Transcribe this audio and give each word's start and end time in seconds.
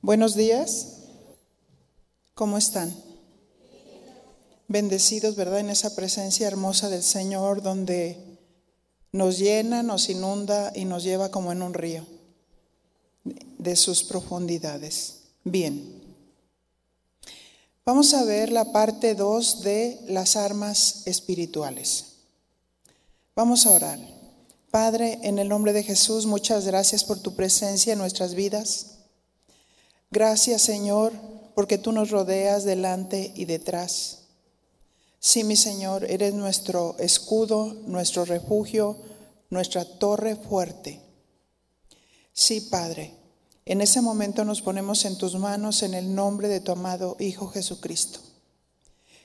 Buenos 0.00 0.36
días. 0.36 0.86
¿Cómo 2.34 2.56
están? 2.56 2.94
Bendecidos, 4.68 5.34
¿verdad? 5.34 5.58
En 5.58 5.70
esa 5.70 5.96
presencia 5.96 6.46
hermosa 6.46 6.88
del 6.88 7.02
Señor 7.02 7.62
donde 7.62 8.38
nos 9.10 9.38
llena, 9.38 9.82
nos 9.82 10.08
inunda 10.08 10.70
y 10.72 10.84
nos 10.84 11.02
lleva 11.02 11.32
como 11.32 11.50
en 11.50 11.62
un 11.62 11.74
río 11.74 12.06
de 13.24 13.74
sus 13.74 14.04
profundidades. 14.04 15.22
Bien. 15.42 16.00
Vamos 17.84 18.14
a 18.14 18.22
ver 18.22 18.52
la 18.52 18.70
parte 18.70 19.16
2 19.16 19.62
de 19.62 20.00
las 20.06 20.36
armas 20.36 21.02
espirituales. 21.06 22.04
Vamos 23.34 23.66
a 23.66 23.72
orar. 23.72 23.98
Padre, 24.70 25.18
en 25.22 25.40
el 25.40 25.48
nombre 25.48 25.72
de 25.72 25.82
Jesús, 25.82 26.24
muchas 26.24 26.66
gracias 26.66 27.02
por 27.02 27.18
tu 27.18 27.34
presencia 27.34 27.94
en 27.94 27.98
nuestras 27.98 28.34
vidas. 28.34 28.97
Gracias 30.10 30.62
Señor, 30.62 31.12
porque 31.54 31.76
tú 31.76 31.92
nos 31.92 32.10
rodeas 32.10 32.64
delante 32.64 33.32
y 33.34 33.44
detrás. 33.44 34.18
Sí, 35.20 35.44
mi 35.44 35.56
Señor, 35.56 36.04
eres 36.08 36.32
nuestro 36.32 36.96
escudo, 36.98 37.76
nuestro 37.86 38.24
refugio, 38.24 38.96
nuestra 39.50 39.84
torre 39.84 40.36
fuerte. 40.36 41.00
Sí, 42.32 42.60
Padre, 42.60 43.14
en 43.66 43.80
ese 43.80 44.00
momento 44.00 44.44
nos 44.44 44.62
ponemos 44.62 45.04
en 45.04 45.18
tus 45.18 45.34
manos 45.34 45.82
en 45.82 45.92
el 45.94 46.14
nombre 46.14 46.48
de 46.48 46.60
tu 46.60 46.72
amado 46.72 47.16
Hijo 47.18 47.48
Jesucristo. 47.48 48.20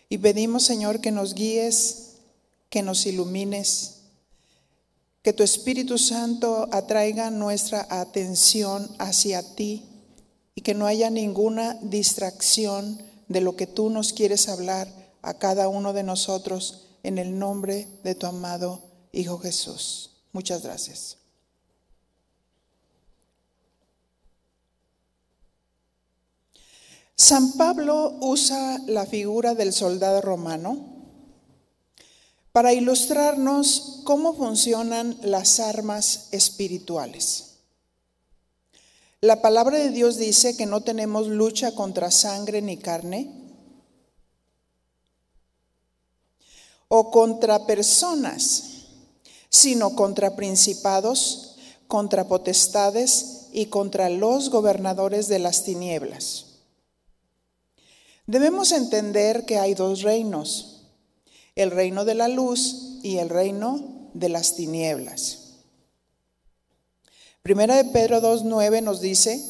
Y 0.09 0.17
pedimos, 0.17 0.63
Señor, 0.63 0.99
que 0.99 1.11
nos 1.11 1.33
guíes, 1.33 2.15
que 2.69 2.81
nos 2.81 3.05
ilumines, 3.05 3.99
que 5.21 5.31
tu 5.31 5.43
Espíritu 5.43 5.97
Santo 5.97 6.67
atraiga 6.71 7.29
nuestra 7.29 7.87
atención 7.89 8.89
hacia 8.97 9.55
ti 9.55 9.92
y 10.55 10.61
que 10.61 10.73
no 10.73 10.85
haya 10.85 11.09
ninguna 11.09 11.75
distracción 11.81 13.01
de 13.27 13.41
lo 13.41 13.55
que 13.55 13.67
tú 13.67 13.89
nos 13.89 14.13
quieres 14.13 14.47
hablar 14.49 14.87
a 15.21 15.35
cada 15.35 15.67
uno 15.67 15.93
de 15.93 16.03
nosotros 16.03 16.89
en 17.03 17.17
el 17.17 17.39
nombre 17.39 17.87
de 18.03 18.15
tu 18.15 18.27
amado 18.27 18.81
Hijo 19.11 19.39
Jesús. 19.39 20.11
Muchas 20.31 20.63
gracias. 20.63 21.17
San 27.15 27.53
Pablo 27.53 28.17
usa 28.21 28.79
la 28.87 29.05
figura 29.05 29.53
del 29.53 29.71
soldado 29.71 30.21
romano 30.21 30.93
para 32.51 32.73
ilustrarnos 32.73 34.01
cómo 34.03 34.33
funcionan 34.33 35.17
las 35.21 35.59
armas 35.59 36.27
espirituales. 36.31 37.52
La 39.23 39.41
palabra 39.41 39.77
de 39.77 39.89
Dios 39.89 40.17
dice 40.17 40.57
que 40.57 40.65
no 40.65 40.81
tenemos 40.81 41.29
lucha 41.29 41.73
contra 41.73 42.11
sangre 42.11 42.61
ni 42.61 42.75
carne 42.75 43.31
o 46.89 47.09
contra 47.09 47.65
personas, 47.65 48.81
sino 49.47 49.95
contra 49.95 50.35
principados, 50.35 51.55
contra 51.87 52.27
potestades 52.27 53.47
y 53.53 53.67
contra 53.67 54.09
los 54.09 54.49
gobernadores 54.49 55.29
de 55.29 55.39
las 55.39 55.63
tinieblas. 55.63 56.47
Debemos 58.27 58.73
entender 58.73 59.45
que 59.45 59.57
hay 59.57 59.73
dos 59.73 60.01
reinos, 60.01 60.81
el 61.55 61.71
reino 61.71 62.03
de 62.03 62.15
la 62.15 62.27
luz 62.27 62.99
y 63.03 63.19
el 63.19 63.29
reino 63.29 64.09
de 64.13 64.27
las 64.27 64.57
tinieblas. 64.57 65.42
Primera 67.43 67.75
de 67.75 67.83
Pedro 67.91 68.21
2.9 68.21 68.81
nos 68.81 69.01
dice, 69.01 69.43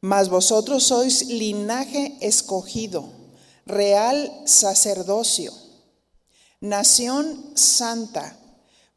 mas 0.00 0.30
vosotros 0.30 0.84
sois 0.84 1.28
linaje 1.28 2.16
escogido, 2.22 3.04
real 3.66 4.32
sacerdocio, 4.46 5.52
nación 6.62 7.52
santa, 7.54 8.38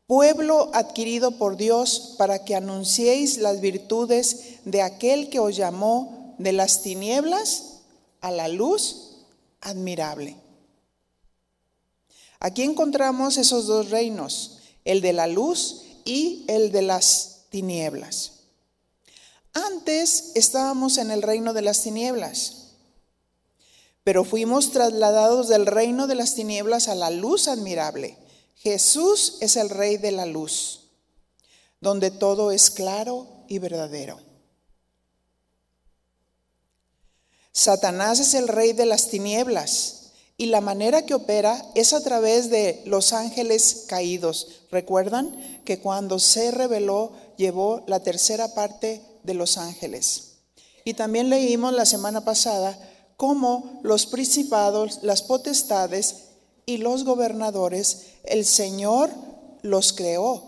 pueblo 0.07 0.71
adquirido 0.73 1.31
por 1.31 1.57
Dios 1.57 2.15
para 2.17 2.45
que 2.45 2.55
anunciéis 2.55 3.39
las 3.39 3.59
virtudes 3.59 4.59
de 4.63 4.81
aquel 4.81 5.29
que 5.29 5.41
os 5.41 5.57
llamó 5.57 6.35
de 6.37 6.53
las 6.53 6.81
tinieblas 6.81 7.81
a 8.21 8.31
la 8.31 8.47
luz 8.47 9.17
admirable. 9.59 10.37
Aquí 12.39 12.63
encontramos 12.63 13.35
esos 13.35 13.67
dos 13.67 13.89
reinos, 13.89 14.59
el 14.85 15.01
de 15.01 15.11
la 15.11 15.27
luz 15.27 15.83
y 16.05 16.45
el 16.47 16.71
de 16.71 16.83
las 16.83 17.28
tinieblas. 17.49 18.33
Antes 19.53 20.31
estábamos 20.35 20.97
en 20.97 21.11
el 21.11 21.21
reino 21.21 21.53
de 21.53 21.61
las 21.61 21.81
tinieblas, 21.81 22.67
pero 24.03 24.23
fuimos 24.23 24.71
trasladados 24.71 25.47
del 25.47 25.65
reino 25.65 26.07
de 26.07 26.15
las 26.15 26.35
tinieblas 26.35 26.87
a 26.87 26.95
la 26.95 27.09
luz 27.09 27.47
admirable. 27.47 28.17
Jesús 28.55 29.37
es 29.41 29.55
el 29.55 29.69
rey 29.69 29.97
de 29.97 30.11
la 30.11 30.25
luz, 30.25 30.89
donde 31.81 32.11
todo 32.11 32.51
es 32.51 32.69
claro 32.69 33.27
y 33.47 33.59
verdadero. 33.59 34.19
Satanás 37.51 38.19
es 38.19 38.35
el 38.35 38.47
rey 38.47 38.73
de 38.73 38.85
las 38.85 39.09
tinieblas 39.09 39.98
y 40.39 40.45
la 40.45 40.61
manera 40.61 41.05
que 41.05 41.13
opera 41.13 41.65
es 41.75 41.91
a 41.91 42.01
través 42.01 42.49
de 42.49 42.81
los 42.85 43.11
ángeles 43.11 43.83
caídos. 43.89 44.61
¿Recuerdan 44.71 45.35
que 45.65 45.81
cuando 45.81 46.17
se 46.17 46.49
reveló 46.51 47.11
llevó 47.35 47.83
la 47.87 47.99
tercera 47.99 48.55
parte 48.55 49.01
de 49.23 49.33
los 49.33 49.57
ángeles? 49.57 50.37
Y 50.85 50.93
también 50.93 51.29
leímos 51.29 51.73
la 51.73 51.85
semana 51.85 52.23
pasada 52.23 52.79
cómo 53.17 53.81
los 53.83 54.05
principados, 54.05 54.99
las 55.01 55.23
potestades 55.23 56.29
y 56.65 56.77
los 56.77 57.03
gobernadores, 57.03 58.05
el 58.23 58.45
Señor 58.45 59.09
los 59.61 59.91
creó. 59.91 60.41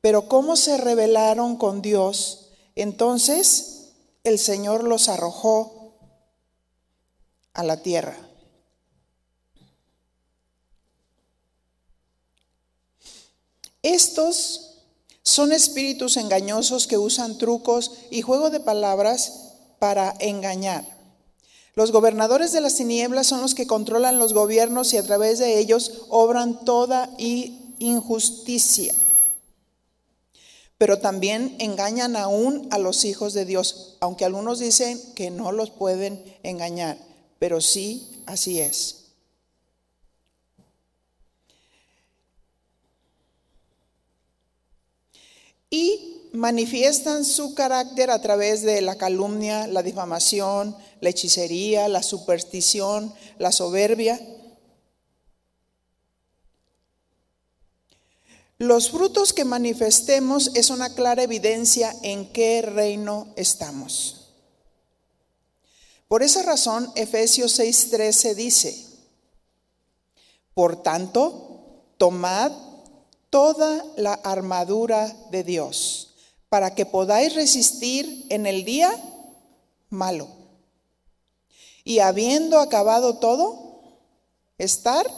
Pero 0.00 0.26
cómo 0.26 0.56
se 0.56 0.76
rebelaron 0.78 1.56
con 1.58 1.80
Dios, 1.80 2.48
entonces 2.74 3.92
el 4.24 4.40
Señor 4.40 4.82
los 4.82 5.08
arrojó 5.08 5.94
a 7.54 7.62
la 7.62 7.82
tierra. 7.82 8.29
Estos 13.82 14.70
son 15.22 15.52
espíritus 15.52 16.16
engañosos 16.16 16.86
que 16.86 16.98
usan 16.98 17.38
trucos 17.38 17.92
y 18.10 18.22
juego 18.22 18.50
de 18.50 18.60
palabras 18.60 19.52
para 19.78 20.14
engañar. 20.18 20.84
Los 21.74 21.92
gobernadores 21.92 22.52
de 22.52 22.60
las 22.60 22.74
tinieblas 22.74 23.26
son 23.26 23.40
los 23.40 23.54
que 23.54 23.66
controlan 23.66 24.18
los 24.18 24.34
gobiernos 24.34 24.92
y 24.92 24.96
a 24.96 25.02
través 25.02 25.38
de 25.38 25.58
ellos 25.58 26.02
obran 26.08 26.64
toda 26.64 27.10
injusticia. 27.18 28.94
Pero 30.76 30.98
también 30.98 31.56
engañan 31.58 32.16
aún 32.16 32.66
a 32.70 32.78
los 32.78 33.04
hijos 33.04 33.34
de 33.34 33.44
Dios, 33.44 33.96
aunque 34.00 34.24
algunos 34.24 34.58
dicen 34.58 35.00
que 35.14 35.30
no 35.30 35.52
los 35.52 35.70
pueden 35.70 36.22
engañar, 36.42 36.98
pero 37.38 37.60
sí 37.60 38.22
así 38.26 38.60
es. 38.60 38.99
Y 45.70 46.28
manifiestan 46.32 47.24
su 47.24 47.54
carácter 47.54 48.10
a 48.10 48.20
través 48.20 48.62
de 48.62 48.82
la 48.82 48.96
calumnia, 48.96 49.66
la 49.66 49.82
difamación, 49.82 50.76
la 51.00 51.10
hechicería, 51.10 51.88
la 51.88 52.02
superstición, 52.02 53.14
la 53.38 53.52
soberbia. 53.52 54.20
Los 58.58 58.90
frutos 58.90 59.32
que 59.32 59.44
manifestemos 59.44 60.50
es 60.54 60.70
una 60.70 60.94
clara 60.94 61.22
evidencia 61.22 61.94
en 62.02 62.30
qué 62.32 62.60
reino 62.62 63.28
estamos. 63.36 64.16
Por 66.08 66.22
esa 66.22 66.42
razón, 66.42 66.92
Efesios 66.96 67.58
6:13 67.58 68.34
dice, 68.34 68.86
por 70.52 70.82
tanto, 70.82 71.84
tomad 71.96 72.52
toda 73.30 73.84
la 73.96 74.14
armadura 74.14 75.16
de 75.30 75.44
Dios, 75.44 76.14
para 76.48 76.74
que 76.74 76.84
podáis 76.84 77.34
resistir 77.34 78.26
en 78.28 78.46
el 78.46 78.64
día 78.64 78.92
malo. 79.88 80.28
Y 81.84 82.00
habiendo 82.00 82.58
acabado 82.58 83.18
todo, 83.18 83.80
estar 84.58 85.10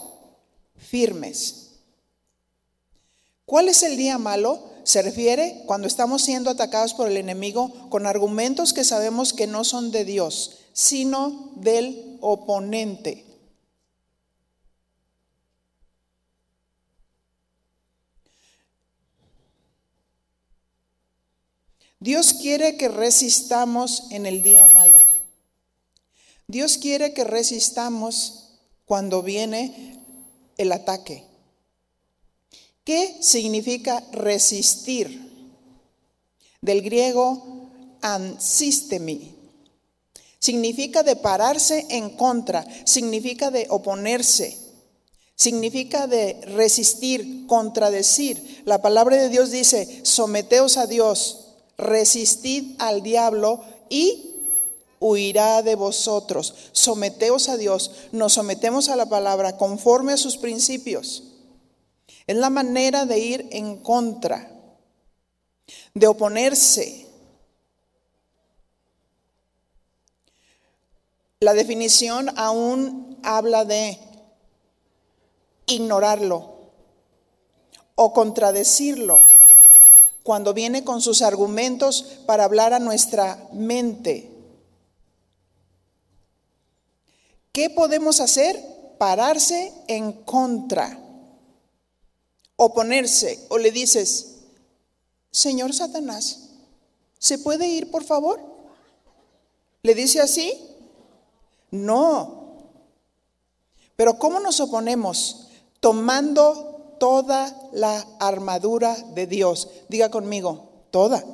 firmes. 0.76 1.70
¿Cuál 3.46 3.68
es 3.68 3.82
el 3.82 3.96
día 3.96 4.18
malo? 4.18 4.62
Se 4.84 5.02
refiere 5.02 5.62
cuando 5.66 5.86
estamos 5.86 6.22
siendo 6.22 6.50
atacados 6.50 6.94
por 6.94 7.08
el 7.08 7.16
enemigo 7.16 7.72
con 7.88 8.06
argumentos 8.06 8.72
que 8.72 8.84
sabemos 8.84 9.32
que 9.32 9.46
no 9.46 9.64
son 9.64 9.90
de 9.90 10.04
Dios, 10.04 10.58
sino 10.72 11.50
del 11.56 12.18
oponente. 12.20 13.31
Dios 22.02 22.32
quiere 22.32 22.76
que 22.76 22.88
resistamos 22.88 24.08
en 24.10 24.26
el 24.26 24.42
día 24.42 24.66
malo. 24.66 25.00
Dios 26.48 26.76
quiere 26.76 27.14
que 27.14 27.22
resistamos 27.22 28.58
cuando 28.86 29.22
viene 29.22 30.00
el 30.58 30.72
ataque. 30.72 31.24
¿Qué 32.82 33.18
significa 33.20 34.02
resistir? 34.10 35.30
Del 36.60 36.82
griego 36.82 37.70
ansistemi. 38.00 39.36
Significa 40.40 41.04
de 41.04 41.14
pararse 41.14 41.86
en 41.88 42.16
contra, 42.16 42.66
significa 42.84 43.52
de 43.52 43.68
oponerse, 43.70 44.58
significa 45.36 46.08
de 46.08 46.40
resistir, 46.46 47.46
contradecir. 47.46 48.64
La 48.64 48.82
palabra 48.82 49.14
de 49.18 49.28
Dios 49.28 49.52
dice, 49.52 50.00
someteos 50.02 50.78
a 50.78 50.88
Dios, 50.88 51.41
resistid 51.82 52.76
al 52.78 53.02
diablo 53.02 53.62
y 53.88 54.32
huirá 55.00 55.62
de 55.62 55.74
vosotros. 55.74 56.54
Someteos 56.72 57.48
a 57.48 57.56
Dios, 57.56 57.90
nos 58.12 58.34
sometemos 58.34 58.88
a 58.88 58.96
la 58.96 59.06
palabra 59.06 59.56
conforme 59.56 60.12
a 60.12 60.16
sus 60.16 60.36
principios. 60.36 61.24
Es 62.26 62.36
la 62.36 62.50
manera 62.50 63.04
de 63.04 63.18
ir 63.18 63.48
en 63.50 63.78
contra, 63.78 64.50
de 65.92 66.06
oponerse. 66.06 67.06
La 71.40 71.54
definición 71.54 72.30
aún 72.36 73.18
habla 73.24 73.64
de 73.64 73.98
ignorarlo 75.66 76.52
o 77.96 78.12
contradecirlo 78.12 79.31
cuando 80.22 80.54
viene 80.54 80.84
con 80.84 81.00
sus 81.00 81.22
argumentos 81.22 82.20
para 82.26 82.44
hablar 82.44 82.72
a 82.72 82.78
nuestra 82.78 83.48
mente. 83.52 84.30
¿Qué 87.52 87.70
podemos 87.70 88.20
hacer? 88.20 88.62
Pararse 88.98 89.72
en 89.88 90.12
contra 90.12 91.02
oponerse 92.56 93.44
o 93.48 93.58
le 93.58 93.70
dices, 93.70 94.36
Señor 95.30 95.72
Satanás, 95.72 96.50
¿se 97.18 97.38
puede 97.38 97.66
ir 97.66 97.90
por 97.90 98.04
favor? 98.04 98.40
¿Le 99.82 99.94
dice 99.94 100.20
así? 100.20 100.52
No. 101.70 102.56
Pero 103.96 104.18
¿cómo 104.18 104.38
nos 104.40 104.60
oponemos? 104.60 105.48
Tomando 105.80 106.71
toda 107.02 107.52
la 107.72 108.06
armadura 108.20 108.96
de 109.12 109.26
Dios. 109.26 109.68
Diga 109.88 110.08
conmigo, 110.08 110.68
toda. 110.92 111.24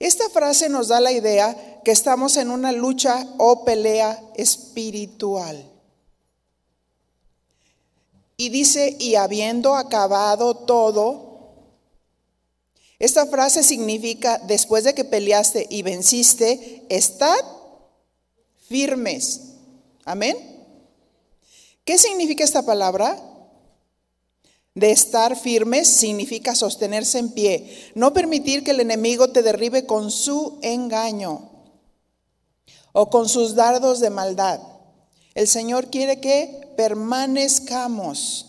Esta 0.00 0.28
frase 0.30 0.68
nos 0.68 0.88
da 0.88 0.98
la 0.98 1.12
idea 1.12 1.80
que 1.84 1.92
estamos 1.92 2.36
en 2.36 2.50
una 2.50 2.72
lucha 2.72 3.24
o 3.38 3.64
pelea 3.64 4.20
espiritual. 4.34 5.64
Y 8.36 8.48
dice, 8.48 8.96
y 8.98 9.14
habiendo 9.14 9.76
acabado 9.76 10.56
todo, 10.56 11.52
esta 12.98 13.26
frase 13.26 13.62
significa, 13.62 14.38
después 14.38 14.82
de 14.82 14.92
que 14.92 15.04
peleaste 15.04 15.68
y 15.70 15.82
venciste, 15.82 16.84
estad 16.88 17.44
firmes. 18.68 19.52
Amén. 20.04 20.36
¿Qué 21.84 21.96
significa 21.96 22.42
esta 22.42 22.66
palabra? 22.66 23.29
De 24.74 24.92
estar 24.92 25.36
firmes 25.36 25.88
significa 25.88 26.54
sostenerse 26.54 27.18
en 27.18 27.30
pie, 27.30 27.90
no 27.96 28.12
permitir 28.12 28.62
que 28.62 28.70
el 28.70 28.80
enemigo 28.80 29.30
te 29.30 29.42
derribe 29.42 29.84
con 29.84 30.12
su 30.12 30.58
engaño 30.62 31.50
o 32.92 33.10
con 33.10 33.28
sus 33.28 33.56
dardos 33.56 33.98
de 33.98 34.10
maldad. 34.10 34.60
El 35.34 35.48
Señor 35.48 35.90
quiere 35.90 36.20
que 36.20 36.72
permanezcamos. 36.76 38.46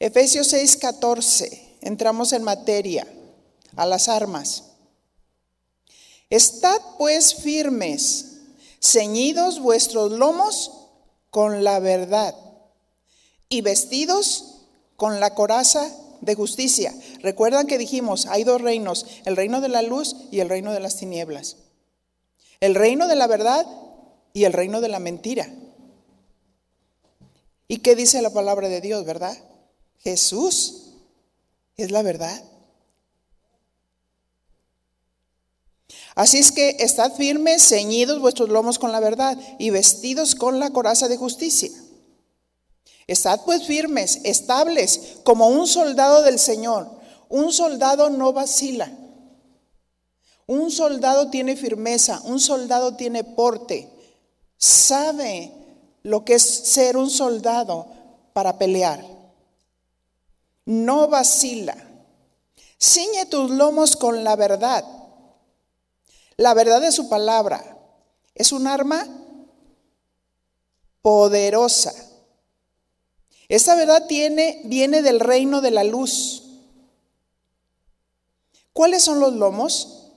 Efesios 0.00 0.52
6:14, 0.52 1.76
entramos 1.80 2.32
en 2.32 2.42
materia, 2.42 3.06
a 3.76 3.86
las 3.86 4.08
armas. 4.08 4.64
Estad 6.30 6.80
pues 6.98 7.36
firmes, 7.36 8.38
ceñidos 8.80 9.60
vuestros 9.60 10.10
lomos 10.10 10.72
con 11.30 11.62
la 11.62 11.78
verdad 11.78 12.43
y 13.48 13.60
vestidos 13.60 14.66
con 14.96 15.20
la 15.20 15.34
coraza 15.34 15.90
de 16.20 16.34
justicia. 16.34 16.94
Recuerdan 17.20 17.66
que 17.66 17.78
dijimos, 17.78 18.26
hay 18.26 18.44
dos 18.44 18.60
reinos, 18.60 19.06
el 19.24 19.36
reino 19.36 19.60
de 19.60 19.68
la 19.68 19.82
luz 19.82 20.16
y 20.30 20.40
el 20.40 20.48
reino 20.48 20.72
de 20.72 20.80
las 20.80 20.96
tinieblas. 20.96 21.56
El 22.60 22.74
reino 22.74 23.08
de 23.08 23.16
la 23.16 23.26
verdad 23.26 23.66
y 24.32 24.44
el 24.44 24.52
reino 24.52 24.80
de 24.80 24.88
la 24.88 24.98
mentira. 24.98 25.52
¿Y 27.68 27.78
qué 27.78 27.96
dice 27.96 28.22
la 28.22 28.30
palabra 28.30 28.68
de 28.68 28.80
Dios, 28.80 29.04
verdad? 29.04 29.36
Jesús 29.98 30.92
es 31.76 31.90
la 31.90 32.02
verdad. 32.02 32.42
Así 36.14 36.38
es 36.38 36.52
que 36.52 36.76
estad 36.78 37.12
firmes, 37.14 37.68
ceñidos 37.68 38.20
vuestros 38.20 38.48
lomos 38.48 38.78
con 38.78 38.92
la 38.92 39.00
verdad 39.00 39.36
y 39.58 39.70
vestidos 39.70 40.34
con 40.34 40.60
la 40.60 40.70
coraza 40.70 41.08
de 41.08 41.16
justicia. 41.16 41.70
Estad 43.06 43.40
pues 43.44 43.66
firmes, 43.66 44.20
estables, 44.24 45.18
como 45.24 45.48
un 45.48 45.66
soldado 45.66 46.22
del 46.22 46.38
Señor. 46.38 46.90
Un 47.28 47.52
soldado 47.52 48.10
no 48.10 48.32
vacila. 48.32 48.90
Un 50.46 50.70
soldado 50.70 51.30
tiene 51.30 51.56
firmeza, 51.56 52.20
un 52.24 52.38
soldado 52.40 52.96
tiene 52.96 53.24
porte 53.24 53.90
sabe 54.64 55.52
lo 56.02 56.24
que 56.24 56.34
es 56.34 56.42
ser 56.42 56.96
un 56.96 57.10
soldado 57.10 57.86
para 58.32 58.58
pelear. 58.58 59.04
No 60.64 61.08
vacila. 61.08 61.76
Ciñe 62.80 63.26
tus 63.26 63.50
lomos 63.50 63.96
con 63.96 64.24
la 64.24 64.36
verdad. 64.36 64.84
La 66.36 66.54
verdad 66.54 66.80
de 66.80 66.92
su 66.92 67.08
palabra 67.08 67.78
es 68.34 68.52
un 68.52 68.66
arma 68.66 69.06
poderosa. 71.02 71.92
Esta 73.48 73.74
verdad 73.74 74.06
tiene, 74.06 74.62
viene 74.64 75.02
del 75.02 75.20
reino 75.20 75.60
de 75.60 75.70
la 75.70 75.84
luz. 75.84 76.42
¿Cuáles 78.72 79.02
son 79.02 79.20
los 79.20 79.34
lomos? 79.34 80.10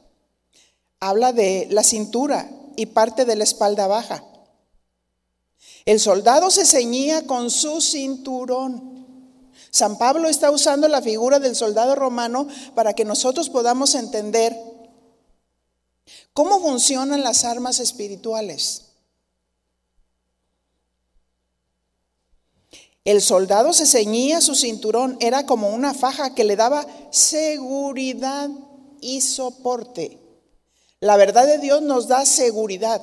Habla 0.99 1.33
de 1.33 1.67
la 1.69 1.83
cintura 1.83 2.49
y 2.75 2.87
parte 2.87 3.25
de 3.25 3.35
la 3.35 3.43
espalda 3.43 3.87
baja. 3.87 4.23
El 5.85 5.99
soldado 5.99 6.49
se 6.51 6.65
ceñía 6.65 7.25
con 7.27 7.49
su 7.49 7.81
cinturón. 7.81 8.97
San 9.69 9.97
Pablo 9.97 10.27
está 10.27 10.49
usando 10.49 10.87
la 10.87 11.01
figura 11.01 11.39
del 11.39 11.55
soldado 11.55 11.95
romano 11.95 12.47
para 12.75 12.93
que 12.93 13.05
nosotros 13.05 13.49
podamos 13.49 13.95
entender 13.95 14.57
cómo 16.33 16.59
funcionan 16.59 17.23
las 17.23 17.45
armas 17.45 17.79
espirituales. 17.79 18.86
El 23.07 23.21
soldado 23.21 23.71
se 23.71 23.85
ceñía 23.85 24.41
su 24.41 24.53
cinturón, 24.53 25.15
era 25.21 25.45
como 25.45 25.69
una 25.69 25.93
faja 25.93 26.35
que 26.35 26.43
le 26.43 26.57
daba 26.57 26.85
seguridad 27.09 28.49
y 28.99 29.21
soporte. 29.21 30.19
La 30.99 31.15
verdad 31.15 31.47
de 31.47 31.57
Dios 31.57 31.81
nos 31.81 32.09
da 32.09 32.25
seguridad. 32.25 33.01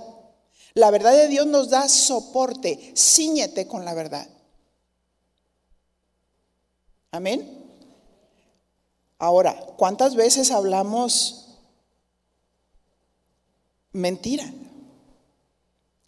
La 0.75 0.91
verdad 0.91 1.13
de 1.13 1.29
Dios 1.29 1.47
nos 1.47 1.71
da 1.71 1.89
soporte. 1.89 2.93
Cíñete 2.95 3.67
con 3.67 3.87
la 3.87 3.95
verdad. 3.95 4.29
Amén. 7.11 7.65
Ahora, 9.19 9.55
¿cuántas 9.79 10.17
veces 10.17 10.51
hablamos 10.51 11.47
mentira? 13.93 14.53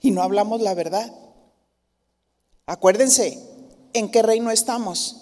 Y 0.03 0.11
no 0.11 0.23
hablamos 0.23 0.61
la 0.61 0.75
verdad. 0.75 1.11
Acuérdense, 2.67 3.56
¿en 3.97 4.11
qué 4.11 4.23
reino 4.23 4.51
estamos? 4.51 5.17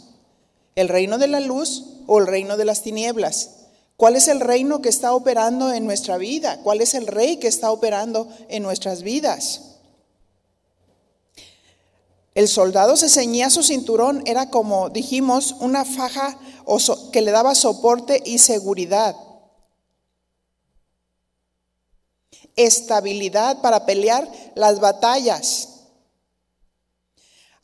¿El 0.75 0.88
reino 0.88 1.19
de 1.19 1.28
la 1.28 1.40
luz 1.40 1.85
o 2.07 2.19
el 2.19 2.26
reino 2.26 2.57
de 2.57 2.64
las 2.64 2.83
tinieblas? 2.83 3.50
¿Cuál 3.97 4.16
es 4.16 4.26
el 4.26 4.40
reino 4.40 4.83
que 4.83 4.88
está 4.88 5.14
operando 5.14 5.73
en 5.73 5.85
nuestra 5.85 6.19
vida? 6.19 6.61
¿Cuál 6.62 6.81
es 6.81 6.95
el 6.95 7.07
rey 7.07 7.37
que 7.37 7.47
está 7.47 7.71
operando 7.71 8.28
en 8.49 8.64
nuestras 8.64 9.02
vidas? 9.02 9.76
El 12.35 12.49
soldado 12.49 12.97
se 12.97 13.09
ceñía 13.09 13.49
su 13.49 13.62
cinturón, 13.62 14.25
era 14.26 14.50
como 14.50 14.90
dijimos, 14.90 15.54
una 15.61 15.85
faja 15.85 16.37
que 17.12 17.23
le 17.23 17.31
daba 17.31 17.54
soporte 17.54 18.21
y 18.25 18.38
seguridad. 18.38 19.14
Estabilidad 22.57 23.61
para 23.61 23.87
pelear 23.87 24.28
las 24.57 24.81
batallas. 24.81 25.74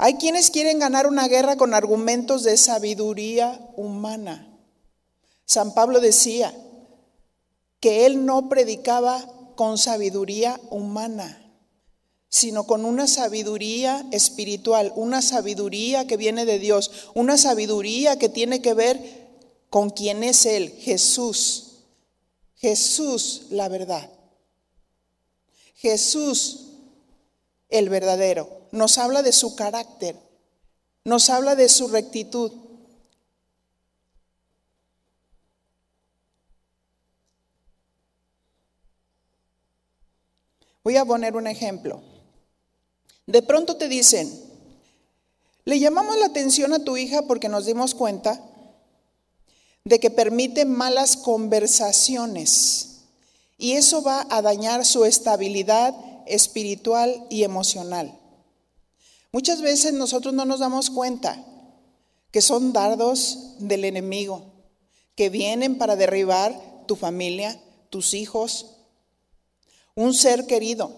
Hay 0.02 0.14
quienes 0.14 0.50
quieren 0.50 0.78
ganar 0.78 1.06
una 1.06 1.28
guerra 1.28 1.56
con 1.56 1.74
argumentos 1.74 2.42
de 2.42 2.56
sabiduría 2.56 3.60
humana. 3.76 4.48
San 5.44 5.74
Pablo 5.74 6.00
decía 6.00 6.54
que 7.80 8.06
él 8.06 8.24
no 8.24 8.48
predicaba 8.48 9.30
con 9.56 9.76
sabiduría 9.76 10.58
humana, 10.70 11.52
sino 12.30 12.66
con 12.66 12.86
una 12.86 13.06
sabiduría 13.06 14.06
espiritual, 14.10 14.90
una 14.96 15.20
sabiduría 15.20 16.06
que 16.06 16.16
viene 16.16 16.46
de 16.46 16.58
Dios, 16.58 17.10
una 17.12 17.36
sabiduría 17.36 18.18
que 18.18 18.30
tiene 18.30 18.62
que 18.62 18.72
ver 18.72 19.28
con 19.68 19.90
quién 19.90 20.24
es 20.24 20.46
Él, 20.46 20.70
Jesús. 20.78 21.82
Jesús 22.54 23.48
la 23.50 23.68
verdad. 23.68 24.10
Jesús 25.74 26.68
el 27.68 27.90
verdadero. 27.90 28.59
Nos 28.72 28.98
habla 28.98 29.22
de 29.22 29.32
su 29.32 29.56
carácter, 29.56 30.16
nos 31.04 31.30
habla 31.30 31.56
de 31.56 31.68
su 31.68 31.88
rectitud. 31.88 32.52
Voy 40.82 40.96
a 40.96 41.04
poner 41.04 41.36
un 41.36 41.46
ejemplo. 41.46 42.02
De 43.26 43.42
pronto 43.42 43.76
te 43.76 43.88
dicen, 43.88 44.28
le 45.64 45.78
llamamos 45.78 46.16
la 46.18 46.26
atención 46.26 46.72
a 46.72 46.84
tu 46.84 46.96
hija 46.96 47.22
porque 47.22 47.48
nos 47.48 47.66
dimos 47.66 47.94
cuenta 47.94 48.40
de 49.84 50.00
que 50.00 50.10
permite 50.10 50.64
malas 50.64 51.16
conversaciones 51.16 53.02
y 53.58 53.72
eso 53.72 54.02
va 54.02 54.26
a 54.30 54.42
dañar 54.42 54.84
su 54.84 55.04
estabilidad 55.04 55.94
espiritual 56.26 57.26
y 57.28 57.44
emocional. 57.44 58.19
Muchas 59.32 59.62
veces 59.62 59.92
nosotros 59.92 60.34
no 60.34 60.44
nos 60.44 60.60
damos 60.60 60.90
cuenta 60.90 61.44
que 62.32 62.40
son 62.40 62.72
dardos 62.72 63.54
del 63.58 63.84
enemigo, 63.84 64.44
que 65.14 65.30
vienen 65.30 65.78
para 65.78 65.96
derribar 65.96 66.84
tu 66.86 66.96
familia, 66.96 67.60
tus 67.90 68.14
hijos, 68.14 68.76
un 69.94 70.14
ser 70.14 70.46
querido. 70.46 70.90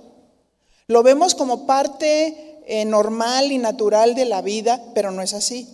Lo 0.86 1.02
vemos 1.02 1.34
como 1.34 1.66
parte 1.66 2.60
eh, 2.66 2.84
normal 2.84 3.52
y 3.52 3.58
natural 3.58 4.14
de 4.14 4.24
la 4.24 4.40
vida, 4.40 4.82
pero 4.94 5.10
no 5.10 5.22
es 5.22 5.34
así. 5.34 5.68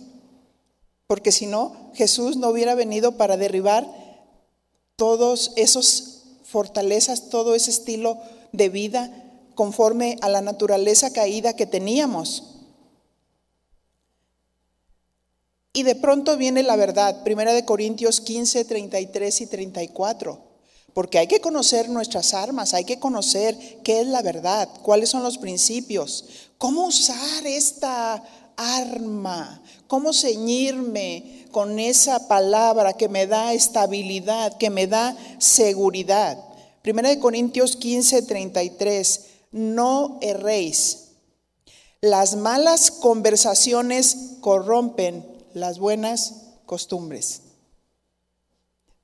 Porque 1.07 1.31
si 1.31 1.45
no, 1.45 1.91
Jesús 1.93 2.37
no 2.37 2.49
hubiera 2.49 2.75
venido 2.75 3.17
para 3.17 3.37
derribar 3.37 3.87
todos 4.95 5.53
esos 5.55 6.23
fortalezas, 6.43 7.29
todo 7.29 7.55
ese 7.55 7.71
estilo 7.71 8.17
de 8.51 8.69
vida 8.69 9.28
conforme 9.59 10.17
a 10.21 10.29
la 10.29 10.39
naturaleza 10.39 11.11
caída 11.11 11.53
que 11.53 11.65
teníamos. 11.65 12.43
Y 15.73 15.83
de 15.83 15.95
pronto 15.95 16.37
viene 16.37 16.63
la 16.63 16.77
verdad, 16.77 17.23
Primera 17.25 17.51
de 17.51 17.65
Corintios 17.65 18.21
15, 18.21 18.63
33 18.63 19.41
y 19.41 19.47
34. 19.47 20.39
Porque 20.93 21.19
hay 21.19 21.27
que 21.27 21.41
conocer 21.41 21.89
nuestras 21.89 22.33
armas, 22.33 22.73
hay 22.73 22.85
que 22.85 22.99
conocer 22.99 23.57
qué 23.83 23.99
es 23.99 24.07
la 24.07 24.21
verdad, 24.21 24.69
cuáles 24.81 25.09
son 25.09 25.23
los 25.23 25.37
principios, 25.37 26.23
cómo 26.57 26.85
usar 26.85 27.45
esta 27.45 28.23
arma, 28.55 29.61
cómo 29.87 30.13
ceñirme 30.13 31.47
con 31.51 31.79
esa 31.79 32.29
palabra 32.29 32.93
que 32.93 33.09
me 33.09 33.27
da 33.27 33.51
estabilidad, 33.51 34.57
que 34.57 34.69
me 34.69 34.87
da 34.87 35.17
seguridad. 35.37 36.37
Primera 36.81 37.09
de 37.09 37.19
Corintios 37.19 37.75
15, 37.75 38.21
33, 38.21 39.28
no 39.51 40.19
erréis. 40.21 41.09
Las 42.01 42.35
malas 42.35 42.91
conversaciones 42.91 44.37
corrompen 44.41 45.25
las 45.53 45.79
buenas 45.79 46.35
costumbres. 46.65 47.41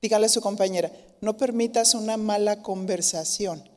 Dígale 0.00 0.26
a 0.26 0.30
su 0.30 0.40
compañera, 0.40 0.92
no 1.20 1.36
permitas 1.36 1.94
una 1.94 2.16
mala 2.16 2.62
conversación. 2.62 3.68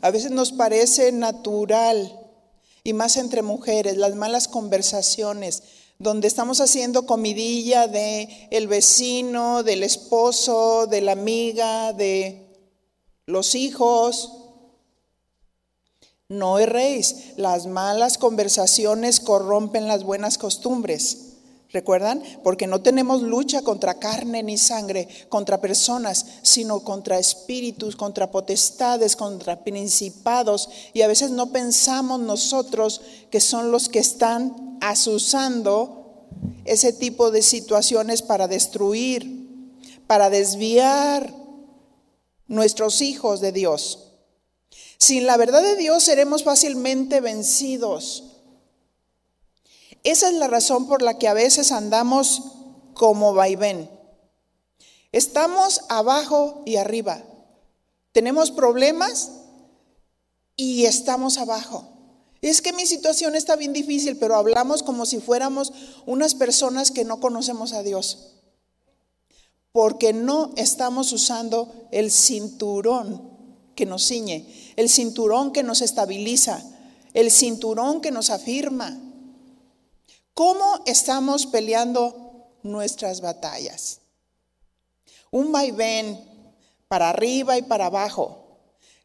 A 0.00 0.10
veces 0.10 0.30
nos 0.30 0.52
parece 0.52 1.10
natural, 1.10 2.20
y 2.84 2.92
más 2.92 3.16
entre 3.16 3.42
mujeres, 3.42 3.96
las 3.96 4.14
malas 4.14 4.46
conversaciones, 4.46 5.62
donde 5.98 6.28
estamos 6.28 6.60
haciendo 6.60 7.06
comidilla 7.06 7.88
de 7.88 8.48
el 8.50 8.68
vecino, 8.68 9.62
del 9.62 9.82
esposo, 9.82 10.86
de 10.86 11.00
la 11.00 11.12
amiga, 11.12 11.92
de 11.92 12.43
los 13.26 13.54
hijos. 13.54 14.32
No 16.28 16.58
erréis, 16.58 17.36
las 17.36 17.66
malas 17.66 18.18
conversaciones 18.18 19.20
corrompen 19.20 19.86
las 19.86 20.04
buenas 20.04 20.38
costumbres. 20.38 21.30
¿Recuerdan? 21.70 22.22
Porque 22.44 22.68
no 22.68 22.82
tenemos 22.82 23.22
lucha 23.22 23.62
contra 23.62 23.98
carne 23.98 24.44
ni 24.44 24.56
sangre, 24.56 25.08
contra 25.28 25.60
personas, 25.60 26.24
sino 26.42 26.80
contra 26.80 27.18
espíritus, 27.18 27.96
contra 27.96 28.30
potestades, 28.30 29.16
contra 29.16 29.64
principados. 29.64 30.68
Y 30.92 31.02
a 31.02 31.08
veces 31.08 31.32
no 31.32 31.50
pensamos 31.50 32.20
nosotros 32.20 33.00
que 33.28 33.40
son 33.40 33.72
los 33.72 33.88
que 33.88 33.98
están 33.98 34.78
asusando 34.80 36.26
ese 36.64 36.92
tipo 36.92 37.32
de 37.32 37.42
situaciones 37.42 38.22
para 38.22 38.46
destruir, 38.46 39.48
para 40.06 40.30
desviar 40.30 41.43
nuestros 42.46 43.00
hijos 43.00 43.40
de 43.40 43.52
Dios. 43.52 44.10
Sin 44.98 45.26
la 45.26 45.36
verdad 45.36 45.62
de 45.62 45.76
Dios 45.76 46.02
seremos 46.02 46.44
fácilmente 46.44 47.20
vencidos. 47.20 48.24
Esa 50.02 50.28
es 50.28 50.34
la 50.34 50.48
razón 50.48 50.86
por 50.86 51.02
la 51.02 51.18
que 51.18 51.28
a 51.28 51.34
veces 51.34 51.72
andamos 51.72 52.42
como 52.94 53.34
vaivén. 53.34 53.90
Estamos 55.12 55.82
abajo 55.88 56.62
y 56.66 56.76
arriba. 56.76 57.22
Tenemos 58.12 58.50
problemas 58.50 59.30
y 60.56 60.84
estamos 60.86 61.38
abajo. 61.38 61.88
Es 62.42 62.60
que 62.60 62.72
mi 62.74 62.84
situación 62.84 63.34
está 63.34 63.56
bien 63.56 63.72
difícil, 63.72 64.18
pero 64.18 64.36
hablamos 64.36 64.82
como 64.82 65.06
si 65.06 65.20
fuéramos 65.20 65.72
unas 66.04 66.34
personas 66.34 66.90
que 66.90 67.04
no 67.04 67.18
conocemos 67.18 67.72
a 67.72 67.82
Dios. 67.82 68.33
Porque 69.74 70.12
no 70.12 70.52
estamos 70.56 71.12
usando 71.12 71.88
el 71.90 72.12
cinturón 72.12 73.28
que 73.74 73.86
nos 73.86 74.06
ciñe, 74.06 74.46
el 74.76 74.88
cinturón 74.88 75.50
que 75.50 75.64
nos 75.64 75.82
estabiliza, 75.82 76.62
el 77.12 77.32
cinturón 77.32 78.00
que 78.00 78.12
nos 78.12 78.30
afirma. 78.30 78.96
¿Cómo 80.32 80.64
estamos 80.86 81.46
peleando 81.46 82.52
nuestras 82.62 83.20
batallas? 83.20 83.98
Un 85.32 85.50
vaivén 85.50 86.24
para 86.86 87.10
arriba 87.10 87.58
y 87.58 87.62
para 87.62 87.86
abajo, 87.86 88.60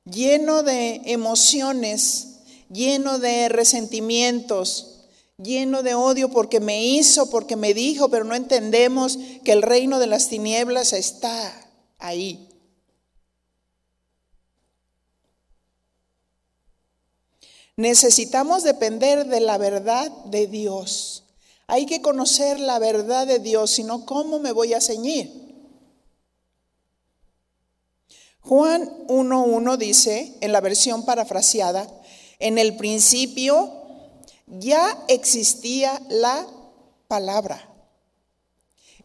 lleno 0.06 0.62
de 0.62 1.02
emociones, 1.06 2.42
lleno 2.72 3.18
de 3.18 3.50
resentimientos, 3.50 4.89
lleno 5.42 5.84
de 5.84 5.96
odio 5.96 6.30
porque 6.30 6.60
me 6.60 6.84
hizo, 6.84 7.30
porque 7.30 7.56
me 7.56 7.74
dijo, 7.74 8.10
pero 8.10 8.26
no 8.26 8.36
entendemos 8.36 9.18
que 9.44 9.54
el 9.54 9.62
reino 9.62 10.00
de 10.00 10.08
las 10.08 10.28
tinieblas 10.28 10.94
está 10.94 11.54
ahí. 11.98 12.48
Necesitamos 17.76 18.64
depender 18.64 19.26
de 19.28 19.40
la 19.40 19.58
verdad 19.58 20.12
de 20.26 20.48
Dios. 20.48 21.24
Hay 21.68 21.86
que 21.86 22.02
conocer 22.02 22.60
la 22.60 22.78
verdad 22.78 23.26
de 23.26 23.40
Dios, 23.40 23.72
sino 23.72 24.06
cómo 24.06 24.40
me 24.40 24.52
voy 24.52 24.74
a 24.74 24.82
ceñir. 24.82 25.32
Juan 28.42 28.90
1.1 29.08 29.78
dice, 29.78 30.36
en 30.42 30.52
la 30.52 30.60
versión 30.60 31.06
parafraseada, 31.06 31.88
en 32.40 32.58
el 32.58 32.76
principio 32.76 33.79
ya 34.50 34.98
existía 35.08 36.02
la 36.10 36.48
palabra. 37.08 37.66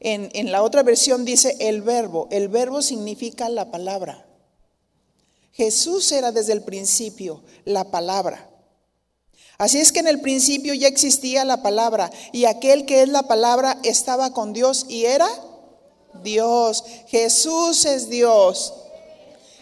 En, 0.00 0.30
en, 0.34 0.52
la 0.52 0.62
otra 0.62 0.82
versión 0.82 1.24
dice 1.24 1.56
el 1.60 1.82
verbo. 1.82 2.28
El 2.30 2.48
verbo 2.48 2.82
significa 2.82 3.48
la 3.48 3.70
palabra. 3.70 4.26
Jesús 5.52 6.10
era 6.12 6.32
desde 6.32 6.52
el 6.52 6.62
principio 6.62 7.42
la 7.64 7.90
palabra. 7.90 8.50
Así 9.56 9.78
es 9.78 9.92
que 9.92 10.00
en 10.00 10.08
el 10.08 10.20
principio 10.20 10.74
ya 10.74 10.88
existía 10.88 11.44
la 11.44 11.62
palabra 11.62 12.10
y 12.32 12.44
aquel 12.46 12.86
que 12.86 13.02
es 13.02 13.08
la 13.08 13.22
palabra 13.24 13.78
estaba 13.84 14.32
con 14.32 14.52
Dios 14.52 14.86
y 14.88 15.04
era 15.04 15.28
Dios. 16.22 16.84
Jesús 17.06 17.84
es 17.84 18.08
Dios. 18.08 18.74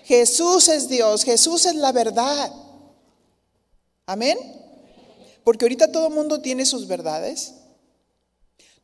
Jesús 0.05 0.69
es 0.69 0.89
Dios. 0.89 1.25
Jesús 1.25 1.67
es 1.67 1.75
la 1.75 1.93
verdad. 1.93 2.53
Amén. 4.07 4.62
Porque 5.45 5.65
ahorita 5.65 5.91
todo 5.93 6.11
mundo 6.11 6.41
tiene 6.41 6.67
sus 6.67 6.87
verdades. 6.87 7.55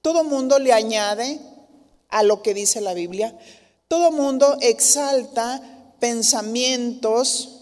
Todo 0.02 0.24
mundo 0.24 0.58
le 0.58 0.72
añade 0.72 1.40
a 2.08 2.22
lo 2.22 2.42
que 2.42 2.54
dice 2.54 2.80
la 2.80 2.94
Biblia. 2.94 3.36
Todo 3.88 4.10
mundo 4.10 4.56
exalta 4.60 5.62
pensamientos 5.98 7.58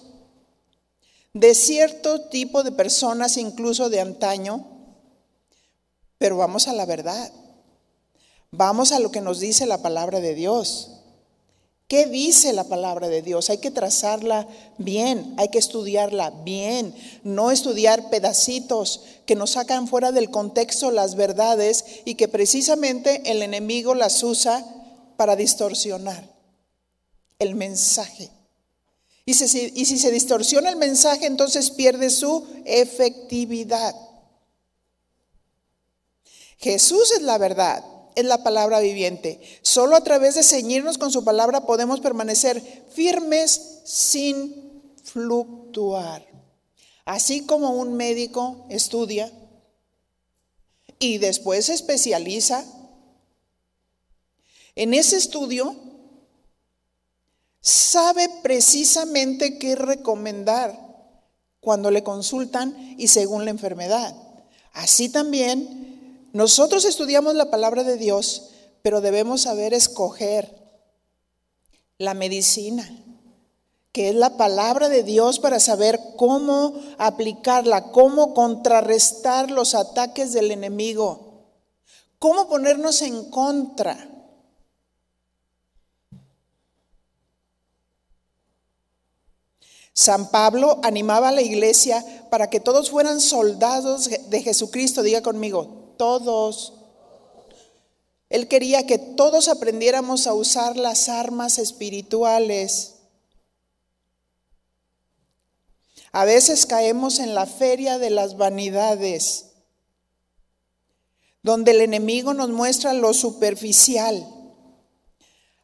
de 1.33 1.55
cierto 1.55 2.23
tipo 2.23 2.63
de 2.63 2.73
personas, 2.73 3.37
incluso 3.37 3.91
de 3.91 4.01
antaño, 4.01 4.67
pero 6.19 6.39
vamos 6.39 6.67
a 6.67 6.73
la 6.73 6.87
verdad. 6.87 7.31
Vamos 8.51 8.93
a 8.93 9.01
lo 9.01 9.11
que 9.11 9.21
nos 9.21 9.41
dice 9.41 9.67
la 9.67 9.83
palabra 9.83 10.21
de 10.21 10.35
Dios. 10.35 10.96
¿Qué 11.89 12.07
dice 12.07 12.53
la 12.53 12.65
palabra 12.65 13.09
de 13.09 13.23
Dios? 13.23 13.49
Hay 13.49 13.59
que 13.59 13.71
trazarla 13.71 14.49
bien, 14.77 15.35
hay 15.37 15.51
que 15.51 15.59
estudiarla 15.59 16.31
bien, 16.31 16.93
no 17.23 17.53
estudiar 17.53 18.11
pedacitos 18.11 19.03
que 19.25 19.37
nos 19.37 19.51
sacan 19.51 19.87
fuera 19.87 20.11
del 20.11 20.31
contexto 20.31 20.91
las 20.91 21.15
verdades 21.15 21.85
y 22.05 22.17
que 22.17 22.27
precisamente 22.27 23.31
el 23.31 23.41
enemigo 23.41 23.95
las 23.95 24.21
usa 24.25 24.67
para 25.17 25.37
distorsionar 25.37 26.29
el 27.39 27.55
mensaje. 27.55 28.31
Y 29.25 29.35
si, 29.35 29.99
se 29.99 30.11
distorsiona 30.11 30.71
el 30.71 30.77
mensaje, 30.77 31.27
entonces 31.27 31.71
pierde 31.71 32.11
su 32.11 32.47
efectividad. 32.65 33.95
Jesús 36.59 37.13
es 37.13 37.23
la 37.23 37.39
verdad 37.39 37.85
es 38.17 38.25
la 38.25 38.43
palabra 38.43 38.81
viviente. 38.81 39.41
Solo 39.63 39.95
a 39.95 40.03
través 40.03 40.35
de 40.35 40.43
ceñirnos 40.43 40.99
con 40.99 41.13
su 41.13 41.23
palabra 41.23 41.67
podemos 41.67 42.01
permanecer 42.01 42.61
firmes 42.93 43.83
sin 43.85 44.83
fluctuar. 45.05 46.27
Así 47.05 47.47
como 47.47 47.71
un 47.71 47.95
médico 47.95 48.67
estudia 48.69 49.31
y 50.99 51.19
después 51.19 51.67
se 51.67 51.75
especializa, 51.75 52.65
en 54.75 54.95
ese 54.95 55.17
estudio 55.17 55.77
sabe 57.61 58.29
precisamente 58.43 59.59
qué 59.59 59.77
recomendar 59.77 60.87
cuando 61.61 61.91
le 61.91 62.03
consultan 62.03 62.95
y 62.99 63.09
según 63.09 63.45
la 63.45 63.51
enfermedad. 63.51 64.15
Así 64.73 65.09
también 65.09 65.96
nosotros 66.37 66.85
estudiamos 66.85 67.35
la 67.35 67.51
palabra 67.51 67.83
de 67.83 67.97
Dios, 67.97 68.51
pero 68.83 69.01
debemos 69.01 69.41
saber 69.41 69.73
escoger 69.73 70.55
la 71.97 72.13
medicina, 72.13 72.87
que 73.91 74.11
es 74.11 74.15
la 74.15 74.37
palabra 74.37 74.91
de 74.91 75.03
Dios 75.03 75.39
para 75.39 75.61
saber 75.61 75.99
cómo 76.19 76.75
aplicarla, 76.99 77.91
cómo 77.91 78.35
contrarrestar 78.35 79.51
los 79.51 79.75
ataques 79.75 80.35
del 80.35 80.51
enemigo, 80.51 81.47
cómo 82.19 82.51
ponernos 82.51 83.01
en 83.01 83.31
contra. 83.31 83.97
San 89.95 90.31
Pablo 90.31 90.81
animaba 90.83 91.29
a 91.29 91.33
la 91.33 91.41
iglesia 91.41 92.05
para 92.29 92.51
que 92.51 92.61
todos 92.61 92.91
fueran 92.91 93.23
soldados 93.23 94.11
de 94.29 94.43
Jesucristo. 94.43 95.03
Diga 95.03 95.23
conmigo, 95.23 95.86
todos. 95.97 96.75
Él 98.29 98.49
quería 98.49 98.87
que 98.87 98.99
todos 98.99 99.49
aprendiéramos 99.49 100.27
a 100.27 100.35
usar 100.35 100.77
las 100.77 101.09
armas 101.09 101.59
espirituales. 101.59 102.95
A 106.13 106.25
veces 106.25 106.67
caemos 106.67 107.19
en 107.19 107.35
la 107.35 107.47
feria 107.47 107.99
de 107.99 108.11
las 108.11 108.37
vanidades, 108.37 109.47
donde 111.43 111.73
el 111.73 111.83
enemigo 111.83 112.35
nos 112.35 112.49
muestra 112.49 112.93
lo 112.95 113.13
superficial. 113.15 114.27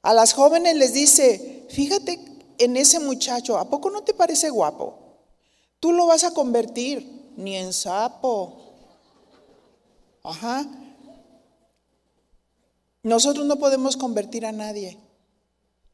A 0.02 0.14
las 0.14 0.32
jóvenes 0.32 0.76
les 0.76 0.92
dice, 0.92 1.66
fíjate 1.70 2.20
en 2.58 2.76
ese 2.76 3.00
muchacho, 3.00 3.56
¿a 3.56 3.68
poco 3.68 3.90
no 3.90 4.02
te 4.02 4.14
parece 4.14 4.50
guapo? 4.50 4.98
Tú 5.80 5.92
lo 5.92 6.06
vas 6.06 6.22
a 6.22 6.32
convertir, 6.32 7.32
ni 7.36 7.56
en 7.56 7.72
sapo. 7.72 8.61
Ajá. 10.22 10.66
Nosotros 13.02 13.46
no 13.46 13.56
podemos 13.56 13.96
convertir 13.96 14.46
a 14.46 14.52
nadie, 14.52 14.98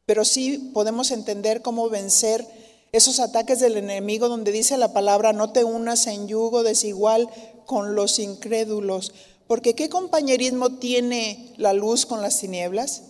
pero 0.05 0.25
sí 0.25 0.71
podemos 0.75 1.11
entender 1.11 1.63
cómo 1.63 1.89
vencer 1.89 2.47
esos 2.93 3.21
ataques 3.21 3.61
del 3.61 3.77
enemigo 3.77 4.29
donde 4.29 4.53
dice 4.53 4.77
la 4.77 4.93
palabra, 4.93 5.33
no 5.33 5.53
te 5.53 5.65
unas 5.65 6.07
en 6.07 6.29
yugo 6.29 6.63
desigual 6.63 7.29
con 7.67 7.95
los 7.95 8.19
incrédulos, 8.19 9.13
porque 9.47 9.75
¿qué 9.75 9.89
compañerismo 9.89 10.79
tiene 10.79 11.55
la 11.57 11.73
luz 11.73 12.05
con 12.05 12.21
las 12.21 12.39
tinieblas? 12.39 13.05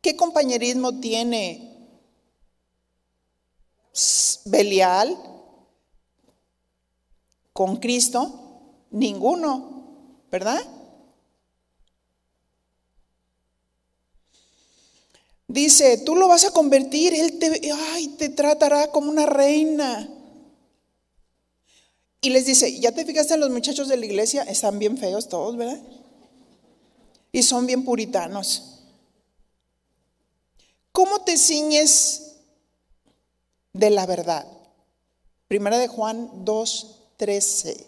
¿Qué 0.00 0.14
compañerismo 0.14 1.00
tiene 1.00 1.76
Belial 4.44 5.16
con 7.52 7.76
Cristo? 7.76 8.86
Ninguno. 8.90 9.77
¿Verdad? 10.30 10.60
Dice, 15.48 15.96
tú 15.98 16.14
lo 16.14 16.28
vas 16.28 16.44
a 16.44 16.50
convertir, 16.50 17.14
Él 17.14 17.38
te, 17.38 17.72
ay, 17.72 18.08
te 18.18 18.28
tratará 18.28 18.90
como 18.90 19.10
una 19.10 19.24
reina. 19.24 20.08
Y 22.20 22.30
les 22.30 22.44
dice, 22.44 22.78
¿ya 22.78 22.92
te 22.92 23.06
fijaste 23.06 23.34
en 23.34 23.40
los 23.40 23.50
muchachos 23.50 23.88
de 23.88 23.96
la 23.96 24.04
iglesia? 24.04 24.42
Están 24.42 24.78
bien 24.78 24.98
feos 24.98 25.28
todos, 25.28 25.56
¿verdad? 25.56 25.80
Y 27.32 27.42
son 27.42 27.66
bien 27.66 27.84
puritanos. 27.84 28.82
¿Cómo 30.92 31.20
te 31.20 31.38
ciñes 31.38 32.34
de 33.72 33.90
la 33.90 34.04
verdad? 34.04 34.46
Primera 35.46 35.78
de 35.78 35.88
Juan 35.88 36.44
2, 36.44 36.96
13. 37.16 37.87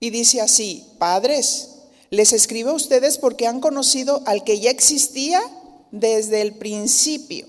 Y 0.00 0.10
dice 0.10 0.40
así, 0.40 0.86
padres, 0.98 1.70
les 2.10 2.32
escribo 2.32 2.70
a 2.70 2.74
ustedes 2.74 3.18
porque 3.18 3.46
han 3.46 3.60
conocido 3.60 4.22
al 4.26 4.44
que 4.44 4.60
ya 4.60 4.70
existía 4.70 5.40
desde 5.90 6.40
el 6.40 6.54
principio. 6.54 7.46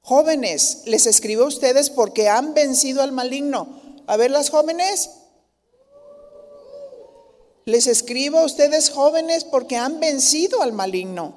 Jóvenes, 0.00 0.82
les 0.86 1.06
escribo 1.06 1.44
a 1.44 1.48
ustedes 1.48 1.90
porque 1.90 2.28
han 2.28 2.54
vencido 2.54 3.02
al 3.02 3.12
maligno. 3.12 3.78
A 4.06 4.16
ver 4.16 4.30
las 4.30 4.48
jóvenes. 4.48 5.10
Les 7.66 7.86
escribo 7.86 8.38
a 8.38 8.46
ustedes 8.46 8.88
jóvenes 8.88 9.44
porque 9.44 9.76
han 9.76 10.00
vencido 10.00 10.62
al 10.62 10.72
maligno. 10.72 11.36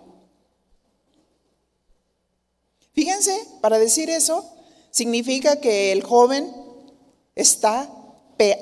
Fíjense, 2.93 3.45
para 3.59 3.77
decir 3.77 4.09
eso, 4.09 4.49
significa 4.91 5.59
que 5.59 5.91
el 5.91 6.03
joven 6.03 6.53
está 7.35 7.89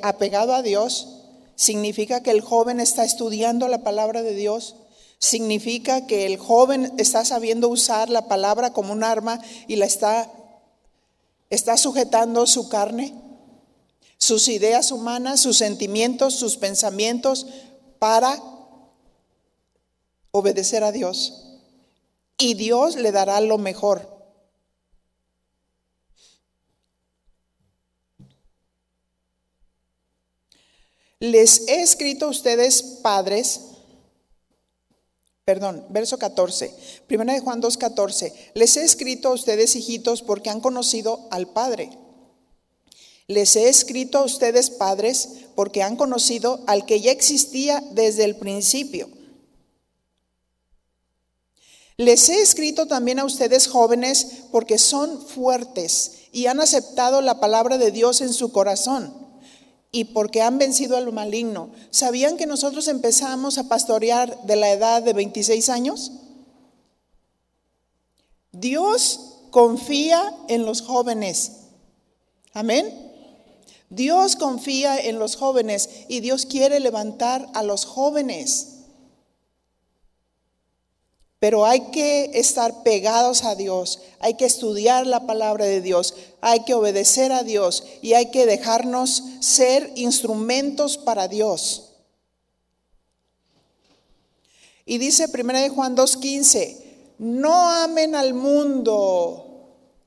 apegado 0.02 0.54
a 0.54 0.62
Dios, 0.62 1.08
significa 1.56 2.22
que 2.22 2.32
el 2.32 2.42
joven 2.42 2.80
está 2.80 3.04
estudiando 3.04 3.68
la 3.68 3.84
palabra 3.84 4.22
de 4.22 4.34
Dios, 4.34 4.76
significa 5.20 6.08
que 6.08 6.26
el 6.26 6.38
joven 6.38 6.94
está 6.98 7.26
sabiendo 7.26 7.68
usar 7.68 8.10
la 8.10 8.28
palabra 8.28 8.72
como 8.72 8.94
un 8.94 9.04
arma 9.04 9.42
y 9.68 9.76
la 9.76 9.86
está, 9.86 10.32
está 11.50 11.78
sujetando 11.78 12.48
su 12.48 12.70
carne, 12.70 13.14
sus 14.18 14.48
ideas 14.48 14.92
humanas, 14.92 15.42
sus 15.42 15.58
sentimientos, 15.58 16.36
sus 16.36 16.58
pensamientos 16.58 17.48
para 18.00 18.42
obedecer 20.32 20.84
a 20.84 20.92
Dios. 20.92 21.46
Y 22.38 22.54
Dios 22.54 22.96
le 22.96 23.12
dará 23.12 23.42
lo 23.42 23.58
mejor. 23.58 24.19
Les 31.22 31.68
he 31.68 31.82
escrito 31.82 32.28
a 32.28 32.30
ustedes 32.30 32.82
padres, 32.82 33.60
perdón, 35.44 35.86
verso 35.90 36.18
14, 36.18 36.74
primera 37.08 37.34
de 37.34 37.42
Juan 37.42 37.60
2, 37.60 37.76
14, 37.76 38.52
les 38.54 38.78
he 38.78 38.86
escrito 38.86 39.28
a 39.28 39.34
ustedes 39.34 39.76
hijitos 39.76 40.22
porque 40.22 40.50
han 40.50 40.62
conocido 40.62 41.28
al 41.30 41.52
Padre. 41.52 41.90
Les 43.28 43.58
he 43.58 43.68
escrito 43.68 44.20
a 44.20 44.24
ustedes 44.24 44.70
padres 44.70 45.30
porque 45.56 45.84
han 45.84 45.98
conocido 45.98 46.64
al 46.68 46.86
que 46.86 47.02
ya 47.02 47.12
existía 47.12 47.84
desde 47.92 48.24
el 48.24 48.38
principio. 48.38 49.10
Les 51.98 52.30
he 52.30 52.42
escrito 52.42 52.88
también 52.88 53.20
a 53.20 53.26
ustedes 53.26 53.68
jóvenes 53.68 54.46
porque 54.54 54.78
son 54.78 55.22
fuertes 55.22 56.14
y 56.32 56.46
han 56.46 56.62
aceptado 56.62 57.20
la 57.20 57.42
palabra 57.42 57.78
de 57.78 57.92
Dios 57.92 58.22
en 58.22 58.32
su 58.32 58.54
corazón 58.54 59.29
y 59.92 60.06
porque 60.06 60.42
han 60.42 60.58
vencido 60.58 60.98
al 60.98 61.12
maligno. 61.12 61.72
¿Sabían 61.90 62.38
que 62.38 62.46
nosotros 62.46 62.88
empezamos 62.88 63.58
a 63.58 63.68
pastorear 63.68 64.44
de 64.44 64.56
la 64.56 64.72
edad 64.72 65.02
de 65.02 65.14
26 65.14 65.70
años? 65.70 66.12
Dios 68.52 69.38
confía 69.52 70.34
en 70.48 70.66
los 70.66 70.82
jóvenes. 70.82 71.54
Amén. 72.54 73.08
Dios 73.90 74.36
confía 74.36 75.00
en 75.00 75.18
los 75.18 75.36
jóvenes 75.36 75.90
y 76.08 76.20
Dios 76.20 76.46
quiere 76.46 76.80
levantar 76.80 77.50
a 77.56 77.64
los 77.64 77.86
jóvenes. 77.86 78.79
Pero 81.40 81.66
hay 81.66 81.92
que 81.92 82.32
estar 82.34 82.84
pegados 82.84 83.46
a 83.46 83.56
Dios, 83.56 84.02
hay 84.20 84.34
que 84.34 84.46
estudiar 84.46 85.08
la 85.08 85.26
palabra 85.26 85.66
de 85.66 85.80
Dios, 85.80 86.14
hay 86.42 86.62
que 86.66 86.74
obedecer 86.74 87.32
a 87.32 87.44
Dios 87.44 87.84
y 88.02 88.14
hay 88.14 88.30
que 88.30 88.46
dejarnos 88.46 89.24
ser 89.40 89.92
instrumentos 89.96 90.98
para 90.98 91.30
Dios. 91.30 91.92
Y 94.86 94.98
dice 94.98 95.28
1 95.34 95.74
Juan 95.74 95.96
2.15, 95.96 96.78
no 97.20 97.70
amen 97.70 98.16
al 98.16 98.34
mundo. 98.34 99.46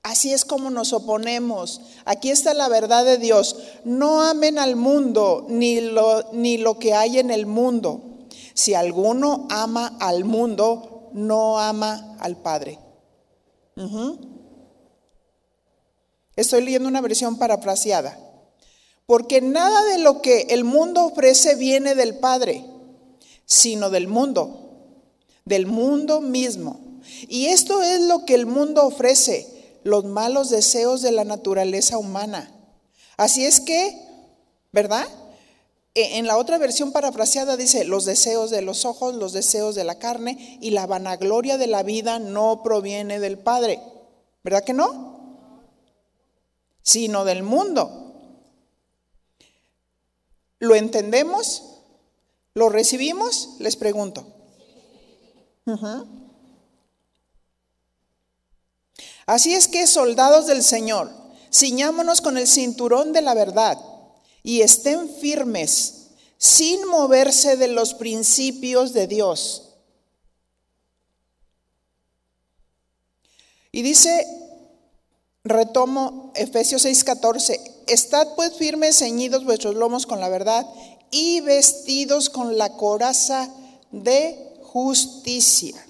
Así 0.03 0.33
es 0.33 0.45
como 0.45 0.71
nos 0.71 0.93
oponemos. 0.93 1.81
Aquí 2.05 2.31
está 2.31 2.53
la 2.53 2.69
verdad 2.69 3.05
de 3.05 3.17
Dios. 3.17 3.57
No 3.85 4.23
amen 4.23 4.59
al 4.59 4.75
mundo 4.75 5.47
ni 5.49 5.81
lo, 5.81 6.25
ni 6.33 6.59
lo 6.59 6.79
que 6.79 6.95
hay 6.95 7.21
en 7.21 7.31
el 7.31 7.47
mundo. 7.47 8.01
Si 8.55 8.75
alguno 8.75 9.47
ama 9.51 9.97
al 10.01 10.25
mundo, 10.25 10.92
no 11.15 11.59
ama 11.59 12.17
al 12.21 12.37
Padre. 12.37 12.79
Estoy 16.37 16.63
leyendo 16.63 16.89
una 16.89 17.01
versión 17.01 17.39
parafraseada. 17.39 18.19
Porque 19.07 19.41
nada 19.41 19.85
de 19.85 19.99
lo 19.99 20.23
que 20.23 20.43
el 20.51 20.65
mundo 20.65 21.05
ofrece 21.05 21.55
viene 21.57 21.95
del 21.95 22.19
Padre, 22.19 22.65
sino 23.45 23.91
del 23.91 24.09
mundo, 24.09 25.03
del 25.45 25.67
mundo 25.67 26.21
mismo. 26.21 26.81
Y 27.29 27.47
esto 27.47 27.83
es 27.83 28.01
lo 28.01 28.25
que 28.25 28.35
el 28.35 28.47
mundo 28.47 28.87
ofrece, 28.87 29.81
los 29.83 30.05
malos 30.05 30.51
deseos 30.51 31.03
de 31.03 31.13
la 31.13 31.25
naturaleza 31.25 31.99
humana. 31.99 32.51
Así 33.17 33.45
es 33.45 33.61
que, 33.61 34.01
¿verdad? 34.73 35.07
E, 35.95 36.19
en 36.19 36.27
la 36.27 36.39
otra 36.39 36.59
versión 36.59 36.93
parafraseada 36.93 37.57
dice, 37.57 37.85
los 37.85 38.05
deseos 38.05 38.51
de 38.51 38.63
los 38.63 38.85
ojos, 38.85 39.15
los 39.15 39.33
deseos 39.33 39.75
de 39.75 39.85
la 39.85 39.99
carne 39.99 40.59
y 40.61 40.71
la 40.71 40.87
vanagloria 40.87 41.59
de 41.59 41.67
la 41.67 41.83
vida 41.83 42.19
no 42.19 42.63
proviene 42.63 43.21
del 43.21 43.39
Padre. 43.39 43.81
¿Verdad 44.43 44.65
que 44.65 44.73
no? 44.73 45.59
Sino 46.83 47.25
del 47.25 47.43
mundo. 47.43 48.15
¿Lo 50.59 50.75
entendemos? 50.75 51.81
¿Lo 52.55 52.69
recibimos? 52.71 53.57
Les 53.59 53.77
pregunto. 53.77 54.27
Así 59.27 59.55
es 59.55 59.69
que, 59.69 59.87
soldados 59.87 60.47
del 60.47 60.63
Señor, 60.63 61.11
ciñámonos 61.53 62.21
con 62.21 62.39
el 62.39 62.49
cinturón 62.49 63.13
de 63.13 63.23
la 63.23 63.35
verdad 63.35 63.92
y 64.43 64.63
estén 64.63 65.09
firmes 65.09 66.09
sin 66.39 66.85
moverse 66.87 67.57
de 67.57 67.69
los 67.69 67.95
principios 67.95 68.93
de 68.93 69.07
Dios. 69.07 69.69
Y 73.71 73.83
dice, 73.83 74.27
retomo 75.45 76.33
Efesios 76.35 76.85
6:14, 76.85 77.61
estad 77.87 78.35
pues 78.35 78.55
firmes, 78.57 78.99
ceñidos 78.99 79.45
vuestros 79.45 79.75
lomos 79.75 80.07
con 80.07 80.21
la 80.21 80.29
verdad 80.29 80.67
y 81.11 81.41
vestidos 81.41 82.29
con 82.29 82.59
la 82.59 82.77
coraza 82.77 83.49
de 83.93 84.59
justicia. 84.63 85.87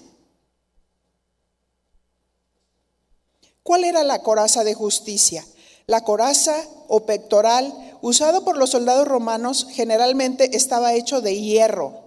¿Cuál 3.63 3.85
era 3.85 4.03
la 4.03 4.21
coraza 4.21 4.63
de 4.63 4.73
justicia? 4.73 5.45
La 5.85 6.01
coraza 6.01 6.55
o 6.87 7.05
pectoral 7.05 7.73
usado 8.01 8.43
por 8.43 8.57
los 8.57 8.71
soldados 8.71 9.07
romanos 9.07 9.67
generalmente 9.71 10.55
estaba 10.55 10.93
hecho 10.93 11.21
de 11.21 11.39
hierro, 11.39 12.01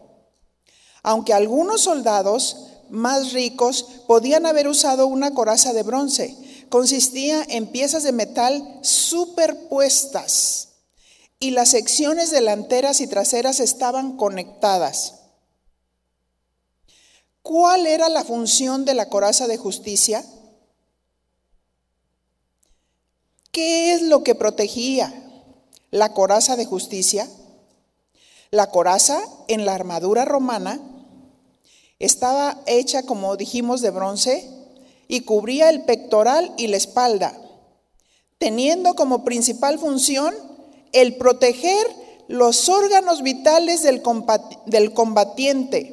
aunque 1.02 1.34
algunos 1.34 1.82
soldados 1.82 2.66
más 2.88 3.32
ricos 3.32 3.86
podían 4.06 4.46
haber 4.46 4.68
usado 4.68 5.06
una 5.06 5.32
coraza 5.32 5.72
de 5.72 5.82
bronce. 5.82 6.36
Consistía 6.68 7.44
en 7.48 7.66
piezas 7.68 8.02
de 8.02 8.12
metal 8.12 8.80
superpuestas 8.82 10.68
y 11.38 11.50
las 11.50 11.70
secciones 11.70 12.30
delanteras 12.30 13.00
y 13.00 13.06
traseras 13.06 13.60
estaban 13.60 14.16
conectadas. 14.16 15.14
¿Cuál 17.42 17.86
era 17.86 18.08
la 18.08 18.24
función 18.24 18.84
de 18.84 18.94
la 18.94 19.08
coraza 19.08 19.46
de 19.46 19.56
justicia? 19.56 20.24
¿Qué 23.56 23.94
es 23.94 24.02
lo 24.02 24.22
que 24.22 24.34
protegía? 24.34 25.14
la 25.90 26.12
coraza 26.12 26.56
de 26.56 26.64
justicia. 26.66 27.28
La 28.50 28.70
coraza 28.70 29.22
en 29.48 29.64
la 29.64 29.74
armadura 29.74 30.24
romana 30.24 30.80
estaba 31.98 32.60
hecha, 32.66 33.04
como 33.04 33.36
dijimos, 33.36 33.80
de 33.80 33.90
bronce 33.90 34.48
y 35.08 35.20
cubría 35.22 35.70
el 35.70 35.84
pectoral 35.84 36.52
y 36.58 36.66
la 36.66 36.76
espalda, 36.76 37.36
teniendo 38.38 38.94
como 38.94 39.24
principal 39.24 39.78
función 39.78 40.34
el 40.92 41.16
proteger 41.16 41.86
los 42.28 42.68
órganos 42.68 43.22
vitales 43.22 43.82
del, 43.82 44.02
combatiente. 44.92 45.92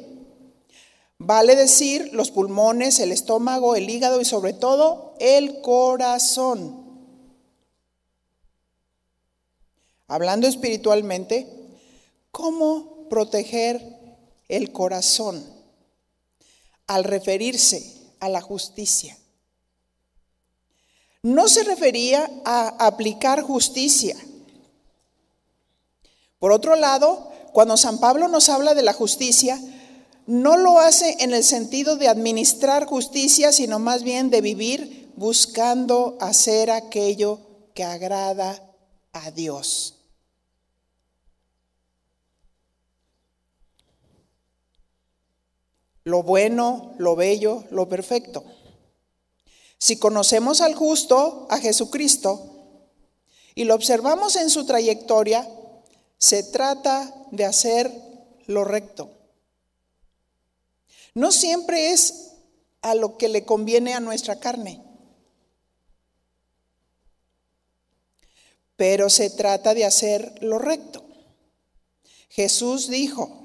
Vale 1.18 1.56
decir, 1.56 2.10
los 2.12 2.30
pulmones, 2.30 3.00
el 3.00 3.10
estómago, 3.10 3.74
el 3.74 3.88
hígado 3.88 4.20
y 4.20 4.24
sobre 4.24 4.52
todo 4.52 5.14
el 5.18 5.62
corazón. 5.62 6.83
Hablando 10.08 10.46
espiritualmente, 10.46 11.46
cómo 12.30 13.08
proteger 13.08 13.80
el 14.48 14.72
corazón 14.72 15.44
al 16.86 17.04
referirse 17.04 17.94
a 18.20 18.28
la 18.28 18.40
justicia. 18.40 19.16
No 21.22 21.48
se 21.48 21.64
refería 21.64 22.30
a 22.44 22.86
aplicar 22.86 23.40
justicia. 23.40 24.16
Por 26.38 26.52
otro 26.52 26.76
lado, 26.76 27.32
cuando 27.52 27.76
San 27.76 27.98
Pablo 27.98 28.28
nos 28.28 28.50
habla 28.50 28.74
de 28.74 28.82
la 28.82 28.92
justicia, 28.92 29.58
no 30.26 30.56
lo 30.56 30.78
hace 30.78 31.16
en 31.20 31.32
el 31.32 31.44
sentido 31.44 31.96
de 31.96 32.08
administrar 32.08 32.86
justicia, 32.86 33.52
sino 33.52 33.78
más 33.78 34.02
bien 34.02 34.30
de 34.30 34.40
vivir 34.40 35.12
buscando 35.16 36.18
hacer 36.20 36.70
aquello 36.70 37.40
que 37.74 37.84
agrada 37.84 38.63
a 39.14 39.30
Dios. 39.30 39.94
lo 46.04 46.22
bueno, 46.22 46.94
lo 46.98 47.16
bello, 47.16 47.64
lo 47.70 47.88
perfecto. 47.88 48.44
Si 49.78 49.98
conocemos 49.98 50.60
al 50.60 50.74
justo, 50.74 51.46
a 51.50 51.58
Jesucristo, 51.58 52.50
y 53.54 53.64
lo 53.64 53.74
observamos 53.74 54.36
en 54.36 54.50
su 54.50 54.66
trayectoria, 54.66 55.48
se 56.18 56.42
trata 56.42 57.12
de 57.30 57.44
hacer 57.44 57.90
lo 58.46 58.64
recto. 58.64 59.10
No 61.14 61.32
siempre 61.32 61.92
es 61.92 62.32
a 62.82 62.94
lo 62.94 63.16
que 63.16 63.28
le 63.28 63.44
conviene 63.44 63.94
a 63.94 64.00
nuestra 64.00 64.38
carne, 64.40 64.82
pero 68.76 69.10
se 69.10 69.30
trata 69.30 69.74
de 69.74 69.84
hacer 69.84 70.34
lo 70.40 70.58
recto. 70.58 71.04
Jesús 72.28 72.88
dijo, 72.88 73.42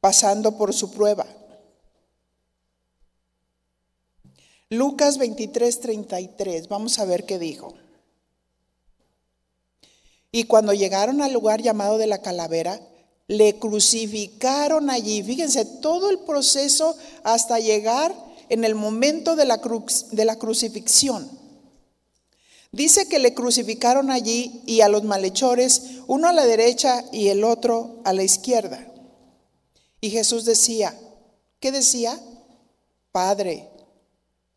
pasando 0.00 0.56
por 0.56 0.72
su 0.72 0.90
prueba. 0.92 1.26
Lucas 4.70 5.18
23, 5.18 5.80
33, 5.80 6.68
vamos 6.68 6.98
a 6.98 7.04
ver 7.04 7.24
qué 7.24 7.38
dijo. 7.38 7.74
Y 10.30 10.44
cuando 10.44 10.72
llegaron 10.72 11.22
al 11.22 11.32
lugar 11.32 11.62
llamado 11.62 11.96
de 11.96 12.06
la 12.06 12.20
calavera, 12.20 12.80
le 13.28 13.58
crucificaron 13.58 14.90
allí. 14.90 15.22
Fíjense, 15.22 15.64
todo 15.64 16.10
el 16.10 16.18
proceso 16.20 16.96
hasta 17.22 17.58
llegar 17.58 18.14
en 18.48 18.64
el 18.64 18.74
momento 18.74 19.36
de 19.36 19.44
la, 19.46 19.60
de 20.10 20.24
la 20.24 20.36
crucifixión. 20.36 21.30
Dice 22.74 23.06
que 23.08 23.20
le 23.20 23.34
crucificaron 23.34 24.10
allí 24.10 24.60
y 24.66 24.80
a 24.80 24.88
los 24.88 25.04
malhechores, 25.04 26.00
uno 26.08 26.26
a 26.26 26.32
la 26.32 26.44
derecha 26.44 27.04
y 27.12 27.28
el 27.28 27.44
otro 27.44 28.00
a 28.04 28.12
la 28.12 28.24
izquierda. 28.24 28.84
Y 30.00 30.10
Jesús 30.10 30.44
decía, 30.44 30.92
¿qué 31.60 31.70
decía? 31.70 32.18
Padre, 33.12 33.68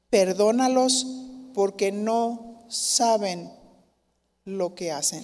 perdónalos 0.10 1.06
porque 1.54 1.92
no 1.92 2.66
saben 2.70 3.54
lo 4.46 4.74
que 4.74 4.92
hacen. 4.92 5.24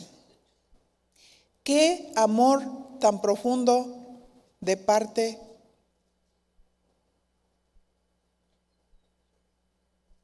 Qué 1.64 2.12
amor 2.16 2.62
tan 3.00 3.22
profundo 3.22 4.28
de 4.60 4.78
parte 4.78 5.40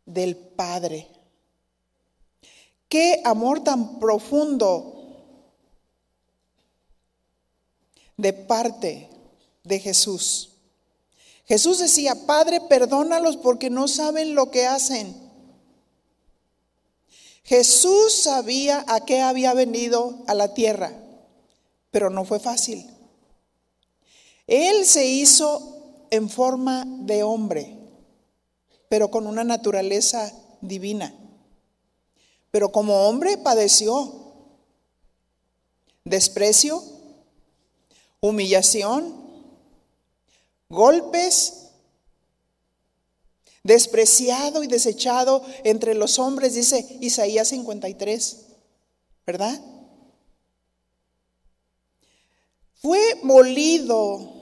del 0.05 0.38
Padre. 0.38 1.18
Qué 2.89 3.21
amor 3.23 3.63
tan 3.63 3.99
profundo 3.99 4.95
de 8.17 8.34
parte 8.34 9.08
de 9.63 9.80
Jesús. 9.80 10.49
Jesús 11.45 11.80
decía, 11.80 12.25
Padre, 12.25 12.62
perdónalos 12.62 13.38
porque 13.38 13.69
no 13.69 13.88
saben 13.88 14.36
lo 14.36 14.52
que 14.52 14.65
hacen. 14.65 15.15
Jesús 17.43 18.13
sabía 18.13 18.84
a 18.88 19.06
qué 19.06 19.21
había 19.21 19.54
venido 19.54 20.23
a 20.28 20.34
la 20.34 20.54
tierra, 20.54 20.93
pero 21.91 22.10
no 22.10 22.25
fue 22.25 22.39
fácil. 22.39 22.86
Él 24.45 24.86
se 24.86 25.06
hizo 25.06 26.08
en 26.12 26.30
forma 26.30 26.86
de 26.86 27.23
hombre, 27.23 27.78
pero 28.89 29.10
con 29.10 29.28
una 29.28 29.43
naturaleza 29.43 30.32
divina. 30.62 31.13
Pero 32.51 32.71
como 32.71 33.07
hombre 33.07 33.38
padeció 33.38 34.33
desprecio, 36.03 36.83
humillación, 38.19 39.13
golpes, 40.69 41.69
despreciado 43.63 44.63
y 44.63 44.67
desechado 44.67 45.43
entre 45.63 45.93
los 45.93 46.17
hombres, 46.17 46.55
dice 46.55 46.97
Isaías 47.01 47.49
53, 47.49 48.45
¿verdad? 49.25 49.62
Fue 52.81 53.19
molido 53.23 54.39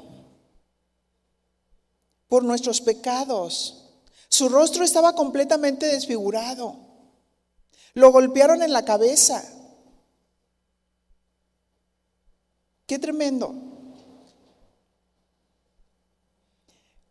por 2.27 2.43
nuestros 2.43 2.81
pecados. 2.81 3.83
Su 4.29 4.49
rostro 4.49 4.83
estaba 4.83 5.13
completamente 5.13 5.87
desfigurado. 5.87 6.86
Lo 7.97 8.11
golpearon 8.11 8.61
en 8.61 8.73
la 8.73 8.85
cabeza. 8.85 9.43
Qué 12.85 12.99
tremendo. 12.99 13.55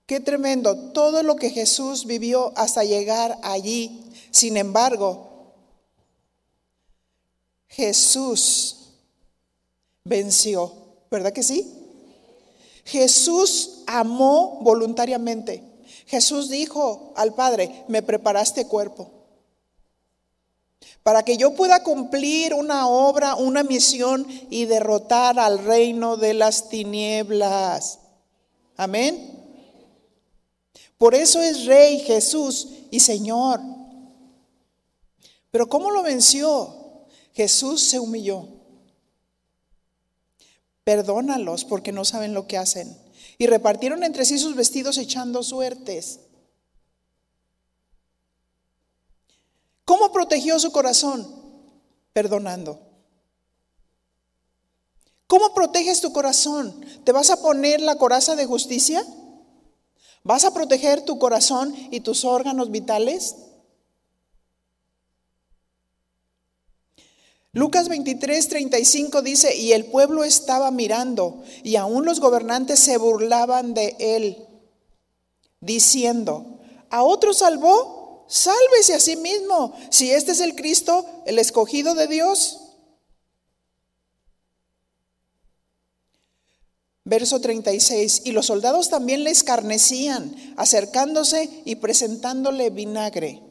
Qué 0.06 0.20
tremendo. 0.20 0.92
Todo 0.92 1.24
lo 1.24 1.34
que 1.34 1.50
Jesús 1.50 2.06
vivió 2.06 2.52
hasta 2.54 2.84
llegar 2.84 3.36
allí. 3.42 4.12
Sin 4.30 4.56
embargo, 4.56 5.54
Jesús 7.66 8.92
venció. 10.04 10.72
¿Verdad 11.10 11.32
que 11.32 11.42
sí? 11.42 11.68
Jesús 12.84 13.82
amó 13.88 14.60
voluntariamente. 14.62 15.64
Jesús 16.06 16.48
dijo 16.48 17.12
al 17.16 17.34
Padre, 17.34 17.84
me 17.88 18.02
preparaste 18.02 18.68
cuerpo 18.68 19.15
para 21.02 21.24
que 21.24 21.36
yo 21.36 21.54
pueda 21.54 21.82
cumplir 21.82 22.54
una 22.54 22.88
obra, 22.88 23.36
una 23.36 23.62
misión 23.62 24.26
y 24.50 24.64
derrotar 24.64 25.38
al 25.38 25.64
reino 25.64 26.16
de 26.16 26.34
las 26.34 26.68
tinieblas. 26.68 28.00
Amén. 28.76 29.36
Por 30.98 31.14
eso 31.14 31.40
es 31.40 31.66
Rey 31.66 32.00
Jesús 32.00 32.68
y 32.90 33.00
Señor. 33.00 33.60
Pero 35.50 35.68
¿cómo 35.68 35.90
lo 35.90 36.02
venció? 36.02 36.74
Jesús 37.32 37.82
se 37.82 38.00
humilló. 38.00 38.48
Perdónalos 40.84 41.64
porque 41.64 41.92
no 41.92 42.04
saben 42.04 42.32
lo 42.32 42.46
que 42.46 42.58
hacen. 42.58 42.96
Y 43.38 43.46
repartieron 43.46 44.04
entre 44.04 44.24
sí 44.24 44.38
sus 44.38 44.54
vestidos 44.54 44.98
echando 44.98 45.42
suertes. 45.42 46.20
¿Cómo 49.86 50.12
protegió 50.12 50.58
su 50.58 50.72
corazón? 50.72 51.26
Perdonando. 52.12 52.80
¿Cómo 55.28 55.54
proteges 55.54 56.00
tu 56.00 56.12
corazón? 56.12 56.84
¿Te 57.04 57.12
vas 57.12 57.30
a 57.30 57.40
poner 57.40 57.80
la 57.80 57.96
coraza 57.96 58.36
de 58.36 58.46
justicia? 58.46 59.06
¿Vas 60.24 60.44
a 60.44 60.52
proteger 60.52 61.04
tu 61.04 61.18
corazón 61.20 61.74
y 61.92 62.00
tus 62.00 62.24
órganos 62.24 62.72
vitales? 62.72 63.36
Lucas 67.52 67.88
23, 67.88 68.48
35 68.48 69.22
dice, 69.22 69.56
y 69.56 69.72
el 69.72 69.86
pueblo 69.86 70.24
estaba 70.24 70.70
mirando, 70.70 71.42
y 71.62 71.76
aún 71.76 72.04
los 72.04 72.20
gobernantes 72.20 72.80
se 72.80 72.98
burlaban 72.98 73.72
de 73.72 73.96
él, 73.98 74.46
diciendo, 75.60 76.58
¿a 76.90 77.02
otro 77.02 77.32
salvó? 77.32 78.05
Sálvese 78.28 78.94
a 78.94 79.00
sí 79.00 79.16
mismo, 79.16 79.74
si 79.90 80.10
este 80.10 80.32
es 80.32 80.40
el 80.40 80.54
Cristo, 80.54 81.06
el 81.26 81.38
escogido 81.38 81.94
de 81.94 82.08
Dios. 82.08 82.60
Verso 87.04 87.40
36, 87.40 88.22
y 88.24 88.32
los 88.32 88.46
soldados 88.46 88.88
también 88.88 89.22
le 89.22 89.30
escarnecían, 89.30 90.34
acercándose 90.56 91.62
y 91.64 91.76
presentándole 91.76 92.70
vinagre. 92.70 93.42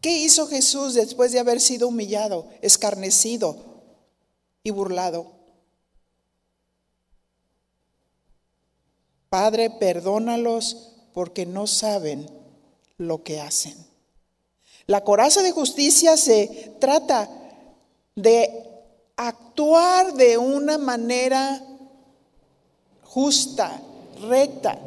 ¿Qué 0.00 0.18
hizo 0.18 0.46
Jesús 0.46 0.94
después 0.94 1.32
de 1.32 1.40
haber 1.40 1.60
sido 1.60 1.88
humillado, 1.88 2.48
escarnecido 2.62 3.82
y 4.62 4.70
burlado? 4.70 5.32
Padre, 9.28 9.68
perdónalos 9.70 10.97
porque 11.12 11.46
no 11.46 11.66
saben 11.66 12.28
lo 12.96 13.22
que 13.22 13.40
hacen. 13.40 13.76
La 14.86 15.04
coraza 15.04 15.42
de 15.42 15.52
justicia 15.52 16.16
se 16.16 16.74
trata 16.80 17.28
de 18.14 18.64
actuar 19.16 20.14
de 20.14 20.38
una 20.38 20.78
manera 20.78 21.62
justa, 23.02 23.80
recta. 24.28 24.78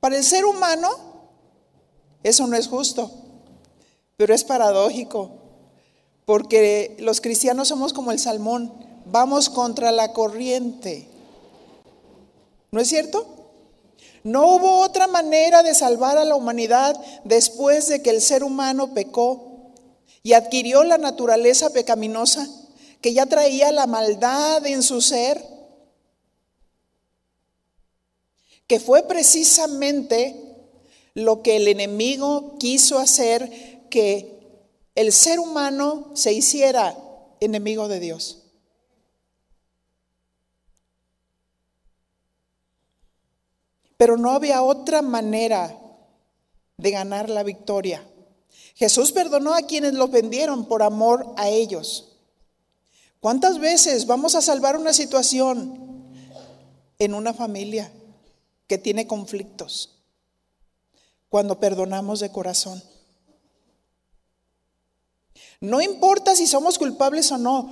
Para 0.00 0.16
el 0.16 0.24
ser 0.24 0.44
humano, 0.44 0.88
eso 2.22 2.46
no 2.46 2.56
es 2.56 2.68
justo, 2.68 3.10
pero 4.16 4.34
es 4.34 4.44
paradójico, 4.44 5.30
porque 6.24 6.96
los 7.00 7.20
cristianos 7.20 7.68
somos 7.68 7.92
como 7.92 8.12
el 8.12 8.18
salmón, 8.18 8.72
vamos 9.06 9.50
contra 9.50 9.90
la 9.90 10.12
corriente. 10.12 11.08
¿No 12.70 12.80
es 12.80 12.88
cierto? 12.88 13.26
No 14.24 14.54
hubo 14.54 14.78
otra 14.80 15.06
manera 15.06 15.62
de 15.62 15.74
salvar 15.74 16.16
a 16.16 16.24
la 16.24 16.36
humanidad 16.36 16.94
después 17.24 17.88
de 17.88 18.02
que 18.02 18.10
el 18.10 18.20
ser 18.20 18.44
humano 18.44 18.94
pecó 18.94 19.72
y 20.22 20.34
adquirió 20.34 20.84
la 20.84 20.98
naturaleza 20.98 21.70
pecaminosa 21.70 22.48
que 23.00 23.12
ya 23.12 23.26
traía 23.26 23.72
la 23.72 23.88
maldad 23.88 24.64
en 24.64 24.82
su 24.82 25.00
ser, 25.00 25.44
que 28.68 28.78
fue 28.78 29.02
precisamente 29.02 30.36
lo 31.14 31.42
que 31.42 31.56
el 31.56 31.66
enemigo 31.66 32.56
quiso 32.58 32.98
hacer 32.98 33.80
que 33.90 34.40
el 34.94 35.12
ser 35.12 35.40
humano 35.40 36.12
se 36.14 36.32
hiciera 36.32 36.96
enemigo 37.40 37.88
de 37.88 37.98
Dios. 37.98 38.41
Pero 44.02 44.16
no 44.16 44.32
había 44.32 44.64
otra 44.64 45.00
manera 45.00 45.78
de 46.76 46.90
ganar 46.90 47.30
la 47.30 47.44
victoria. 47.44 48.04
Jesús 48.74 49.12
perdonó 49.12 49.54
a 49.54 49.62
quienes 49.62 49.92
lo 49.94 50.08
vendieron 50.08 50.64
por 50.64 50.82
amor 50.82 51.32
a 51.36 51.48
ellos. 51.48 52.16
¿Cuántas 53.20 53.60
veces 53.60 54.06
vamos 54.06 54.34
a 54.34 54.42
salvar 54.42 54.76
una 54.76 54.92
situación 54.92 56.10
en 56.98 57.14
una 57.14 57.32
familia 57.32 57.92
que 58.66 58.76
tiene 58.76 59.06
conflictos 59.06 60.02
cuando 61.28 61.60
perdonamos 61.60 62.18
de 62.18 62.32
corazón? 62.32 62.82
No 65.60 65.80
importa 65.80 66.34
si 66.34 66.48
somos 66.48 66.76
culpables 66.76 67.30
o 67.30 67.38
no, 67.38 67.70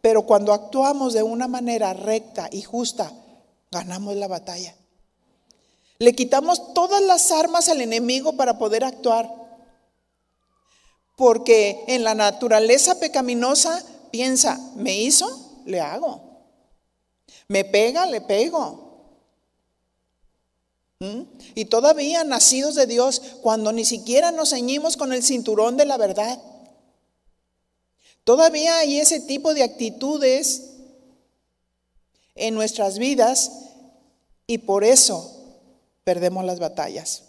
pero 0.00 0.22
cuando 0.22 0.52
actuamos 0.52 1.12
de 1.12 1.24
una 1.24 1.48
manera 1.48 1.92
recta 1.92 2.48
y 2.52 2.62
justa, 2.62 3.12
ganamos 3.72 4.14
la 4.14 4.28
batalla. 4.28 4.76
Le 6.00 6.14
quitamos 6.14 6.72
todas 6.72 7.02
las 7.02 7.30
armas 7.30 7.68
al 7.68 7.82
enemigo 7.82 8.32
para 8.32 8.56
poder 8.56 8.84
actuar. 8.84 9.30
Porque 11.14 11.84
en 11.88 12.04
la 12.04 12.14
naturaleza 12.14 12.98
pecaminosa 12.98 13.84
piensa, 14.10 14.58
me 14.76 14.98
hizo, 14.98 15.60
le 15.66 15.78
hago. 15.82 16.22
Me 17.48 17.66
pega, 17.66 18.06
le 18.06 18.22
pego. 18.22 19.18
¿Mm? 21.00 21.20
Y 21.54 21.66
todavía 21.66 22.24
nacidos 22.24 22.76
de 22.76 22.86
Dios, 22.86 23.20
cuando 23.42 23.70
ni 23.70 23.84
siquiera 23.84 24.32
nos 24.32 24.50
ceñimos 24.50 24.96
con 24.96 25.12
el 25.12 25.22
cinturón 25.22 25.76
de 25.76 25.84
la 25.84 25.98
verdad. 25.98 26.40
Todavía 28.24 28.78
hay 28.78 29.00
ese 29.00 29.20
tipo 29.20 29.52
de 29.52 29.64
actitudes 29.64 30.62
en 32.36 32.54
nuestras 32.54 32.96
vidas 32.96 33.52
y 34.46 34.56
por 34.56 34.82
eso 34.82 35.39
perdemos 36.10 36.44
las 36.44 36.58
batallas. 36.58 37.22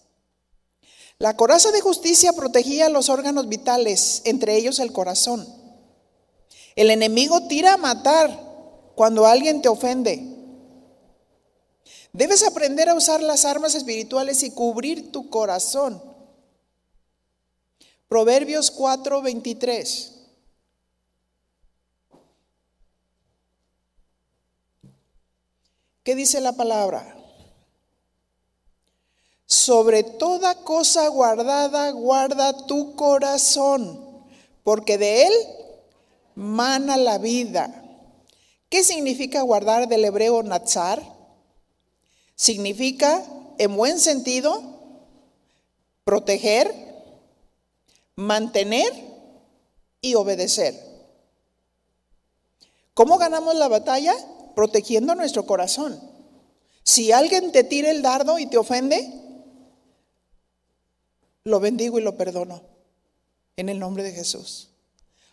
La 1.20 1.38
coraza 1.38 1.72
de 1.72 1.82
justicia 1.82 2.34
protegía 2.34 2.90
los 2.90 3.10
órganos 3.10 3.48
vitales, 3.48 4.24
entre 4.26 4.56
ellos 4.56 4.80
el 4.80 4.92
corazón. 4.92 5.48
El 6.76 6.90
enemigo 6.90 7.48
tira 7.48 7.74
a 7.74 7.78
matar 7.78 8.36
cuando 8.96 9.28
alguien 9.28 9.62
te 9.62 9.70
ofende. 9.70 10.20
Debes 12.12 12.42
aprender 12.42 12.90
a 12.90 12.96
usar 12.96 13.22
las 13.22 13.46
armas 13.46 13.76
espirituales 13.76 14.42
y 14.42 14.50
cubrir 14.50 15.12
tu 15.12 15.30
corazón. 15.30 16.02
Proverbios 18.08 18.72
4:23. 18.72 20.12
¿Qué 26.04 26.16
dice 26.16 26.42
la 26.42 26.54
palabra? 26.54 27.21
Sobre 29.52 30.04
toda 30.04 30.56
cosa 30.64 31.10
guardada, 31.10 31.92
guarda 31.92 32.66
tu 32.68 32.96
corazón, 32.96 34.00
porque 34.64 34.98
de 34.98 35.24
él 35.24 35.34
mana 36.36 36.96
la 36.96 37.18
vida. 37.18 37.84
¿Qué 38.70 38.82
significa 38.82 39.42
guardar 39.42 39.90
del 39.90 40.06
hebreo 40.06 40.42
nazar? 40.42 41.04
Significa, 42.34 43.26
en 43.58 43.76
buen 43.76 44.00
sentido, 44.00 44.64
proteger, 46.06 46.74
mantener 48.16 48.94
y 50.00 50.16
obedecer. 50.16 50.80
¿Cómo 52.94 53.18
ganamos 53.18 53.56
la 53.56 53.68
batalla? 53.68 54.16
Protegiendo 54.56 55.14
nuestro 55.14 55.46
corazón. 55.46 56.00
Si 56.84 57.12
alguien 57.12 57.52
te 57.52 57.66
tira 57.66 57.92
el 57.92 58.02
dardo 58.02 58.40
y 58.40 58.46
te 58.46 58.58
ofende, 58.58 59.21
lo 61.44 61.60
bendigo 61.60 61.98
y 61.98 62.02
lo 62.02 62.18
perdono 62.18 62.62
en 63.58 63.70
el 63.70 63.80
nombre 63.80 64.04
de 64.04 64.12
Jesús. 64.12 64.70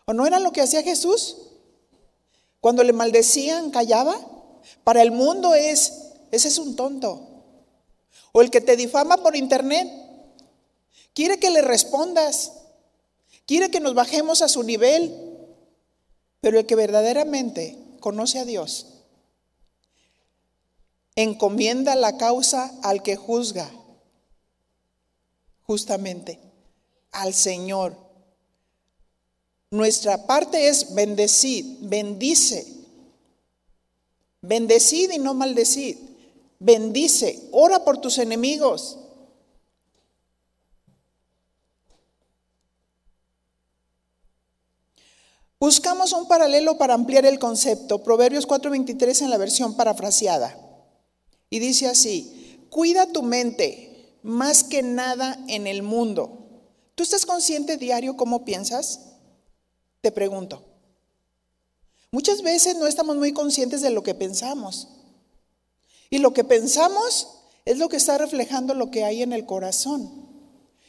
¿O 0.06 0.12
no 0.12 0.26
era 0.26 0.38
lo 0.38 0.52
que 0.52 0.62
hacía 0.62 0.82
Jesús? 0.82 1.36
Cuando 2.60 2.82
le 2.82 2.92
maldecían, 2.92 3.70
callaba. 3.70 4.18
Para 4.84 5.02
el 5.02 5.10
mundo 5.10 5.54
es, 5.54 6.12
ese 6.30 6.48
es 6.48 6.58
un 6.58 6.76
tonto. 6.76 7.44
O 8.32 8.42
el 8.42 8.50
que 8.50 8.60
te 8.60 8.76
difama 8.76 9.18
por 9.18 9.36
internet, 9.36 9.88
quiere 11.14 11.38
que 11.38 11.50
le 11.50 11.62
respondas, 11.62 12.52
quiere 13.46 13.70
que 13.70 13.80
nos 13.80 13.94
bajemos 13.94 14.42
a 14.42 14.48
su 14.48 14.62
nivel. 14.62 15.14
Pero 16.40 16.58
el 16.58 16.66
que 16.66 16.76
verdaderamente 16.76 17.76
conoce 18.00 18.38
a 18.38 18.44
Dios, 18.44 18.86
encomienda 21.16 21.96
la 21.96 22.16
causa 22.16 22.72
al 22.82 23.02
que 23.02 23.16
juzga 23.16 23.70
justamente 25.68 26.40
al 27.12 27.34
Señor. 27.34 27.94
Nuestra 29.70 30.26
parte 30.26 30.68
es 30.68 30.94
bendecir, 30.94 31.76
bendice. 31.82 32.66
Bendecid 34.40 35.10
y 35.10 35.18
no 35.18 35.34
maldecid. 35.34 35.98
Bendice, 36.58 37.48
ora 37.52 37.84
por 37.84 38.00
tus 38.00 38.16
enemigos. 38.16 38.98
Buscamos 45.60 46.14
un 46.14 46.26
paralelo 46.28 46.78
para 46.78 46.94
ampliar 46.94 47.26
el 47.26 47.38
concepto. 47.38 48.02
Proverbios 48.02 48.46
4:23 48.46 49.20
en 49.20 49.30
la 49.30 49.36
versión 49.36 49.76
parafraseada. 49.76 50.56
Y 51.50 51.58
dice 51.58 51.88
así, 51.88 52.66
cuida 52.70 53.12
tu 53.12 53.22
mente 53.22 53.87
más 54.28 54.62
que 54.62 54.82
nada 54.82 55.42
en 55.48 55.66
el 55.66 55.82
mundo. 55.82 56.38
¿Tú 56.94 57.02
estás 57.02 57.24
consciente 57.24 57.78
diario 57.78 58.14
cómo 58.16 58.44
piensas? 58.44 59.00
Te 60.02 60.12
pregunto. 60.12 60.62
Muchas 62.10 62.42
veces 62.42 62.76
no 62.76 62.86
estamos 62.86 63.16
muy 63.16 63.32
conscientes 63.32 63.80
de 63.80 63.88
lo 63.88 64.02
que 64.02 64.14
pensamos. 64.14 64.88
Y 66.10 66.18
lo 66.18 66.34
que 66.34 66.44
pensamos 66.44 67.28
es 67.64 67.78
lo 67.78 67.88
que 67.88 67.96
está 67.96 68.18
reflejando 68.18 68.74
lo 68.74 68.90
que 68.90 69.02
hay 69.04 69.22
en 69.22 69.32
el 69.32 69.46
corazón. 69.46 70.28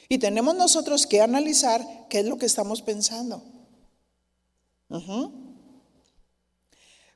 Y 0.10 0.18
tenemos 0.18 0.56
nosotros 0.56 1.08
que 1.08 1.22
analizar 1.22 2.08
qué 2.10 2.20
es 2.20 2.26
lo 2.26 2.38
que 2.38 2.46
estamos 2.46 2.82
pensando. 2.82 3.42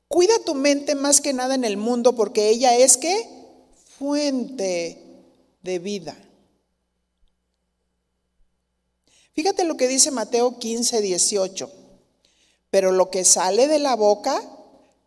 Cuida 0.07 0.33
tu 0.45 0.55
mente 0.55 0.95
más 0.95 1.19
que 1.19 1.33
nada 1.33 1.55
en 1.55 1.65
el 1.65 1.75
mundo 1.75 2.15
porque 2.15 2.47
ella 2.47 2.77
es 2.77 2.95
que 2.95 3.29
fuente 3.97 5.12
de 5.63 5.79
vida. 5.79 6.15
Fíjate 9.33 9.63
lo 9.63 9.77
que 9.77 9.87
dice 9.87 10.11
Mateo 10.11 10.59
15, 10.59 11.01
18. 11.01 11.71
Pero 12.69 12.91
lo 12.91 13.09
que 13.09 13.25
sale 13.25 13.67
de 13.67 13.79
la 13.79 13.95
boca, 13.95 14.41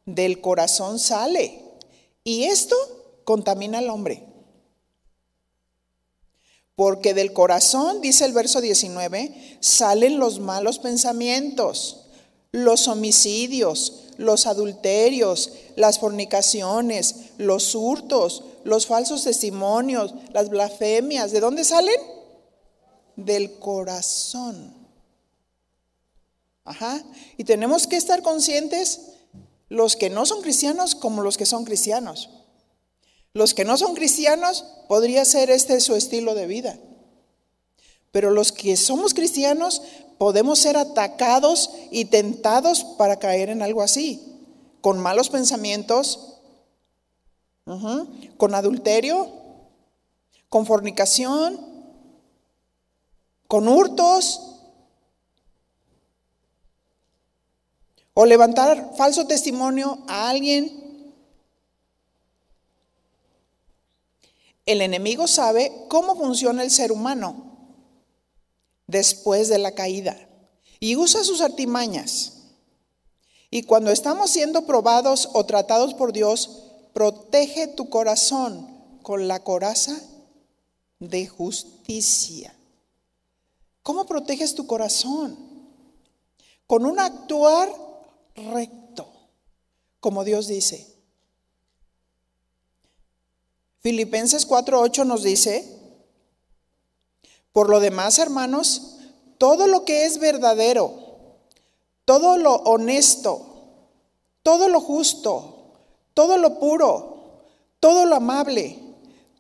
del 0.05 0.40
corazón 0.40 0.99
sale. 0.99 1.62
Y 2.25 2.45
esto 2.45 2.77
contamina 3.25 3.79
al 3.79 3.90
hombre. 3.90 4.25
Porque 6.75 7.14
del 7.14 7.33
corazón, 7.33 8.01
dice 8.01 8.25
el 8.25 8.33
verso 8.33 8.61
19, 8.61 9.59
salen 9.61 10.19
los 10.19 10.40
malos 10.40 10.79
pensamientos, 10.79 12.07
los 12.53 12.87
homicidios, 12.87 14.05
los 14.19 14.47
adulterios, 14.47 15.53
las 15.77 15.99
fornicaciones, 15.99 17.31
los 17.38 17.75
hurtos, 17.75 18.45
los 18.67 18.87
falsos 18.87 19.23
testimonios, 19.23 20.13
las 20.33 20.49
blasfemias. 20.49 21.31
¿De 21.31 21.41
dónde 21.41 21.65
salen? 21.65 22.01
Del 23.15 23.59
corazón. 23.59 24.75
Ajá. 26.65 27.03
Y 27.37 27.45
tenemos 27.45 27.87
que 27.87 27.97
estar 27.97 28.23
conscientes 28.23 29.13
los 29.69 29.95
que 29.95 30.11
no 30.11 30.27
son 30.27 30.43
cristianos 30.43 30.97
como 30.97 31.23
los 31.23 31.37
que 31.37 31.47
son 31.47 31.65
cristianos. 31.65 32.31
Los 33.33 33.55
que 33.55 33.65
no 33.65 33.77
son 33.77 33.95
cristianos 33.95 34.65
podría 34.89 35.25
ser 35.25 35.51
este 35.51 35.81
su 35.81 35.95
estilo 35.95 36.35
de 36.35 36.47
vida. 36.47 36.79
Pero 38.11 38.31
los 38.31 38.51
que 38.51 38.77
somos 38.77 39.15
cristianos 39.15 39.83
podemos 40.19 40.59
ser 40.59 40.77
atacados 40.77 41.71
y 41.93 42.07
tentados 42.07 42.83
para 42.83 43.19
caer 43.19 43.51
en 43.51 43.63
algo 43.63 43.83
así, 43.83 44.23
con 44.81 44.99
malos 44.99 45.29
pensamientos, 45.29 46.36
con 48.37 48.55
adulterio, 48.55 49.29
con 50.49 50.65
fornicación, 50.67 51.59
con 53.49 53.69
hurtos, 53.69 54.57
o 58.19 58.25
levantar 58.25 58.95
falso 58.97 59.27
testimonio 59.27 59.99
a 60.09 60.31
alguien. 60.31 61.13
El 64.65 64.81
enemigo 64.81 65.27
sabe 65.29 65.71
cómo 65.89 66.17
funciona 66.17 66.63
el 66.63 66.71
ser 66.71 66.93
humano 66.93 67.59
después 68.87 69.49
de 69.49 69.59
la 69.59 69.73
caída 69.73 70.17
y 70.81 70.97
usa 70.97 71.25
sus 71.25 71.43
artimañas. 71.43 72.33
Y 73.51 73.65
cuando 73.65 73.91
estamos 73.91 74.31
siendo 74.31 74.67
probados 74.67 75.29
o 75.35 75.45
tratados 75.45 75.93
por 75.93 76.13
Dios, 76.13 76.66
protege 76.97 77.67
tu 77.67 77.91
corazón 77.91 78.67
con 79.03 79.29
la 79.29 79.45
coraza 79.45 80.01
de 80.99 81.27
justicia. 81.27 82.57
¿Cómo 83.83 84.07
proteges 84.07 84.55
tu 84.55 84.67
corazón? 84.67 85.37
Con 86.67 86.87
un 86.87 86.99
actuar 86.99 87.71
recto, 88.35 89.13
como 90.01 90.25
Dios 90.25 90.47
dice. 90.47 90.91
Filipenses 93.81 94.49
4:8 94.49 95.05
nos 95.05 95.23
dice, 95.23 95.71
por 97.53 97.69
lo 97.69 97.81
demás, 97.81 98.19
hermanos, 98.19 98.97
todo 99.37 99.67
lo 99.67 99.85
que 99.85 100.07
es 100.07 100.19
verdadero, 100.19 100.95
todo 102.07 102.39
lo 102.39 102.55
honesto, 102.55 103.45
todo 104.43 104.71
lo 104.71 104.81
justo, 104.81 105.56
todo 106.17 106.39
lo 106.39 106.59
puro, 106.59 107.43
todo 107.79 108.07
lo 108.07 108.17
amable, 108.17 108.79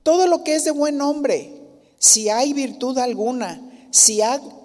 todo 0.02 0.26
lo 0.26 0.44
que 0.44 0.56
es 0.56 0.64
de 0.64 0.72
buen 0.72 0.98
nombre, 0.98 1.58
si 1.98 2.28
hay 2.28 2.52
virtud 2.52 2.98
alguna, 2.98 3.88
si 3.90 4.20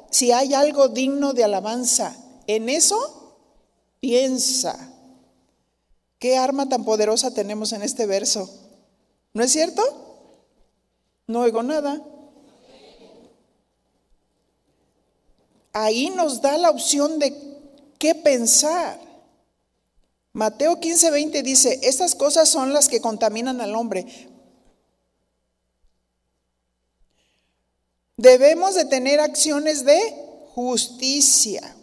si 0.09 0.33
hay 0.33 0.53
algo 0.53 0.89
digno 0.89 1.31
de 1.31 1.45
alabanza, 1.45 2.13
en 2.47 2.67
eso 2.67 2.97
piensa. 4.01 4.89
¿Qué 6.19 6.35
arma 6.35 6.67
tan 6.67 6.83
poderosa 6.83 7.33
tenemos 7.33 7.71
en 7.71 7.81
este 7.81 8.05
verso? 8.05 8.49
¿No 9.33 9.41
es 9.45 9.53
cierto? 9.53 9.81
No 11.27 11.39
oigo 11.39 11.63
nada. 11.63 12.03
ahí 15.71 16.09
nos 16.09 16.41
da 16.41 16.57
la 16.57 16.71
opción 16.71 17.19
de 17.19 17.33
qué 17.97 18.13
pensar. 18.15 18.99
Mateo 20.33 20.79
15, 20.79 21.11
20 21.11 21.43
dice, 21.43 21.79
estas 21.83 22.15
cosas 22.15 22.47
son 22.47 22.73
las 22.73 22.87
que 22.87 23.01
contaminan 23.01 23.59
al 23.59 23.75
hombre. 23.75 24.05
Debemos 28.15 28.75
de 28.75 28.85
tener 28.85 29.19
acciones 29.19 29.83
de 29.83 29.99
justicia. 30.53 31.75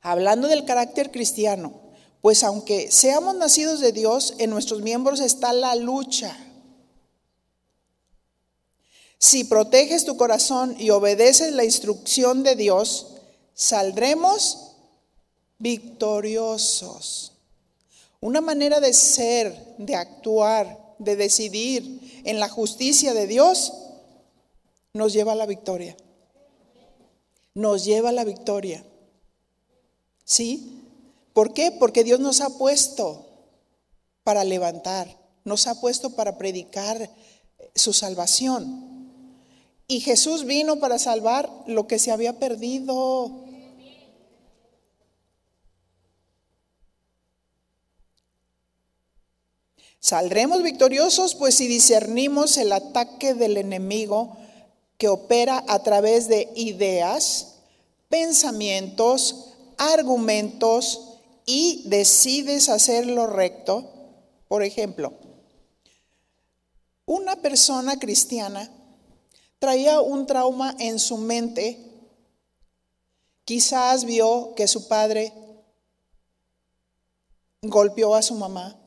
Hablando 0.00 0.48
del 0.48 0.64
carácter 0.64 1.10
cristiano, 1.10 1.86
pues 2.22 2.42
aunque 2.42 2.90
seamos 2.90 3.34
nacidos 3.34 3.80
de 3.80 3.92
Dios, 3.92 4.34
en 4.38 4.50
nuestros 4.50 4.82
miembros 4.82 5.20
está 5.20 5.52
la 5.52 5.74
lucha 5.74 6.36
Si 9.18 9.44
proteges 9.44 10.04
tu 10.04 10.16
corazón 10.16 10.76
y 10.78 10.90
obedeces 10.90 11.52
la 11.52 11.64
instrucción 11.64 12.42
de 12.42 12.54
Dios, 12.54 13.14
saldremos 13.54 14.75
victoriosos. 15.58 17.32
Una 18.20 18.40
manera 18.40 18.80
de 18.80 18.92
ser, 18.92 19.76
de 19.78 19.94
actuar, 19.94 20.94
de 20.98 21.16
decidir 21.16 22.22
en 22.24 22.40
la 22.40 22.48
justicia 22.48 23.14
de 23.14 23.26
Dios 23.26 23.72
nos 24.92 25.12
lleva 25.12 25.32
a 25.32 25.36
la 25.36 25.46
victoria. 25.46 25.96
Nos 27.54 27.84
lleva 27.84 28.08
a 28.08 28.12
la 28.12 28.24
victoria. 28.24 28.84
¿Sí? 30.24 30.82
¿Por 31.32 31.52
qué? 31.52 31.70
Porque 31.70 32.02
Dios 32.02 32.18
nos 32.18 32.40
ha 32.40 32.50
puesto 32.50 33.26
para 34.24 34.42
levantar, 34.42 35.16
nos 35.44 35.66
ha 35.66 35.80
puesto 35.80 36.16
para 36.16 36.36
predicar 36.36 37.10
su 37.74 37.92
salvación. 37.92 39.12
Y 39.86 40.00
Jesús 40.00 40.44
vino 40.46 40.80
para 40.80 40.98
salvar 40.98 41.48
lo 41.66 41.86
que 41.86 41.98
se 41.98 42.10
había 42.10 42.38
perdido. 42.38 43.45
Saldremos 50.06 50.62
victoriosos 50.62 51.34
pues 51.34 51.56
si 51.56 51.66
discernimos 51.66 52.58
el 52.58 52.70
ataque 52.70 53.34
del 53.34 53.56
enemigo 53.56 54.36
que 54.98 55.08
opera 55.08 55.64
a 55.66 55.82
través 55.82 56.28
de 56.28 56.48
ideas, 56.54 57.56
pensamientos, 58.08 59.54
argumentos 59.76 61.18
y 61.44 61.82
decides 61.86 62.68
hacer 62.68 63.08
lo 63.08 63.26
recto. 63.26 63.90
Por 64.46 64.62
ejemplo, 64.62 65.12
una 67.04 67.34
persona 67.34 67.98
cristiana 67.98 68.70
traía 69.58 70.00
un 70.00 70.24
trauma 70.28 70.76
en 70.78 71.00
su 71.00 71.16
mente. 71.16 71.80
Quizás 73.44 74.04
vio 74.04 74.54
que 74.54 74.68
su 74.68 74.86
padre 74.86 75.32
golpeó 77.62 78.14
a 78.14 78.22
su 78.22 78.36
mamá 78.36 78.80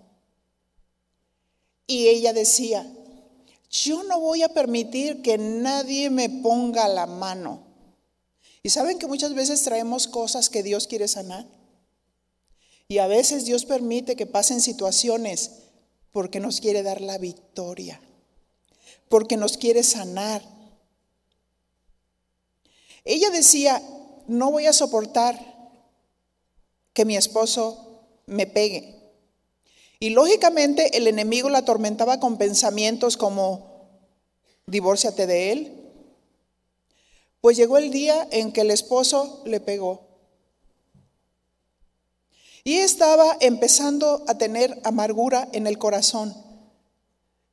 y 1.89 2.07
ella 2.07 2.33
decía, 2.33 2.85
yo 3.71 4.03
no 4.03 4.19
voy 4.19 4.43
a 4.43 4.49
permitir 4.49 5.23
que 5.23 5.39
nadie 5.39 6.11
me 6.11 6.29
ponga 6.29 6.87
la 6.87 7.07
mano. 7.07 7.63
Y 8.61 8.69
saben 8.69 8.99
que 8.99 9.07
muchas 9.07 9.33
veces 9.33 9.63
traemos 9.63 10.07
cosas 10.07 10.51
que 10.51 10.61
Dios 10.61 10.85
quiere 10.85 11.07
sanar. 11.07 11.47
Y 12.87 12.99
a 12.99 13.07
veces 13.07 13.43
Dios 13.43 13.65
permite 13.65 14.15
que 14.15 14.27
pasen 14.27 14.61
situaciones 14.61 15.63
porque 16.11 16.39
nos 16.39 16.61
quiere 16.61 16.83
dar 16.83 17.01
la 17.01 17.17
victoria, 17.17 17.99
porque 19.07 19.35
nos 19.35 19.57
quiere 19.57 19.81
sanar. 19.81 20.43
Ella 23.03 23.31
decía, 23.31 23.81
no 24.27 24.51
voy 24.51 24.67
a 24.67 24.73
soportar 24.73 25.71
que 26.93 27.03
mi 27.03 27.17
esposo 27.17 28.03
me 28.27 28.45
pegue. 28.45 28.98
Y 29.99 30.11
lógicamente 30.11 30.97
el 30.97 31.07
enemigo 31.07 31.49
la 31.49 31.59
atormentaba 31.59 32.19
con 32.19 32.37
pensamientos 32.37 33.17
como, 33.17 33.89
divórciate 34.65 35.27
de 35.27 35.51
él. 35.51 35.91
Pues 37.41 37.57
llegó 37.57 37.77
el 37.77 37.91
día 37.91 38.27
en 38.31 38.53
que 38.53 38.61
el 38.61 38.71
esposo 38.71 39.41
le 39.45 39.59
pegó. 39.59 40.07
Y 42.63 42.75
estaba 42.75 43.37
empezando 43.41 44.23
a 44.27 44.37
tener 44.37 44.79
amargura 44.83 45.49
en 45.51 45.67
el 45.67 45.77
corazón 45.77 46.33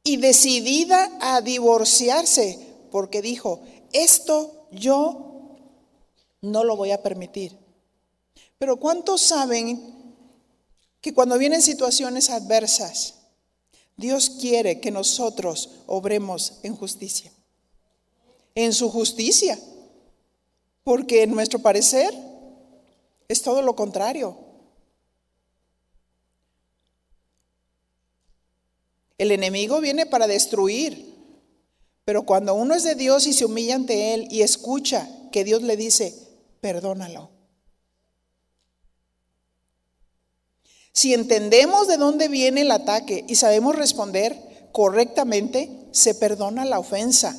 y 0.05 0.18
decidida 0.18 1.11
a 1.20 1.40
divorciarse 1.40 2.59
porque 2.92 3.22
dijo, 3.22 3.61
esto 3.92 4.68
yo 4.70 5.57
no 6.42 6.64
lo 6.64 6.76
voy 6.76 6.92
a 6.92 7.03
permitir. 7.03 7.57
Pero 8.59 8.76
¿cuántos 8.76 9.20
saben 9.20 9.95
que 11.07 11.14
cuando 11.14 11.38
vienen 11.38 11.62
situaciones 11.62 12.30
adversas, 12.30 13.14
Dios 13.96 14.28
quiere 14.40 14.80
que 14.80 14.90
nosotros 14.90 15.70
obremos 15.86 16.54
en 16.64 16.74
justicia, 16.74 17.30
en 18.57 18.72
su 18.72 18.90
justicia, 18.90 19.57
porque 20.82 21.22
en 21.22 21.30
nuestro 21.30 21.61
parecer 21.61 22.12
es 23.28 23.40
todo 23.40 23.62
lo 23.62 23.76
contrario. 23.76 24.36
El 29.16 29.30
enemigo 29.30 29.80
viene 29.80 30.07
para 30.07 30.26
destruir, 30.26 31.14
pero 32.04 32.24
cuando 32.24 32.52
uno 32.54 32.74
es 32.74 32.82
de 32.82 32.96
Dios 32.96 33.28
y 33.28 33.32
se 33.32 33.44
humilla 33.44 33.76
ante 33.76 34.12
Él 34.12 34.26
y 34.28 34.42
escucha 34.42 35.09
que 35.30 35.44
Dios 35.44 35.62
le 35.62 35.76
dice, 35.76 36.12
perdónalo, 36.61 37.36
Si 40.97 41.12
entendemos 41.12 41.88
de 41.88 41.99
dónde 41.99 42.28
viene 42.28 42.62
el 42.62 42.70
ataque 42.70 43.26
y 43.28 43.34
sabemos 43.34 43.76
responder 43.76 44.70
correctamente, 44.72 45.68
se 45.90 46.14
perdona 46.14 46.64
la 46.64 46.78
ofensa 46.78 47.36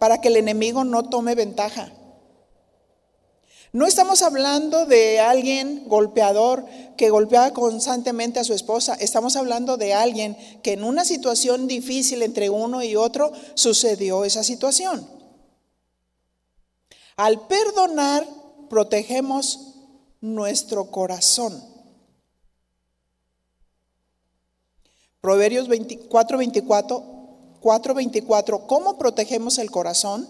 para 0.00 0.20
que 0.20 0.26
el 0.26 0.36
enemigo 0.36 0.82
no 0.82 1.08
tome 1.08 1.36
ventaja. 1.36 1.92
No 3.70 3.86
estamos 3.86 4.22
hablando 4.22 4.86
de 4.86 5.20
alguien 5.20 5.84
golpeador 5.86 6.66
que 6.96 7.10
golpeaba 7.10 7.52
constantemente 7.52 8.40
a 8.40 8.44
su 8.44 8.54
esposa, 8.54 8.94
estamos 8.94 9.36
hablando 9.36 9.76
de 9.76 9.94
alguien 9.94 10.36
que 10.64 10.72
en 10.72 10.82
una 10.82 11.04
situación 11.04 11.68
difícil 11.68 12.22
entre 12.22 12.50
uno 12.50 12.82
y 12.82 12.96
otro 12.96 13.30
sucedió 13.54 14.24
esa 14.24 14.42
situación. 14.42 15.08
Al 17.14 17.46
perdonar, 17.46 18.26
protegemos 18.68 19.76
nuestro 20.20 20.90
corazón. 20.90 21.70
Proverbios 25.20 25.68
24, 25.68 26.38
24, 26.38 27.04
4, 27.60 27.94
24. 27.94 28.66
¿Cómo 28.66 28.96
protegemos 28.96 29.58
el 29.58 29.70
corazón? 29.70 30.26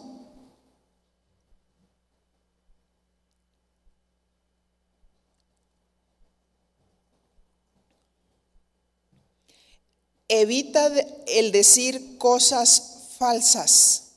Evita 10.26 10.86
el 11.26 11.52
decir 11.52 12.18
cosas 12.18 13.14
falsas. 13.18 14.12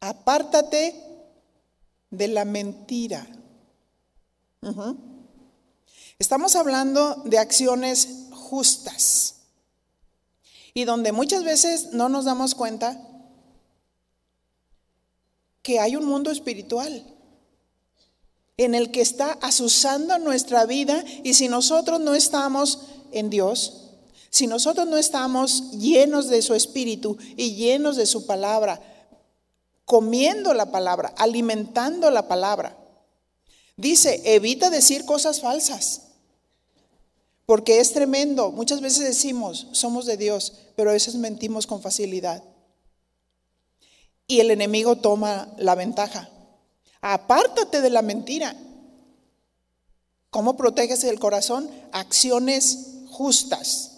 Apártate 0.00 0.94
de 2.10 2.28
la 2.28 2.44
mentira. 2.44 3.26
Estamos 6.18 6.56
hablando 6.56 7.22
de 7.24 7.38
acciones 7.38 8.08
justas 8.32 9.35
y 10.76 10.84
donde 10.84 11.10
muchas 11.10 11.42
veces 11.42 11.94
no 11.94 12.10
nos 12.10 12.26
damos 12.26 12.54
cuenta 12.54 13.00
que 15.62 15.80
hay 15.80 15.96
un 15.96 16.04
mundo 16.04 16.30
espiritual 16.30 17.02
en 18.58 18.74
el 18.74 18.90
que 18.90 19.00
está 19.00 19.38
asusando 19.40 20.18
nuestra 20.18 20.66
vida 20.66 21.02
y 21.24 21.32
si 21.32 21.48
nosotros 21.48 21.98
no 22.00 22.14
estamos 22.14 22.80
en 23.10 23.30
Dios, 23.30 23.94
si 24.28 24.46
nosotros 24.46 24.86
no 24.86 24.98
estamos 24.98 25.70
llenos 25.78 26.28
de 26.28 26.42
su 26.42 26.52
espíritu 26.52 27.16
y 27.38 27.54
llenos 27.54 27.96
de 27.96 28.04
su 28.04 28.26
palabra, 28.26 28.82
comiendo 29.86 30.52
la 30.52 30.70
palabra, 30.70 31.14
alimentando 31.16 32.10
la 32.10 32.28
palabra, 32.28 32.76
dice, 33.78 34.20
evita 34.26 34.68
decir 34.68 35.06
cosas 35.06 35.40
falsas. 35.40 36.02
Porque 37.46 37.78
es 37.80 37.92
tremendo. 37.92 38.50
Muchas 38.50 38.80
veces 38.80 39.04
decimos, 39.04 39.68
somos 39.72 40.04
de 40.04 40.16
Dios, 40.16 40.52
pero 40.74 40.90
a 40.90 40.94
veces 40.94 41.14
mentimos 41.14 41.66
con 41.66 41.80
facilidad. 41.80 42.42
Y 44.26 44.40
el 44.40 44.50
enemigo 44.50 44.96
toma 44.96 45.54
la 45.56 45.76
ventaja. 45.76 46.28
Apártate 47.00 47.80
de 47.80 47.90
la 47.90 48.02
mentira. 48.02 48.56
¿Cómo 50.30 50.56
proteges 50.56 51.04
el 51.04 51.20
corazón? 51.20 51.70
Acciones 51.92 53.04
justas. 53.08 53.92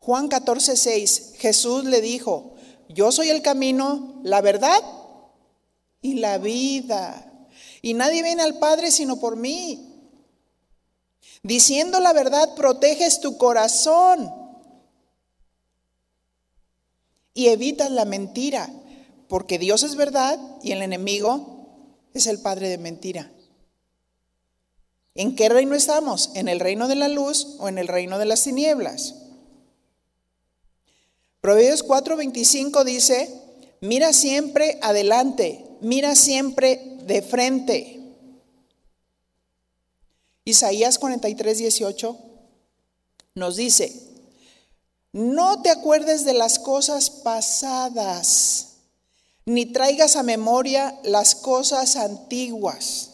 Juan 0.00 0.26
14, 0.26 0.76
6, 0.76 1.34
Jesús 1.36 1.84
le 1.84 2.00
dijo, 2.00 2.56
yo 2.88 3.12
soy 3.12 3.30
el 3.30 3.40
camino, 3.40 4.20
la 4.24 4.40
verdad 4.40 4.82
y 6.00 6.14
la 6.14 6.38
vida. 6.38 7.31
Y 7.82 7.94
nadie 7.94 8.22
viene 8.22 8.42
al 8.42 8.58
Padre 8.58 8.90
sino 8.90 9.18
por 9.18 9.36
mí. 9.36 9.92
Diciendo 11.42 11.98
la 11.98 12.12
verdad, 12.12 12.54
proteges 12.54 13.20
tu 13.20 13.36
corazón 13.36 14.32
y 17.34 17.48
evitas 17.48 17.90
la 17.90 18.04
mentira, 18.04 18.70
porque 19.28 19.58
Dios 19.58 19.82
es 19.82 19.96
verdad 19.96 20.38
y 20.62 20.72
el 20.72 20.82
enemigo 20.82 21.52
es 22.14 22.26
el 22.26 22.40
padre 22.40 22.68
de 22.68 22.78
mentira. 22.78 23.32
¿En 25.14 25.34
qué 25.34 25.48
reino 25.48 25.74
estamos? 25.74 26.30
¿En 26.34 26.48
el 26.48 26.60
reino 26.60 26.88
de 26.88 26.94
la 26.94 27.08
luz 27.08 27.56
o 27.58 27.68
en 27.68 27.78
el 27.78 27.88
reino 27.88 28.18
de 28.18 28.26
las 28.26 28.42
tinieblas? 28.44 29.16
Proverbios 31.40 31.84
4:25 31.84 32.84
dice, 32.84 33.28
mira 33.80 34.12
siempre 34.12 34.78
adelante, 34.80 35.64
mira 35.80 36.14
siempre 36.14 36.91
de 37.06 37.22
frente. 37.22 38.00
Isaías 40.44 40.98
43:18 40.98 42.18
nos 43.34 43.56
dice, 43.56 43.92
no 45.12 45.62
te 45.62 45.70
acuerdes 45.70 46.24
de 46.24 46.32
las 46.32 46.58
cosas 46.58 47.10
pasadas, 47.10 48.76
ni 49.44 49.66
traigas 49.66 50.16
a 50.16 50.22
memoria 50.22 50.98
las 51.04 51.34
cosas 51.34 51.96
antiguas. 51.96 53.10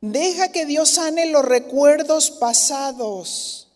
Deja 0.00 0.52
que 0.52 0.66
Dios 0.66 0.90
sane 0.90 1.26
los 1.26 1.44
recuerdos 1.44 2.30
pasados. 2.30 3.68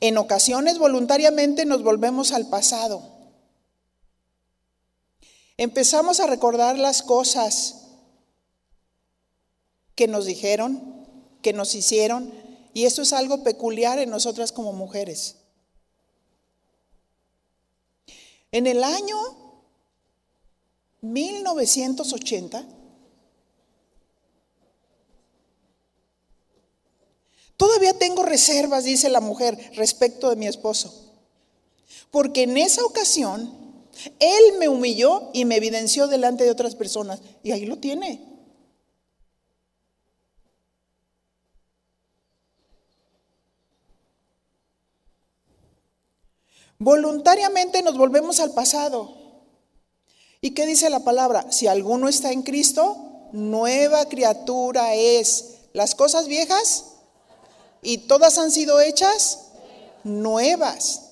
En 0.00 0.18
ocasiones 0.18 0.78
voluntariamente 0.78 1.64
nos 1.64 1.82
volvemos 1.82 2.32
al 2.32 2.48
pasado. 2.48 3.15
Empezamos 5.58 6.20
a 6.20 6.26
recordar 6.26 6.78
las 6.78 7.02
cosas 7.02 7.86
que 9.94 10.06
nos 10.06 10.26
dijeron, 10.26 11.06
que 11.40 11.54
nos 11.54 11.74
hicieron, 11.74 12.32
y 12.74 12.84
eso 12.84 13.00
es 13.00 13.14
algo 13.14 13.42
peculiar 13.42 13.98
en 13.98 14.10
nosotras 14.10 14.52
como 14.52 14.74
mujeres. 14.74 15.36
En 18.52 18.66
el 18.66 18.84
año 18.84 19.16
1980, 21.00 22.66
todavía 27.56 27.98
tengo 27.98 28.22
reservas, 28.22 28.84
dice 28.84 29.08
la 29.08 29.20
mujer, 29.20 29.72
respecto 29.74 30.28
de 30.28 30.36
mi 30.36 30.46
esposo. 30.46 31.14
Porque 32.10 32.42
en 32.42 32.58
esa 32.58 32.84
ocasión, 32.84 33.65
él 34.18 34.58
me 34.58 34.68
humilló 34.68 35.30
y 35.32 35.44
me 35.44 35.56
evidenció 35.56 36.06
delante 36.06 36.44
de 36.44 36.50
otras 36.50 36.74
personas. 36.74 37.20
Y 37.42 37.52
ahí 37.52 37.66
lo 37.66 37.78
tiene. 37.78 38.20
Voluntariamente 46.78 47.82
nos 47.82 47.96
volvemos 47.96 48.40
al 48.40 48.52
pasado. 48.52 49.14
¿Y 50.40 50.50
qué 50.50 50.66
dice 50.66 50.90
la 50.90 51.00
palabra? 51.00 51.50
Si 51.50 51.66
alguno 51.66 52.08
está 52.08 52.32
en 52.32 52.42
Cristo, 52.42 53.28
nueva 53.32 54.08
criatura 54.08 54.94
es. 54.94 55.54
Las 55.72 55.94
cosas 55.94 56.28
viejas 56.28 56.84
y 57.82 57.98
todas 57.98 58.38
han 58.38 58.50
sido 58.50 58.80
hechas 58.80 59.48
nuevas. 60.04 61.05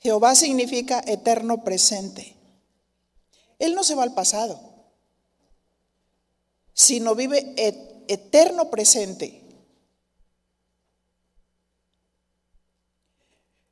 Jehová 0.00 0.34
significa 0.34 1.02
eterno 1.06 1.64
presente. 1.64 2.36
Él 3.58 3.74
no 3.74 3.82
se 3.82 3.94
va 3.94 4.04
al 4.04 4.14
pasado, 4.14 4.60
sino 6.72 7.14
vive 7.14 7.54
eterno 8.06 8.70
presente. 8.70 9.44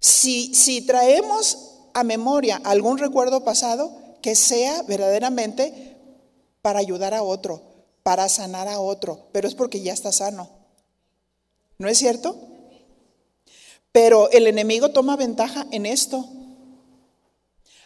Si, 0.01 0.83
traemos 0.87 1.59
a 1.95 2.03
memoria 2.03 2.61
algún 2.65 2.99
recuerdo 2.99 3.45
pasado, 3.45 3.97
que 4.23 4.35
sea 4.35 4.83
verdaderamente 4.83 5.97
para 6.63 6.81
ayudar 6.81 7.15
a 7.15 7.23
otro, 7.23 7.63
para 8.03 8.29
sanar 8.29 8.67
a 8.67 8.81
otro, 8.81 9.29
pero 9.33 9.47
es 9.47 9.55
porque 9.55 9.83
ya 9.83 9.93
está 9.93 10.11
sano. 10.11 10.51
¿No 11.79 11.89
es 11.89 11.99
cierto? 11.99 12.37
Pero 13.97 14.31
el 14.31 14.47
enemigo 14.47 14.91
toma 14.91 15.17
ventaja 15.17 15.67
en 15.71 15.87
esto. 15.87 16.29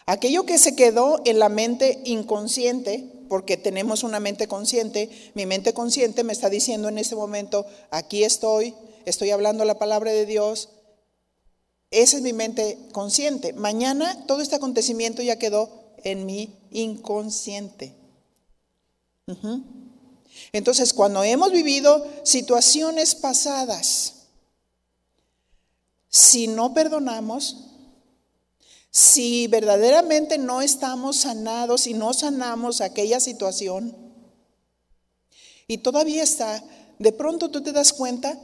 Aquello 0.05 0.45
que 0.45 0.57
se 0.57 0.75
quedó 0.75 1.21
en 1.23 1.39
la 1.39 1.47
mente 1.47 2.01
inconsciente, 2.03 3.09
porque 3.29 3.55
tenemos 3.55 4.03
una 4.03 4.19
mente 4.19 4.45
consciente, 4.49 5.09
mi 5.35 5.45
mente 5.45 5.73
consciente 5.73 6.25
me 6.25 6.33
está 6.33 6.49
diciendo 6.49 6.89
en 6.89 6.97
este 6.97 7.15
momento, 7.15 7.65
aquí 7.91 8.25
estoy, 8.25 8.75
estoy 9.05 9.29
hablando 9.29 9.63
la 9.63 9.79
palabra 9.79 10.11
de 10.11 10.25
Dios, 10.25 10.67
esa 11.91 12.17
es 12.17 12.23
mi 12.23 12.33
mente 12.33 12.77
consciente. 12.91 13.53
Mañana 13.53 14.25
todo 14.27 14.41
este 14.41 14.57
acontecimiento 14.57 15.21
ya 15.21 15.39
quedó 15.39 15.69
en 16.03 16.25
mi 16.25 16.53
inconsciente. 16.71 17.95
Entonces, 20.51 20.91
cuando 20.91 21.23
hemos 21.23 21.53
vivido 21.53 22.05
situaciones 22.25 23.15
pasadas, 23.15 24.20
si 26.11 26.47
no 26.47 26.73
perdonamos, 26.73 27.69
si 28.91 29.47
verdaderamente 29.47 30.37
no 30.37 30.61
estamos 30.61 31.15
sanados 31.15 31.87
y 31.87 31.93
no 31.93 32.13
sanamos 32.13 32.81
aquella 32.81 33.21
situación, 33.21 33.95
y 35.67 35.77
todavía 35.77 36.21
está, 36.21 36.61
de 36.99 37.13
pronto 37.13 37.49
tú 37.49 37.63
te 37.63 37.71
das 37.71 37.93
cuenta 37.93 38.37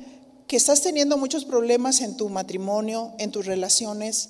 que 0.48 0.56
estás 0.56 0.82
teniendo 0.82 1.18
muchos 1.18 1.44
problemas 1.44 2.00
en 2.00 2.16
tu 2.16 2.30
matrimonio, 2.30 3.14
en 3.20 3.32
tus 3.32 3.46
relaciones, 3.46 4.30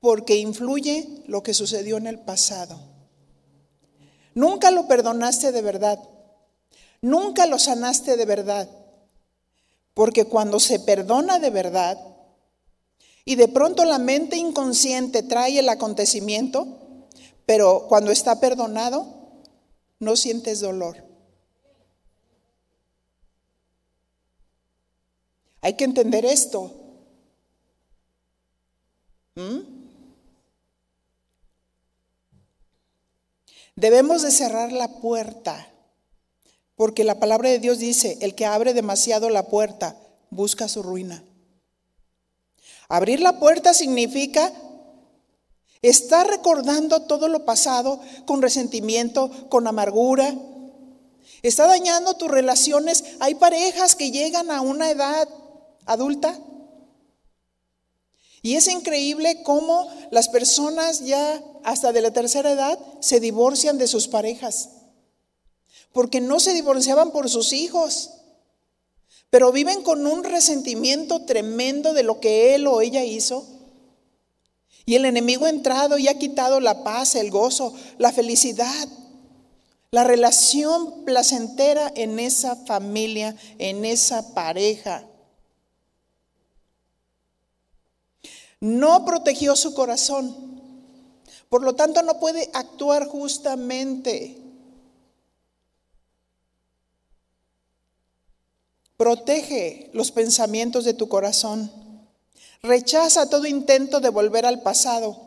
porque 0.00 0.36
influye 0.36 1.22
lo 1.26 1.42
que 1.42 1.52
sucedió 1.52 1.98
en 1.98 2.06
el 2.06 2.18
pasado. 2.18 2.80
Nunca 4.34 4.70
lo 4.70 4.88
perdonaste 4.88 5.52
de 5.52 5.60
verdad, 5.60 5.98
nunca 7.02 7.44
lo 7.44 7.58
sanaste 7.58 8.16
de 8.16 8.24
verdad, 8.24 8.70
porque 10.00 10.24
cuando 10.24 10.58
se 10.60 10.80
perdona 10.80 11.38
de 11.38 11.50
verdad 11.50 11.98
y 13.26 13.34
de 13.34 13.48
pronto 13.48 13.84
la 13.84 13.98
mente 13.98 14.38
inconsciente 14.38 15.22
trae 15.22 15.58
el 15.58 15.68
acontecimiento, 15.68 16.66
pero 17.44 17.84
cuando 17.86 18.10
está 18.10 18.40
perdonado, 18.40 19.04
no 19.98 20.16
sientes 20.16 20.60
dolor. 20.60 21.04
Hay 25.60 25.74
que 25.74 25.84
entender 25.84 26.24
esto. 26.24 26.72
¿Mm? 29.34 29.58
Debemos 33.76 34.22
de 34.22 34.30
cerrar 34.30 34.72
la 34.72 34.88
puerta, 35.02 35.69
porque 36.80 37.04
la 37.04 37.20
palabra 37.20 37.50
de 37.50 37.58
Dios 37.58 37.76
dice, 37.76 38.16
el 38.22 38.34
que 38.34 38.46
abre 38.46 38.72
demasiado 38.72 39.28
la 39.28 39.48
puerta 39.48 39.98
busca 40.30 40.66
su 40.66 40.82
ruina. 40.82 41.22
Abrir 42.88 43.20
la 43.20 43.38
puerta 43.38 43.74
significa 43.74 44.50
estar 45.82 46.26
recordando 46.26 47.02
todo 47.02 47.28
lo 47.28 47.44
pasado 47.44 48.00
con 48.24 48.40
resentimiento, 48.40 49.30
con 49.50 49.66
amargura. 49.66 50.34
Está 51.42 51.66
dañando 51.66 52.14
tus 52.14 52.30
relaciones. 52.30 53.04
Hay 53.20 53.34
parejas 53.34 53.94
que 53.94 54.10
llegan 54.10 54.50
a 54.50 54.62
una 54.62 54.90
edad 54.90 55.28
adulta. 55.84 56.34
Y 58.40 58.54
es 58.54 58.68
increíble 58.68 59.42
cómo 59.42 59.86
las 60.10 60.30
personas 60.30 61.00
ya 61.00 61.44
hasta 61.62 61.92
de 61.92 62.00
la 62.00 62.10
tercera 62.10 62.52
edad 62.52 62.78
se 63.00 63.20
divorcian 63.20 63.76
de 63.76 63.86
sus 63.86 64.08
parejas, 64.08 64.70
porque 65.92 66.20
no 66.20 66.40
se 66.40 66.54
divorciaban 66.54 67.10
por 67.10 67.28
sus 67.28 67.52
hijos, 67.52 68.10
pero 69.30 69.52
viven 69.52 69.82
con 69.82 70.06
un 70.06 70.24
resentimiento 70.24 71.24
tremendo 71.24 71.92
de 71.92 72.02
lo 72.02 72.20
que 72.20 72.54
él 72.54 72.66
o 72.66 72.80
ella 72.80 73.04
hizo. 73.04 73.46
Y 74.86 74.96
el 74.96 75.04
enemigo 75.04 75.46
ha 75.46 75.50
entrado 75.50 75.98
y 75.98 76.08
ha 76.08 76.18
quitado 76.18 76.58
la 76.58 76.82
paz, 76.82 77.14
el 77.14 77.30
gozo, 77.30 77.74
la 77.98 78.12
felicidad, 78.12 78.88
la 79.92 80.04
relación 80.04 81.04
placentera 81.04 81.92
en 81.94 82.18
esa 82.18 82.56
familia, 82.56 83.36
en 83.58 83.84
esa 83.84 84.34
pareja. 84.34 85.06
No 88.60 89.04
protegió 89.04 89.56
su 89.56 89.74
corazón. 89.74 90.60
Por 91.48 91.62
lo 91.62 91.74
tanto, 91.74 92.02
no 92.02 92.20
puede 92.20 92.50
actuar 92.52 93.06
justamente. 93.06 94.39
Protege 99.00 99.88
los 99.94 100.12
pensamientos 100.12 100.84
de 100.84 100.92
tu 100.92 101.08
corazón. 101.08 101.72
Rechaza 102.62 103.30
todo 103.30 103.46
intento 103.46 103.98
de 104.00 104.10
volver 104.10 104.44
al 104.44 104.60
pasado. 104.60 105.18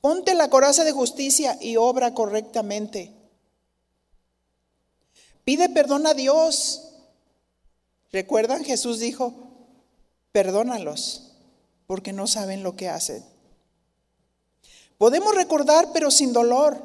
Ponte 0.00 0.34
la 0.34 0.48
coraza 0.48 0.82
de 0.82 0.92
justicia 0.92 1.58
y 1.60 1.76
obra 1.76 2.14
correctamente. 2.14 3.12
Pide 5.44 5.68
perdón 5.68 6.06
a 6.06 6.14
Dios. 6.14 6.88
¿Recuerdan? 8.12 8.64
Jesús 8.64 8.98
dijo, 8.98 9.34
perdónalos 10.32 11.34
porque 11.86 12.14
no 12.14 12.26
saben 12.26 12.62
lo 12.62 12.76
que 12.76 12.88
hacen. 12.88 13.22
Podemos 14.96 15.34
recordar, 15.34 15.90
pero 15.92 16.10
sin 16.10 16.32
dolor. 16.32 16.82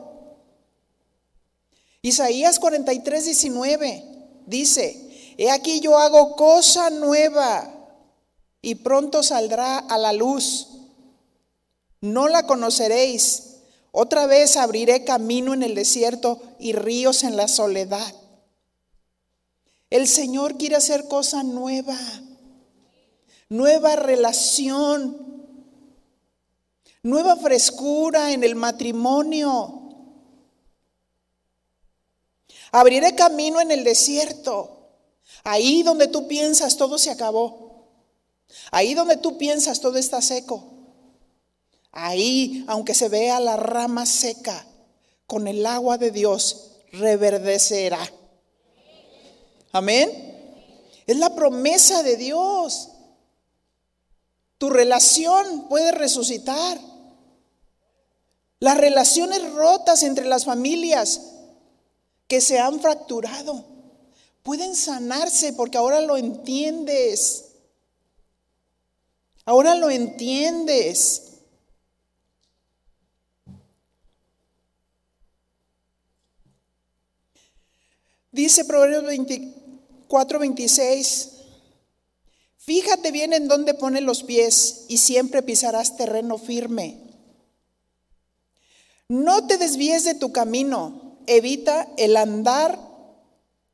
Isaías 2.02 2.60
43, 2.60 3.24
19 3.24 4.04
dice, 4.46 5.07
He 5.38 5.52
aquí 5.52 5.80
yo 5.82 5.98
hago 5.98 6.36
cosa 6.36 6.90
nueva 6.90 7.72
y 8.62 8.76
pronto 8.76 9.22
saldrá 9.22 9.78
a 9.78 9.98
la 10.00 10.12
luz. 10.12 10.68
No 12.02 12.28
la 12.28 12.48
conoceréis. 12.48 13.58
Otra 13.92 14.26
vez 14.26 14.58
abriré 14.58 15.04
camino 15.04 15.54
en 15.54 15.62
el 15.62 15.76
desierto 15.76 16.42
y 16.60 16.74
ríos 16.74 17.24
en 17.24 17.38
la 17.38 17.48
soledad. 17.48 18.14
El 19.90 20.08
Señor 20.08 20.58
quiere 20.58 20.76
hacer 20.76 21.08
cosa 21.08 21.44
nueva, 21.44 21.98
nueva 23.48 23.96
relación, 23.96 25.46
nueva 27.04 27.38
frescura 27.38 28.34
en 28.34 28.44
el 28.44 28.56
matrimonio. 28.56 29.84
Abriré 32.72 33.16
camino 33.16 33.62
en 33.62 33.72
el 33.72 33.84
desierto. 33.84 34.77
Ahí 35.50 35.82
donde 35.82 36.08
tú 36.08 36.28
piensas 36.28 36.76
todo 36.76 36.98
se 36.98 37.10
acabó. 37.10 37.88
Ahí 38.70 38.94
donde 38.94 39.16
tú 39.16 39.38
piensas 39.38 39.80
todo 39.80 39.98
está 39.98 40.22
seco. 40.22 40.62
Ahí, 41.94 42.66
aunque 42.68 42.94
se 42.94 43.08
vea 43.08 43.40
la 43.40 43.56
rama 43.56 44.06
seca, 44.06 44.68
con 45.26 45.48
el 45.48 45.66
agua 45.66 45.98
de 45.98 46.12
Dios 46.12 46.72
reverdecerá. 46.92 48.12
Amén. 49.72 50.12
Es 51.08 51.16
la 51.16 51.34
promesa 51.34 52.04
de 52.04 52.18
Dios. 52.18 52.90
Tu 54.58 54.70
relación 54.70 55.70
puede 55.70 55.94
resucitar. 55.94 56.78
Las 58.60 58.76
relaciones 58.76 59.50
rotas 59.54 60.04
entre 60.04 60.26
las 60.26 60.44
familias 60.44 61.22
que 62.28 62.42
se 62.42 62.60
han 62.60 62.82
fracturado 62.82 63.77
pueden 64.48 64.78
sanarse 64.78 65.52
porque 65.52 65.78
ahora 65.78 66.00
lo 66.00 66.16
entiendes. 66.16 67.50
Ahora 69.44 69.76
lo 69.76 69.90
entiendes. 69.90 71.34
Dice 78.32 78.64
Proverbios 78.64 79.04
24, 79.04 80.40
26, 80.40 81.30
fíjate 82.56 83.12
bien 83.12 83.34
en 83.34 83.50
dónde 83.50 83.74
pones 83.74 84.04
los 84.04 84.24
pies 84.24 84.86
y 84.88 85.00
siempre 85.00 85.44
pisarás 85.44 85.98
terreno 85.98 86.38
firme. 86.38 87.02
No 89.10 89.46
te 89.46 89.58
desvíes 89.58 90.06
de 90.06 90.16
tu 90.16 90.32
camino, 90.32 91.18
evita 91.28 91.90
el 91.98 92.16
andar 92.16 92.87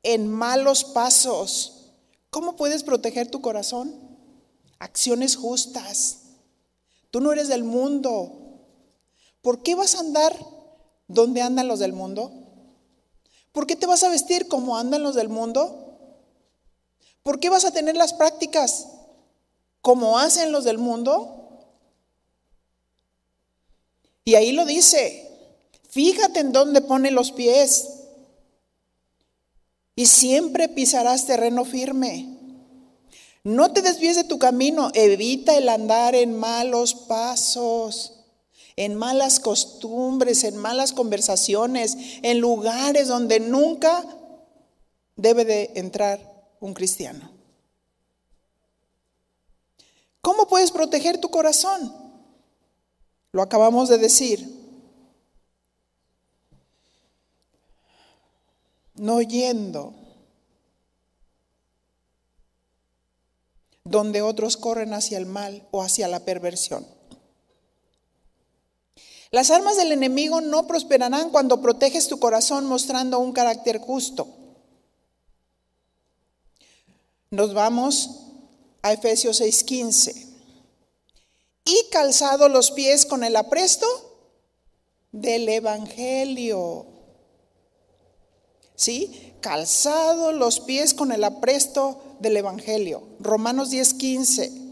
en 0.04 0.30
malos 0.30 0.84
pasos. 0.84 1.90
¿Cómo 2.30 2.54
puedes 2.54 2.84
proteger 2.84 3.30
tu 3.30 3.40
corazón? 3.40 3.92
Acciones 4.78 5.34
justas. 5.34 6.18
Tú 7.10 7.20
no 7.20 7.32
eres 7.32 7.48
del 7.48 7.64
mundo. 7.64 8.60
¿Por 9.42 9.62
qué 9.62 9.74
vas 9.74 9.96
a 9.96 10.00
andar 10.00 10.36
donde 11.08 11.42
andan 11.42 11.68
los 11.68 11.80
del 11.80 11.92
mundo? 11.92 12.30
¿Por 13.52 13.66
qué 13.66 13.76
te 13.76 13.86
vas 13.86 14.02
a 14.02 14.08
vestir 14.08 14.48
como 14.48 14.76
andan 14.76 15.02
los 15.02 15.14
del 15.14 15.28
mundo? 15.28 15.80
¿Por 17.22 17.40
qué 17.40 17.48
vas 17.50 17.64
a 17.64 17.70
tener 17.70 17.96
las 17.96 18.12
prácticas 18.12 18.88
como 19.80 20.18
hacen 20.18 20.52
los 20.52 20.64
del 20.64 20.78
mundo? 20.78 21.64
Y 24.24 24.34
ahí 24.34 24.52
lo 24.52 24.64
dice, 24.64 25.30
fíjate 25.88 26.40
en 26.40 26.52
dónde 26.52 26.80
pone 26.80 27.10
los 27.10 27.32
pies 27.32 28.03
y 29.96 30.06
siempre 30.06 30.68
pisarás 30.68 31.26
terreno 31.26 31.64
firme. 31.64 32.28
No 33.44 33.72
te 33.72 33.82
desvíes 33.82 34.16
de 34.16 34.24
tu 34.24 34.38
camino, 34.38 34.90
evita 34.94 35.56
el 35.56 35.68
andar 35.68 36.14
en 36.14 36.38
malos 36.38 36.94
pasos, 36.94 38.24
en 38.76 38.94
malas 38.94 39.38
costumbres, 39.38 40.44
en 40.44 40.56
malas 40.56 40.92
conversaciones, 40.92 41.96
en 42.22 42.40
lugares 42.40 43.08
donde 43.08 43.40
nunca 43.40 44.04
debe 45.16 45.44
de 45.44 45.72
entrar 45.74 46.50
un 46.60 46.74
cristiano. 46.74 47.30
¿Cómo 50.22 50.48
puedes 50.48 50.70
proteger 50.70 51.18
tu 51.18 51.28
corazón? 51.30 51.94
Lo 53.32 53.42
acabamos 53.42 53.90
de 53.90 53.98
decir. 53.98 54.63
No 58.94 59.20
yendo 59.22 59.94
donde 63.84 64.22
otros 64.22 64.56
corren 64.56 64.94
hacia 64.94 65.18
el 65.18 65.26
mal 65.26 65.66
o 65.70 65.82
hacia 65.82 66.08
la 66.08 66.20
perversión. 66.20 66.86
Las 69.30 69.50
armas 69.50 69.76
del 69.76 69.92
enemigo 69.92 70.40
no 70.40 70.66
prosperarán 70.66 71.30
cuando 71.30 71.60
proteges 71.60 72.08
tu 72.08 72.18
corazón 72.18 72.66
mostrando 72.66 73.18
un 73.18 73.32
carácter 73.32 73.78
justo. 73.78 74.28
Nos 77.30 77.52
vamos 77.52 78.10
a 78.82 78.92
Efesios 78.92 79.40
6:15. 79.40 80.28
Y 81.64 81.88
calzado 81.90 82.48
los 82.48 82.70
pies 82.70 83.06
con 83.06 83.24
el 83.24 83.34
apresto 83.36 83.86
del 85.10 85.48
Evangelio. 85.48 86.93
¿Sí? 88.74 89.34
Calzado 89.40 90.32
los 90.32 90.60
pies 90.60 90.94
con 90.94 91.12
el 91.12 91.24
apresto 91.24 92.16
del 92.20 92.36
Evangelio. 92.36 93.02
Romanos 93.20 93.70
10, 93.70 93.94
15. 93.94 94.64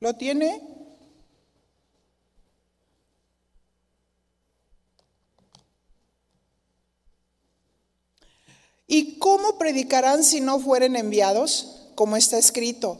¿Lo 0.00 0.14
tiene? 0.14 0.75
¿Y 8.86 9.18
cómo 9.18 9.58
predicarán 9.58 10.22
si 10.22 10.40
no 10.40 10.60
fueren 10.60 10.96
enviados? 10.96 11.88
Como 11.96 12.16
está 12.16 12.38
escrito, 12.38 12.98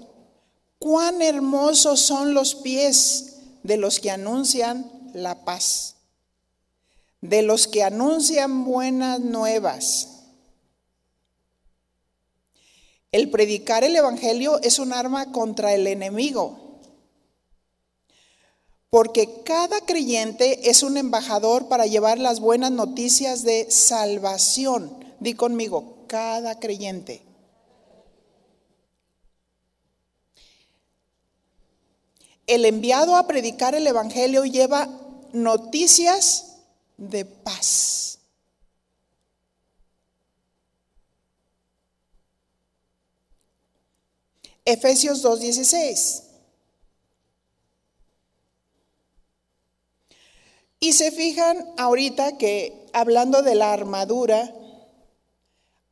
cuán 0.78 1.22
hermosos 1.22 2.01
son 2.01 2.34
los 2.34 2.55
pies 2.57 3.37
de 3.62 3.76
los 3.76 4.01
que 4.01 4.11
anuncian 4.11 4.91
la 5.12 5.45
paz, 5.45 5.97
de 7.20 7.43
los 7.43 7.68
que 7.68 7.84
anuncian 7.84 8.64
buenas 8.64 9.20
nuevas. 9.20 10.09
El 13.12 13.30
predicar 13.30 13.84
el 13.84 13.95
Evangelio 13.95 14.61
es 14.62 14.78
un 14.78 14.93
arma 14.93 15.30
contra 15.30 15.72
el 15.72 15.87
enemigo, 15.87 16.80
porque 18.91 19.43
cada 19.45 19.80
creyente 19.82 20.68
es 20.68 20.82
un 20.82 20.97
embajador 20.97 21.68
para 21.68 21.87
llevar 21.87 22.18
las 22.18 22.41
buenas 22.41 22.72
noticias 22.72 23.45
de 23.45 23.70
salvación 23.70 25.05
Di 25.21 25.35
conmigo, 25.35 26.05
cada 26.07 26.59
creyente. 26.59 27.23
El 32.47 32.64
enviado 32.64 33.17
a 33.17 33.27
predicar 33.27 33.75
el 33.75 33.87
Evangelio 33.87 34.45
lleva 34.45 34.89
noticias 35.33 36.59
de 36.97 37.25
paz. 37.25 38.19
Efesios 44.64 45.25
2.16. 45.25 46.25
Y 50.81 50.93
se 50.93 51.11
fijan 51.11 51.64
ahorita 51.79 52.37
que 52.37 52.87
hablando 52.93 53.43
de 53.43 53.55
la 53.55 53.73
armadura, 53.73 54.53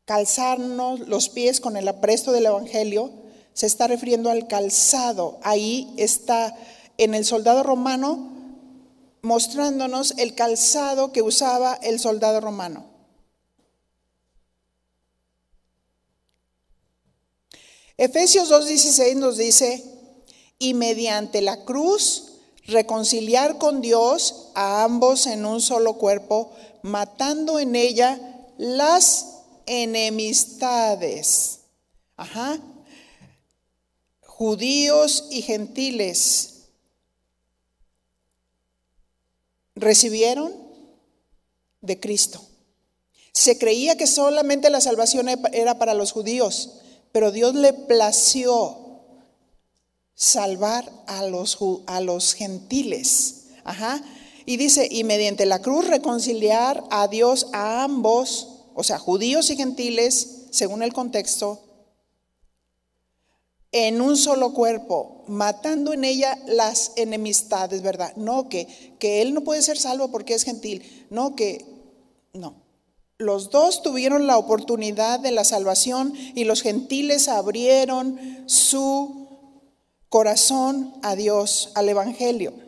calzarnos 0.05 1.01
los 1.01 1.29
pies 1.29 1.61
con 1.61 1.77
el 1.77 1.89
apresto 1.89 2.33
del 2.33 2.47
Evangelio, 2.47 3.13
se 3.53 3.67
está 3.67 3.87
refiriendo 3.87 4.31
al 4.31 4.47
calzado. 4.49 5.39
Ahí 5.43 5.93
está 5.97 6.57
en 6.99 7.15
el 7.15 7.25
soldado 7.25 7.63
romano 7.63 8.33
mostrándonos 9.23 10.15
el 10.19 10.35
calzado 10.35 11.13
que 11.13 11.23
usaba 11.23 11.75
el 11.83 11.99
soldado 11.99 12.41
romano. 12.41 12.85
Efesios 17.97 18.51
2.16 18.51 19.15
nos 19.17 19.39
dice, 19.39 19.83
y 20.59 20.75
mediante 20.75 21.41
la 21.43 21.65
cruz 21.65 22.33
reconciliar 22.67 23.59
con 23.59 23.81
Dios 23.81 24.51
a 24.55 24.85
ambos 24.85 25.27
en 25.27 25.47
un 25.47 25.61
solo 25.61 25.95
cuerpo, 25.95 26.53
matando 26.83 27.59
en 27.59 27.77
ella 27.77 28.21
las 28.59 29.34
enemistades. 29.67 31.61
Ajá. 32.17 32.61
judíos 34.23 35.29
y 35.31 35.43
gentiles 35.43 36.55
recibieron 39.75 40.53
de 41.81 42.01
Cristo. 42.01 42.41
Se 43.33 43.59
creía 43.59 43.97
que 43.97 44.07
solamente 44.07 44.71
la 44.71 44.81
salvación 44.81 45.29
era 45.29 45.79
para 45.79 45.95
los 45.95 46.13
judíos, 46.13 46.81
pero 47.13 47.33
Dios 47.33 47.55
le 47.55 47.73
plació 47.73 48.79
salvar 50.15 50.91
a 51.07 51.25
los, 51.27 51.59
a 51.87 52.01
los 52.01 52.35
gentiles. 52.35 53.47
Ajá. 53.65 54.03
Y 54.47 54.57
dice, 54.57 54.89
y 54.91 55.05
mediante 55.05 55.47
la 55.47 55.61
cruz 55.61 55.87
reconciliar 55.87 56.85
a 56.91 57.09
Dios 57.09 57.49
a 57.53 57.83
ambos, 57.83 58.54
o 58.75 58.83
sea, 58.83 58.99
judíos 58.99 59.51
y 59.51 59.57
gentiles, 59.57 60.47
según 60.51 60.83
el 60.83 60.93
contexto, 60.93 61.61
en 63.73 64.01
un 64.01 64.17
solo 64.17 64.53
cuerpo, 64.53 65.25
matando 65.27 65.93
en 65.93 66.05
ella 66.05 66.39
las 66.47 66.93
enemistades, 66.97 67.83
¿verdad? 67.83 68.15
No, 68.17 68.49
que, 68.49 68.95
que 69.01 69.21
él 69.21 69.35
no 69.35 69.43
puede 69.43 69.63
ser 69.63 69.79
salvo 69.79 70.13
porque 70.13 70.35
es 70.35 70.45
gentil. 70.45 71.07
No, 71.11 71.35
que, 71.35 71.65
no. 72.33 72.63
Los 73.19 73.51
dos 73.51 73.83
tuvieron 73.83 74.27
la 74.27 74.39
oportunidad 74.39 75.21
de 75.21 75.33
la 75.33 75.45
salvación 75.45 76.13
y 76.35 76.45
los 76.45 76.63
gentiles 76.63 77.29
abrieron 77.29 78.45
su 78.47 79.29
corazón 80.09 80.95
a 81.03 81.17
Dios, 81.17 81.71
al 81.75 81.89
Evangelio. 81.89 82.64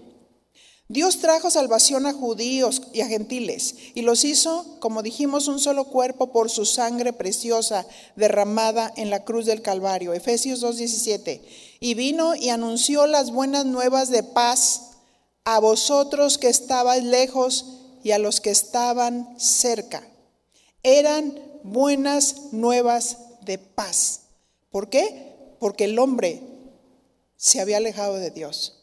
Dios 0.88 1.18
trajo 1.18 1.50
salvación 1.50 2.06
a 2.06 2.12
judíos 2.12 2.80
y 2.92 3.00
a 3.00 3.08
gentiles 3.08 3.74
y 3.94 4.02
los 4.02 4.24
hizo, 4.24 4.76
como 4.78 5.02
dijimos, 5.02 5.48
un 5.48 5.58
solo 5.58 5.86
cuerpo 5.86 6.30
por 6.30 6.48
su 6.48 6.64
sangre 6.64 7.12
preciosa 7.12 7.86
derramada 8.14 8.92
en 8.96 9.10
la 9.10 9.24
cruz 9.24 9.46
del 9.46 9.62
Calvario. 9.62 10.12
Efesios 10.12 10.62
2.17. 10.62 11.40
Y 11.80 11.94
vino 11.94 12.36
y 12.36 12.50
anunció 12.50 13.08
las 13.08 13.32
buenas 13.32 13.66
nuevas 13.66 14.10
de 14.10 14.22
paz 14.22 14.92
a 15.44 15.58
vosotros 15.58 16.38
que 16.38 16.48
estabais 16.48 17.02
lejos 17.02 17.64
y 18.04 18.12
a 18.12 18.18
los 18.18 18.40
que 18.40 18.50
estaban 18.50 19.34
cerca. 19.40 20.06
Eran 20.84 21.36
buenas 21.64 22.52
nuevas 22.52 23.18
de 23.44 23.58
paz. 23.58 24.20
¿Por 24.70 24.88
qué? 24.88 25.56
Porque 25.58 25.84
el 25.84 25.98
hombre 25.98 26.42
se 27.36 27.60
había 27.60 27.78
alejado 27.78 28.14
de 28.14 28.30
Dios. 28.30 28.75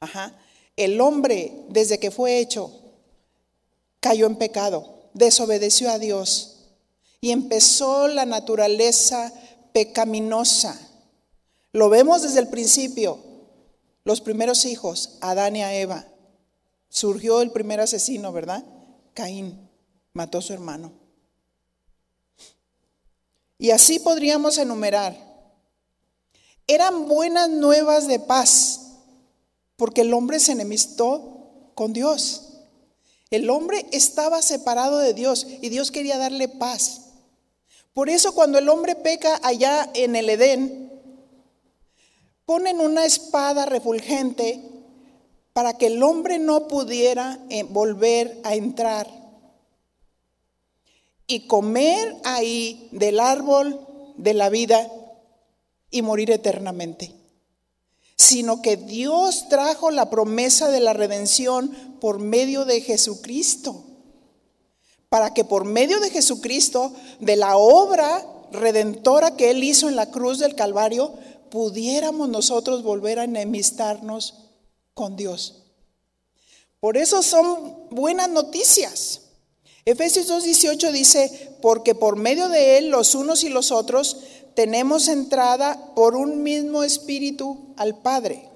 Ajá. 0.00 0.34
El 0.76 1.00
hombre, 1.00 1.52
desde 1.68 1.98
que 1.98 2.10
fue 2.10 2.38
hecho, 2.38 2.72
cayó 4.00 4.26
en 4.26 4.36
pecado, 4.36 5.10
desobedeció 5.12 5.90
a 5.90 5.98
Dios 5.98 6.56
y 7.20 7.32
empezó 7.32 8.08
la 8.08 8.24
naturaleza 8.24 9.32
pecaminosa. 9.72 10.80
Lo 11.72 11.88
vemos 11.90 12.22
desde 12.22 12.40
el 12.40 12.48
principio. 12.48 13.18
Los 14.04 14.22
primeros 14.22 14.64
hijos, 14.64 15.18
Adán 15.20 15.56
y 15.56 15.62
Eva. 15.62 16.06
Surgió 16.88 17.42
el 17.42 17.50
primer 17.50 17.80
asesino, 17.80 18.32
¿verdad? 18.32 18.64
Caín 19.14 19.68
mató 20.14 20.38
a 20.38 20.42
su 20.42 20.54
hermano. 20.54 20.92
Y 23.58 23.70
así 23.70 23.98
podríamos 23.98 24.56
enumerar. 24.56 25.14
Eran 26.66 27.06
buenas 27.06 27.50
nuevas 27.50 28.08
de 28.08 28.18
paz 28.18 28.89
porque 29.80 30.02
el 30.02 30.12
hombre 30.12 30.38
se 30.40 30.52
enemistó 30.52 31.72
con 31.74 31.94
Dios. 31.94 32.48
El 33.30 33.48
hombre 33.48 33.86
estaba 33.92 34.42
separado 34.42 34.98
de 34.98 35.14
Dios 35.14 35.46
y 35.62 35.70
Dios 35.70 35.90
quería 35.90 36.18
darle 36.18 36.48
paz. 36.48 37.06
Por 37.94 38.10
eso 38.10 38.34
cuando 38.34 38.58
el 38.58 38.68
hombre 38.68 38.94
peca 38.94 39.40
allá 39.42 39.88
en 39.94 40.16
el 40.16 40.28
Edén, 40.28 40.92
ponen 42.44 42.78
una 42.78 43.06
espada 43.06 43.64
refulgente 43.64 44.60
para 45.54 45.78
que 45.78 45.86
el 45.86 46.02
hombre 46.02 46.38
no 46.38 46.68
pudiera 46.68 47.38
eh, 47.48 47.62
volver 47.62 48.38
a 48.44 48.56
entrar 48.56 49.08
y 51.26 51.46
comer 51.46 52.16
ahí 52.24 52.86
del 52.92 53.18
árbol 53.18 53.80
de 54.18 54.34
la 54.34 54.50
vida 54.50 54.92
y 55.90 56.02
morir 56.02 56.30
eternamente 56.32 57.19
sino 58.20 58.60
que 58.60 58.76
Dios 58.76 59.48
trajo 59.48 59.90
la 59.90 60.10
promesa 60.10 60.68
de 60.68 60.80
la 60.80 60.92
redención 60.92 61.70
por 62.02 62.18
medio 62.18 62.66
de 62.66 62.82
Jesucristo. 62.82 63.82
Para 65.08 65.32
que 65.32 65.42
por 65.42 65.64
medio 65.64 66.00
de 66.00 66.10
Jesucristo, 66.10 66.92
de 67.20 67.36
la 67.36 67.56
obra 67.56 68.22
redentora 68.52 69.36
que 69.36 69.48
Él 69.48 69.64
hizo 69.64 69.88
en 69.88 69.96
la 69.96 70.10
cruz 70.10 70.38
del 70.38 70.54
Calvario, 70.54 71.14
pudiéramos 71.50 72.28
nosotros 72.28 72.82
volver 72.82 73.20
a 73.20 73.24
enemistarnos 73.24 74.34
con 74.92 75.16
Dios. 75.16 75.62
Por 76.78 76.98
eso 76.98 77.22
son 77.22 77.88
buenas 77.88 78.28
noticias. 78.28 79.22
Efesios 79.86 80.28
2.18 80.28 80.92
dice, 80.92 81.56
porque 81.62 81.94
por 81.94 82.16
medio 82.16 82.50
de 82.50 82.76
Él 82.76 82.90
los 82.90 83.14
unos 83.14 83.44
y 83.44 83.48
los 83.48 83.72
otros 83.72 84.18
tenemos 84.54 85.08
entrada 85.08 85.94
por 85.94 86.16
un 86.16 86.42
mismo 86.42 86.82
espíritu 86.82 87.74
al 87.76 87.96
Padre. 88.00 88.50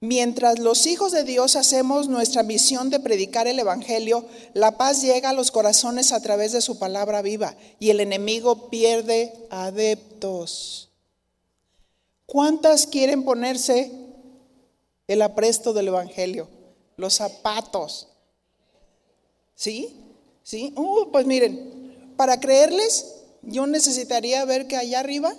Mientras 0.00 0.58
los 0.58 0.86
hijos 0.86 1.10
de 1.12 1.24
Dios 1.24 1.56
hacemos 1.56 2.08
nuestra 2.08 2.42
misión 2.42 2.90
de 2.90 3.00
predicar 3.00 3.46
el 3.46 3.58
Evangelio, 3.58 4.26
la 4.52 4.76
paz 4.76 5.02
llega 5.02 5.30
a 5.30 5.32
los 5.32 5.50
corazones 5.50 6.12
a 6.12 6.20
través 6.20 6.52
de 6.52 6.60
su 6.60 6.78
palabra 6.78 7.22
viva 7.22 7.56
y 7.80 7.90
el 7.90 8.00
enemigo 8.00 8.68
pierde 8.68 9.32
adeptos. 9.50 10.90
¿Cuántas 12.26 12.86
quieren 12.86 13.24
ponerse 13.24 13.90
el 15.08 15.22
apresto 15.22 15.72
del 15.72 15.88
Evangelio? 15.88 16.48
Los 16.96 17.14
zapatos. 17.14 18.08
¿Sí? 19.54 20.05
¿Sí? 20.46 20.72
Uh, 20.76 21.10
pues 21.10 21.26
miren, 21.26 22.14
para 22.16 22.38
creerles, 22.38 23.14
yo 23.42 23.66
necesitaría 23.66 24.44
ver 24.44 24.68
que 24.68 24.76
allá 24.76 25.00
arriba 25.00 25.34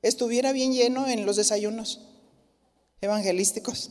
estuviera 0.00 0.52
bien 0.52 0.72
lleno 0.72 1.08
en 1.08 1.26
los 1.26 1.34
desayunos 1.34 2.02
evangelísticos. 3.00 3.90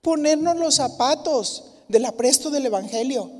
Ponernos 0.00 0.56
los 0.56 0.76
zapatos 0.76 1.64
del 1.88 2.06
apresto 2.06 2.48
del 2.48 2.64
Evangelio. 2.64 3.30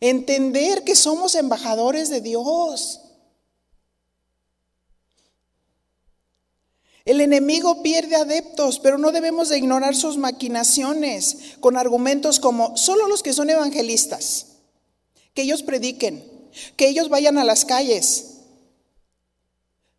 Entender 0.00 0.82
que 0.82 0.96
somos 0.96 1.36
embajadores 1.36 2.10
de 2.10 2.20
Dios. 2.20 3.02
El 7.06 7.20
enemigo 7.20 7.84
pierde 7.84 8.16
adeptos, 8.16 8.80
pero 8.80 8.98
no 8.98 9.12
debemos 9.12 9.48
de 9.48 9.58
ignorar 9.58 9.94
sus 9.94 10.18
maquinaciones 10.18 11.54
con 11.60 11.76
argumentos 11.76 12.40
como 12.40 12.76
solo 12.76 13.06
los 13.06 13.22
que 13.22 13.32
son 13.32 13.48
evangelistas, 13.48 14.46
que 15.32 15.42
ellos 15.42 15.62
prediquen, 15.62 16.24
que 16.76 16.88
ellos 16.88 17.08
vayan 17.08 17.38
a 17.38 17.44
las 17.44 17.64
calles. 17.64 18.38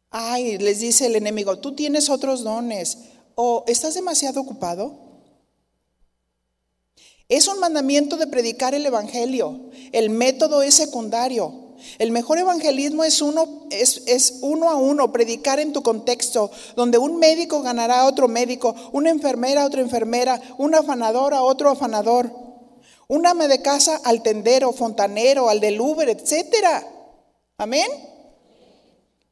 Ay, 0.10 0.58
les 0.58 0.82
dice 0.82 1.06
el 1.06 1.16
enemigo, 1.16 1.60
tú 1.60 1.76
tienes 1.76 2.10
otros 2.10 2.44
dones 2.44 2.98
o 3.36 3.64
estás 3.68 3.94
demasiado 3.94 4.42
ocupado. 4.42 5.08
Es 7.30 7.48
un 7.48 7.60
mandamiento 7.60 8.18
de 8.18 8.28
predicar 8.28 8.76
el 8.76 8.86
evangelio. 8.86 9.70
El 9.94 10.10
método 10.10 10.62
es 10.62 10.74
secundario. 10.76 11.67
El 11.98 12.12
mejor 12.12 12.38
evangelismo 12.38 13.04
es 13.04 13.22
uno, 13.22 13.60
a 14.70 14.76
uno, 14.76 15.12
predicar 15.12 15.60
en 15.60 15.74
tu 15.74 15.84
contexto, 15.84 16.52
donde 16.76 16.98
un 16.98 17.18
médico 17.18 17.62
ganará 17.62 18.02
a 18.02 18.06
otro 18.06 18.28
médico, 18.28 18.76
una 18.92 19.10
enfermera 19.10 19.64
a 19.64 19.66
otra 19.66 19.82
enfermera, 19.82 20.42
un 20.58 20.76
afanador 20.76 21.34
a 21.34 21.44
otro 21.44 21.70
afanador, 21.70 22.32
un 23.08 23.26
ame 23.26 23.48
de 23.48 23.62
casa 23.62 24.02
al 24.04 24.22
tendero, 24.22 24.74
fontanero, 24.74 25.50
al 25.50 25.60
del 25.60 25.80
Uber, 25.80 26.10
etcétera. 26.10 26.86
Amén. 27.58 27.88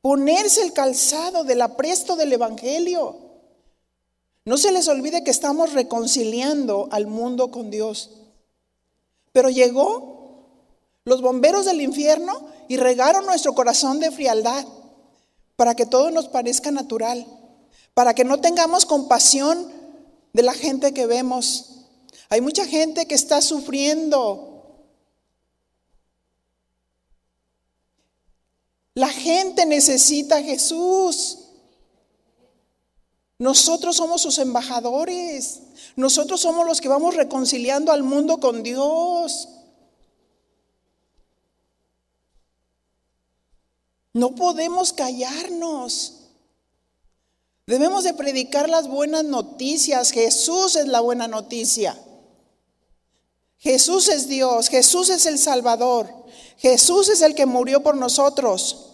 Ponerse 0.01 0.61
el 0.61 0.71
calzado 0.71 1.43
del 1.43 1.61
apresto 1.61 2.15
del 2.15 2.33
evangelio. 2.33 3.17
No 4.45 4.57
se 4.57 4.71
les 4.71 4.87
olvide 4.87 5.23
que 5.23 5.31
estamos 5.31 5.73
reconciliando 5.73 6.87
al 6.91 7.07
mundo 7.07 7.49
con 7.49 7.71
Dios. 7.71 8.11
Pero 9.31 9.49
llegó 9.49 10.14
los 11.05 11.21
bomberos 11.21 11.65
del 11.65 11.81
infierno 11.81 12.47
y 12.67 12.77
regaron 12.77 13.27
nuestro 13.27 13.53
corazón 13.53 13.99
de 13.99 14.09
frialdad 14.09 14.65
para 15.55 15.75
que 15.75 15.85
todo 15.85 16.09
nos 16.09 16.27
parezca 16.27 16.71
natural, 16.71 17.25
para 17.93 18.15
que 18.15 18.25
no 18.25 18.41
tengamos 18.41 18.87
compasión 18.87 19.71
de 20.33 20.41
la 20.41 20.53
gente 20.53 20.95
que 20.95 21.05
vemos. 21.05 21.85
Hay 22.29 22.41
mucha 22.41 22.65
gente 22.65 23.05
que 23.05 23.13
está 23.13 23.39
sufriendo. 23.43 24.51
La 28.95 29.09
gente 29.09 29.67
necesita 29.67 30.37
a 30.37 30.41
Jesús. 30.41 31.37
Nosotros 33.37 33.95
somos 33.97 34.23
sus 34.23 34.39
embajadores. 34.39 35.59
Nosotros 35.95 36.41
somos 36.41 36.65
los 36.65 36.81
que 36.81 36.89
vamos 36.89 37.15
reconciliando 37.15 37.91
al 37.91 38.01
mundo 38.01 38.39
con 38.39 38.63
Dios. 38.63 39.49
No 44.15 44.33
podemos 44.33 44.93
callarnos. 44.93 46.13
Debemos 47.67 48.05
de 48.05 48.13
predicar 48.13 48.69
las 48.69 48.87
buenas 48.87 49.25
noticias. 49.25 50.11
Jesús 50.11 50.77
es 50.77 50.87
la 50.87 51.01
buena 51.01 51.27
noticia. 51.27 52.01
Jesús 53.57 54.07
es 54.07 54.29
Dios, 54.29 54.69
Jesús 54.69 55.09
es 55.09 55.25
el 55.25 55.37
Salvador, 55.37 56.07
Jesús 56.57 57.09
es 57.09 57.21
el 57.21 57.35
que 57.35 57.45
murió 57.45 57.83
por 57.83 57.97
nosotros. 57.97 58.91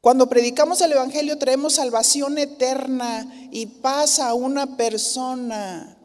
Cuando 0.00 0.28
predicamos 0.28 0.80
el 0.80 0.90
Evangelio 0.90 1.38
traemos 1.38 1.74
salvación 1.74 2.38
eterna 2.38 3.48
y 3.52 3.66
paz 3.66 4.18
a 4.18 4.34
una 4.34 4.76
persona. 4.76 5.95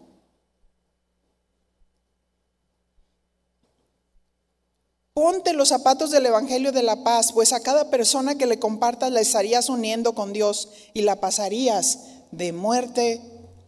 Ponte 5.13 5.53
los 5.53 5.69
zapatos 5.69 6.11
del 6.11 6.25
Evangelio 6.25 6.71
de 6.71 6.83
la 6.83 7.03
paz, 7.03 7.33
pues 7.33 7.51
a 7.51 7.61
cada 7.61 7.89
persona 7.89 8.37
que 8.37 8.45
le 8.45 8.59
compartas 8.59 9.11
la 9.11 9.19
estarías 9.19 9.67
uniendo 9.67 10.13
con 10.13 10.31
Dios 10.31 10.69
y 10.93 11.01
la 11.01 11.19
pasarías 11.19 11.99
de 12.31 12.53
muerte 12.53 13.21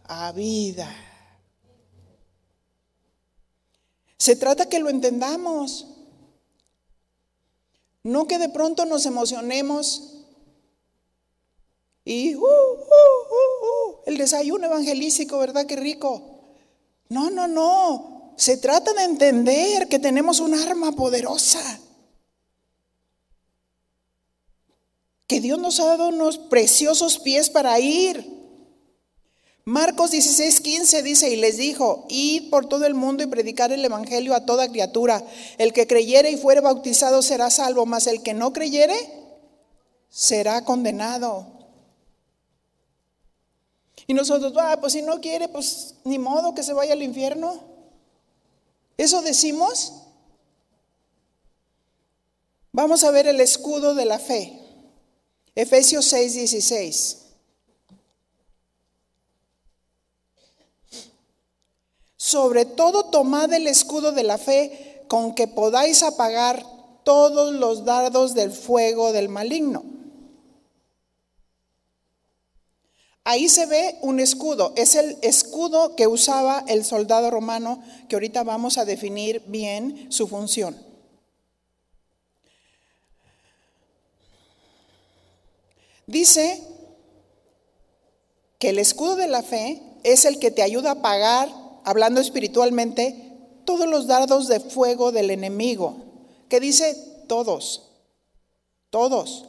a 0.04 0.32
vida. 0.32 0.88
Se 4.16 4.36
trata 4.36 4.70
que 4.70 4.78
lo 4.78 4.88
entendamos. 4.88 5.88
No 8.02 8.26
que 8.26 8.38
de 8.38 8.50
pronto 8.50 8.84
nos 8.84 9.06
emocionemos 9.06 10.14
y 12.04 12.34
uh, 12.34 12.40
uh, 12.40 12.44
uh, 12.44 13.96
el 14.04 14.18
desayuno 14.18 14.66
evangelístico, 14.66 15.38
¿verdad? 15.38 15.66
Qué 15.66 15.76
rico. 15.76 16.22
No, 17.08 17.30
no, 17.30 17.48
no. 17.48 18.13
Se 18.36 18.56
trata 18.56 18.92
de 18.92 19.04
entender 19.04 19.88
que 19.88 19.98
tenemos 19.98 20.40
un 20.40 20.54
arma 20.54 20.92
poderosa. 20.92 21.80
Que 25.26 25.40
Dios 25.40 25.58
nos 25.58 25.80
ha 25.80 25.86
dado 25.86 26.08
unos 26.08 26.38
preciosos 26.38 27.18
pies 27.18 27.48
para 27.48 27.78
ir. 27.80 28.32
Marcos 29.66 30.10
16, 30.10 30.60
15 30.60 31.02
dice, 31.02 31.30
y 31.30 31.36
les 31.36 31.56
dijo, 31.56 32.04
id 32.10 32.50
por 32.50 32.66
todo 32.66 32.84
el 32.84 32.92
mundo 32.92 33.22
y 33.22 33.28
predicar 33.28 33.72
el 33.72 33.82
Evangelio 33.82 34.34
a 34.34 34.44
toda 34.44 34.68
criatura. 34.68 35.24
El 35.56 35.72
que 35.72 35.86
creyere 35.86 36.30
y 36.30 36.36
fuere 36.36 36.60
bautizado 36.60 37.22
será 37.22 37.48
salvo, 37.50 37.86
mas 37.86 38.06
el 38.06 38.22
que 38.22 38.34
no 38.34 38.52
creyere 38.52 38.94
será 40.10 40.64
condenado. 40.64 41.46
Y 44.06 44.12
nosotros, 44.12 44.52
ah, 44.58 44.76
pues 44.80 44.92
si 44.92 45.00
no 45.00 45.20
quiere, 45.22 45.48
pues 45.48 45.94
ni 46.04 46.18
modo 46.18 46.54
que 46.54 46.62
se 46.62 46.74
vaya 46.74 46.92
al 46.92 47.02
infierno. 47.02 47.73
¿Eso 48.96 49.22
decimos? 49.22 49.92
Vamos 52.72 53.04
a 53.04 53.10
ver 53.10 53.26
el 53.26 53.40
escudo 53.40 53.94
de 53.94 54.04
la 54.04 54.18
fe. 54.18 54.60
Efesios 55.54 56.06
6, 56.06 56.34
16. 56.34 57.18
Sobre 62.16 62.64
todo 62.64 63.04
tomad 63.10 63.52
el 63.52 63.68
escudo 63.68 64.10
de 64.10 64.24
la 64.24 64.38
fe 64.38 65.04
con 65.08 65.34
que 65.34 65.46
podáis 65.46 66.02
apagar 66.02 66.64
todos 67.04 67.52
los 67.52 67.84
dardos 67.84 68.34
del 68.34 68.50
fuego 68.50 69.12
del 69.12 69.28
maligno. 69.28 69.93
Ahí 73.26 73.48
se 73.48 73.64
ve 73.64 73.96
un 74.02 74.20
escudo, 74.20 74.74
es 74.76 74.94
el 74.94 75.16
escudo 75.22 75.96
que 75.96 76.06
usaba 76.06 76.62
el 76.68 76.84
soldado 76.84 77.30
romano, 77.30 77.82
que 78.06 78.16
ahorita 78.16 78.44
vamos 78.44 78.76
a 78.76 78.84
definir 78.84 79.42
bien 79.46 80.12
su 80.12 80.28
función. 80.28 80.76
Dice 86.06 86.62
que 88.58 88.68
el 88.68 88.78
escudo 88.78 89.16
de 89.16 89.26
la 89.26 89.42
fe 89.42 89.82
es 90.02 90.26
el 90.26 90.38
que 90.38 90.50
te 90.50 90.62
ayuda 90.62 90.90
a 90.90 90.94
apagar, 90.94 91.48
hablando 91.84 92.20
espiritualmente, 92.20 93.32
todos 93.64 93.88
los 93.88 94.06
dardos 94.06 94.48
de 94.48 94.60
fuego 94.60 95.12
del 95.12 95.30
enemigo. 95.30 95.96
Que 96.50 96.60
dice 96.60 96.94
todos, 97.26 97.90
todos. 98.90 99.46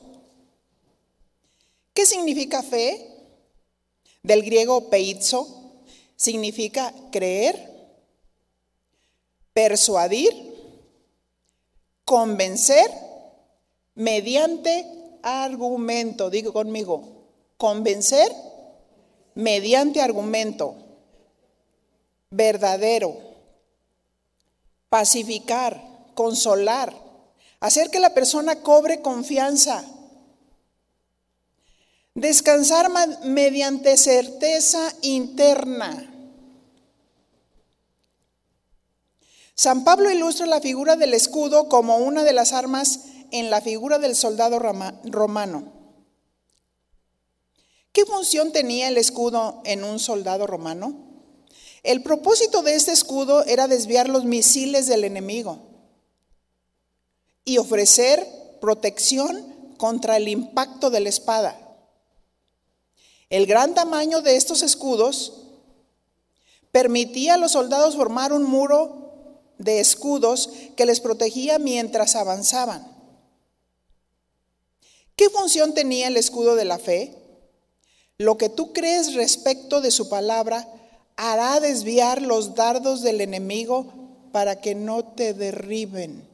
¿Qué 1.94 2.06
significa 2.06 2.64
fe? 2.64 3.15
Del 4.26 4.42
griego 4.42 4.90
peizo, 4.90 5.84
significa 6.16 6.92
creer, 7.12 7.72
persuadir, 9.54 10.34
convencer 12.06 12.90
mediante 13.94 14.86
argumento. 15.22 16.32
Digo 16.32 16.54
conmigo, 16.54 17.04
convencer 17.58 18.32
mediante 19.36 20.02
argumento, 20.02 20.74
verdadero, 22.32 23.18
pacificar, 24.90 25.80
consolar, 26.16 26.96
hacer 27.60 27.92
que 27.92 28.00
la 28.00 28.16
persona 28.16 28.62
cobre 28.62 29.04
confianza 29.04 29.86
Descansar 32.16 32.90
mediante 33.26 33.98
certeza 33.98 34.80
interna. 35.02 36.14
San 39.54 39.84
Pablo 39.84 40.10
ilustra 40.10 40.46
la 40.46 40.62
figura 40.62 40.96
del 40.96 41.14
escudo 41.14 41.68
como 41.68 41.98
una 41.98 42.24
de 42.24 42.32
las 42.32 42.54
armas 42.54 43.02
en 43.32 43.50
la 43.50 43.60
figura 43.60 44.00
del 44.00 44.16
soldado 44.16 44.60
romano. 44.60 45.74
¿Qué 47.92 48.06
función 48.06 48.54
tenía 48.54 48.88
el 48.88 48.98
escudo 48.98 49.62
en 49.66 49.84
un 49.84 50.00
soldado 50.00 50.48
romano? 50.48 50.94
El 51.84 52.02
propósito 52.02 52.62
de 52.62 52.76
este 52.76 52.94
escudo 52.94 53.44
era 53.44 53.68
desviar 53.68 54.08
los 54.08 54.24
misiles 54.24 54.88
del 54.88 55.04
enemigo 55.04 55.60
y 57.44 57.58
ofrecer 57.58 58.26
protección 58.62 59.76
contra 59.76 60.16
el 60.16 60.30
impacto 60.30 60.90
de 60.90 61.02
la 61.02 61.10
espada. 61.10 61.65
El 63.30 63.46
gran 63.46 63.74
tamaño 63.74 64.22
de 64.22 64.36
estos 64.36 64.62
escudos 64.62 65.34
permitía 66.72 67.36
a 67.36 67.38
los 67.38 67.54
soldados 67.54 67.96
formar 67.96 68.34
un 68.34 68.44
muro 68.44 69.42
de 69.58 69.80
escudos 69.80 70.50
que 70.76 70.86
les 70.86 71.00
protegía 71.00 71.58
mientras 71.60 72.16
avanzaban. 72.16 72.86
¿Qué 75.16 75.30
función 75.30 75.74
tenía 75.74 76.08
el 76.08 76.18
escudo 76.18 76.56
de 76.56 76.66
la 76.66 76.78
fe? 76.78 77.16
Lo 78.18 78.38
que 78.38 78.50
tú 78.50 78.74
crees 78.74 79.14
respecto 79.14 79.82
de 79.82 79.92
su 79.92 80.10
palabra 80.10 80.68
hará 81.16 81.60
desviar 81.60 82.22
los 82.22 82.56
dardos 82.56 83.02
del 83.02 83.22
enemigo 83.22 83.86
para 84.32 84.60
que 84.60 84.76
no 84.76 85.04
te 85.04 85.34
derriben. 85.34 86.28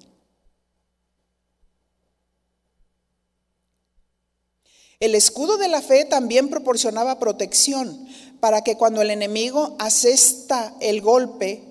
El 5.02 5.16
escudo 5.16 5.58
de 5.58 5.68
la 5.68 5.82
fe 5.82 6.06
también 6.06 6.48
proporcionaba 6.48 7.18
protección 7.18 8.08
para 8.40 8.64
que 8.64 8.78
cuando 8.78 9.02
el 9.02 9.10
enemigo 9.10 9.76
asesta 9.80 10.76
el 10.80 11.02
golpe, 11.02 11.64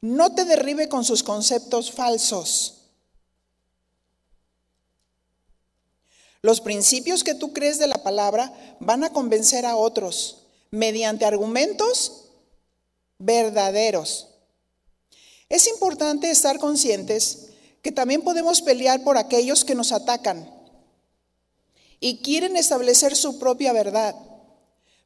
no 0.00 0.32
te 0.32 0.44
derribe 0.44 0.88
con 0.88 1.04
sus 1.04 1.24
conceptos 1.24 1.90
falsos. 1.90 2.74
Los 6.40 6.60
principios 6.60 7.24
que 7.24 7.34
tú 7.34 7.52
crees 7.52 7.80
de 7.80 7.88
la 7.88 8.04
palabra 8.04 8.54
van 8.78 9.02
a 9.02 9.12
convencer 9.12 9.66
a 9.66 9.74
otros 9.74 10.46
mediante 10.70 11.24
argumentos 11.24 12.28
verdaderos. 13.18 14.28
Es 15.48 15.66
importante 15.66 16.30
estar 16.30 16.60
conscientes 16.60 17.48
que 17.82 17.90
también 17.90 18.22
podemos 18.22 18.62
pelear 18.62 19.02
por 19.02 19.18
aquellos 19.18 19.64
que 19.64 19.74
nos 19.74 19.90
atacan 19.90 20.55
y 22.00 22.18
quieren 22.18 22.56
establecer 22.56 23.16
su 23.16 23.38
propia 23.38 23.72
verdad. 23.72 24.14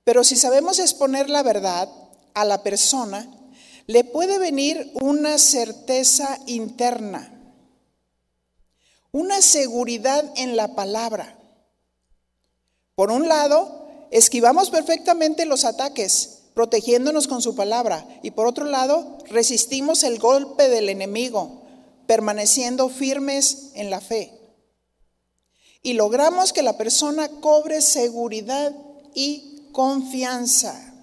Pero 0.04 0.24
si 0.24 0.36
sabemos 0.36 0.78
exponer 0.78 1.30
la 1.30 1.42
verdad 1.42 1.88
a 2.34 2.44
la 2.44 2.62
persona, 2.62 3.28
le 3.86 4.04
puede 4.04 4.38
venir 4.38 4.90
una 4.94 5.38
certeza 5.38 6.38
interna, 6.46 7.32
una 9.12 9.42
seguridad 9.42 10.24
en 10.36 10.56
la 10.56 10.74
palabra. 10.74 11.36
Por 12.94 13.10
un 13.10 13.28
lado, 13.28 13.88
esquivamos 14.10 14.70
perfectamente 14.70 15.44
los 15.44 15.64
ataques, 15.64 16.38
protegiéndonos 16.54 17.26
con 17.28 17.42
su 17.42 17.54
palabra, 17.54 18.06
y 18.22 18.32
por 18.32 18.46
otro 18.46 18.64
lado, 18.64 19.18
resistimos 19.28 20.02
el 20.02 20.18
golpe 20.18 20.68
del 20.68 20.88
enemigo, 20.88 21.62
permaneciendo 22.06 22.88
firmes 22.88 23.70
en 23.74 23.90
la 23.90 24.00
fe 24.00 24.39
y 25.82 25.94
logramos 25.94 26.52
que 26.52 26.62
la 26.62 26.76
persona 26.76 27.28
cobre 27.40 27.80
seguridad 27.80 28.74
y 29.14 29.68
confianza. 29.72 30.94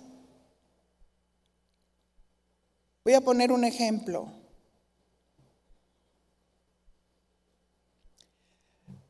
Voy 3.04 3.14
a 3.14 3.22
poner 3.22 3.52
un 3.52 3.64
ejemplo. 3.64 4.32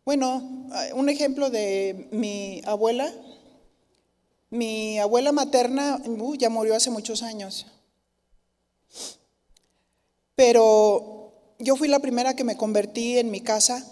Bueno, 0.06 0.70
un 0.94 1.10
ejemplo 1.10 1.50
de 1.50 2.08
mi 2.12 2.62
abuela. 2.66 3.12
Mi 4.50 5.00
abuela 5.00 5.34
materna 5.34 6.02
uh, 6.06 6.36
ya 6.36 6.50
murió 6.50 6.76
hace 6.76 6.90
muchos 6.90 7.24
años. 7.24 7.66
Pero 10.36 11.34
yo 11.60 11.76
fui 11.76 11.90
la 11.90 12.00
primera 12.00 12.36
que 12.36 12.46
me 12.46 12.56
convertí 12.56 13.18
en 13.18 13.32
mi 13.32 13.42
casa 13.42 13.86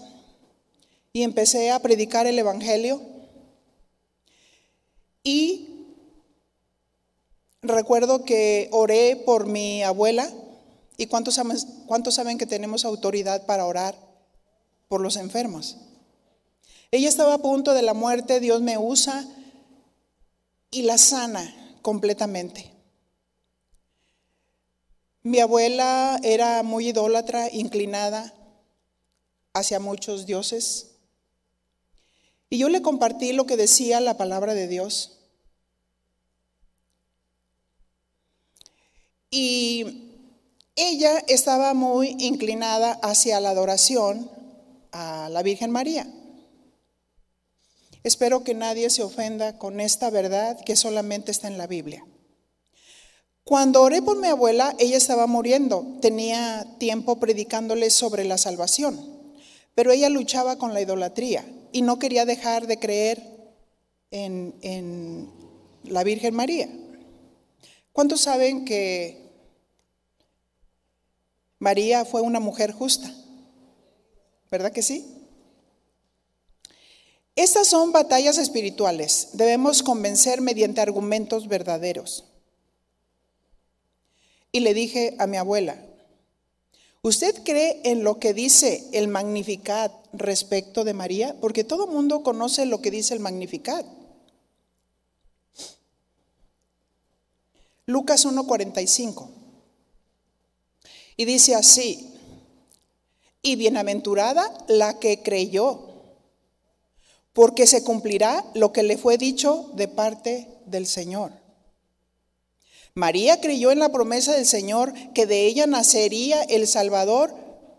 y 1.16 1.22
empecé 1.22 1.70
a 1.70 1.78
predicar 1.78 2.26
el 2.26 2.38
Evangelio. 2.38 3.00
Y 5.22 5.86
recuerdo 7.62 8.22
que 8.26 8.68
oré 8.70 9.16
por 9.24 9.46
mi 9.46 9.82
abuela. 9.82 10.30
¿Y 10.98 11.06
cuántos 11.06 11.36
saben, 11.36 12.36
que 12.36 12.44
tenemos 12.44 12.84
autoridad 12.84 13.46
para 13.46 13.64
orar 13.64 13.96
por 14.88 15.00
los 15.00 15.16
enfermos? 15.16 15.78
Ella 16.90 17.08
estaba 17.08 17.32
a 17.32 17.38
punto 17.38 17.72
de 17.72 17.80
la 17.80 17.94
muerte, 17.94 18.38
Dios 18.38 18.60
me 18.60 18.76
usa 18.76 19.26
y 20.70 20.82
la 20.82 20.98
sana 20.98 21.78
completamente. 21.80 22.74
Mi 25.22 25.40
abuela 25.40 26.20
era 26.22 26.62
muy 26.62 26.88
idólatra, 26.88 27.50
inclinada 27.50 28.34
hacia 29.54 29.80
muchos 29.80 30.26
dioses. 30.26 30.92
Y 32.48 32.58
yo 32.58 32.68
le 32.68 32.82
compartí 32.82 33.32
lo 33.32 33.46
que 33.46 33.56
decía 33.56 34.00
la 34.00 34.16
palabra 34.16 34.54
de 34.54 34.68
Dios. 34.68 35.18
Y 39.30 40.22
ella 40.76 41.18
estaba 41.26 41.74
muy 41.74 42.16
inclinada 42.20 42.92
hacia 43.02 43.40
la 43.40 43.50
adoración 43.50 44.30
a 44.92 45.28
la 45.30 45.42
Virgen 45.42 45.70
María. 45.72 46.06
Espero 48.04 48.44
que 48.44 48.54
nadie 48.54 48.88
se 48.90 49.02
ofenda 49.02 49.58
con 49.58 49.80
esta 49.80 50.10
verdad 50.10 50.60
que 50.64 50.76
solamente 50.76 51.32
está 51.32 51.48
en 51.48 51.58
la 51.58 51.66
Biblia. 51.66 52.06
Cuando 53.42 53.82
oré 53.82 54.00
por 54.00 54.18
mi 54.18 54.28
abuela, 54.28 54.76
ella 54.78 54.96
estaba 54.96 55.26
muriendo. 55.26 55.98
Tenía 56.00 56.64
tiempo 56.78 57.18
predicándole 57.18 57.90
sobre 57.90 58.24
la 58.24 58.38
salvación, 58.38 59.34
pero 59.74 59.90
ella 59.90 60.08
luchaba 60.08 60.56
con 60.56 60.72
la 60.72 60.80
idolatría 60.80 61.44
y 61.72 61.82
no 61.82 61.98
quería 61.98 62.24
dejar 62.24 62.66
de 62.66 62.78
creer 62.78 63.22
en, 64.10 65.30
la 65.84 66.02
Virgen 66.02 66.34
María. 66.34 66.68
¿Cuántos 67.92 68.22
saben 68.22 68.64
que 68.64 69.30
María 71.58 72.04
fue 72.04 72.20
una 72.22 72.40
mujer 72.40 72.72
justa? 72.72 73.12
¿Verdad 74.50 74.72
que 74.72 74.82
sí? 74.82 75.06
Estas 77.36 77.68
son 77.68 77.92
batallas 77.92 78.38
espirituales. 78.38 79.30
Debemos 79.34 79.82
convencer 79.82 80.40
mediante 80.40 80.80
argumentos 80.80 81.48
verdaderos. 81.48 82.24
Y 84.52 84.60
le 84.60 84.72
dije 84.72 85.14
a 85.18 85.26
mi 85.26 85.36
abuela, 85.36 85.76
¿usted 87.02 87.42
cree 87.44 87.80
en 87.84 88.04
lo 88.04 88.18
que 88.18 88.32
dice 88.32 88.88
el 88.92 89.08
Magnificat 89.08 89.92
respecto 90.18 90.84
de 90.84 90.94
María? 90.94 91.36
Porque 91.40 91.64
todo 91.64 91.86
mundo 91.86 92.22
conoce 92.22 92.66
lo 92.66 92.80
que 92.80 92.90
dice 92.90 93.14
el 93.14 93.20
Magnificat. 93.20 93.86
Lucas 97.86 98.24
1:45. 98.24 99.30
Y 101.16 101.24
dice 101.24 101.54
así, 101.54 102.12
y 103.42 103.56
bienaventurada 103.56 104.52
la 104.68 104.98
que 104.98 105.22
creyó, 105.22 105.80
porque 107.32 107.66
se 107.66 107.84
cumplirá 107.84 108.44
lo 108.54 108.72
que 108.72 108.82
le 108.82 108.98
fue 108.98 109.18
dicho 109.18 109.70
de 109.74 109.88
parte 109.88 110.48
del 110.66 110.86
Señor. 110.86 111.32
María 112.94 113.40
creyó 113.40 113.70
en 113.70 113.78
la 113.78 113.92
promesa 113.92 114.32
del 114.32 114.46
Señor 114.46 114.92
que 115.14 115.26
de 115.26 115.46
ella 115.46 115.66
nacería 115.66 116.42
el 116.42 116.66
Salvador 116.66 117.32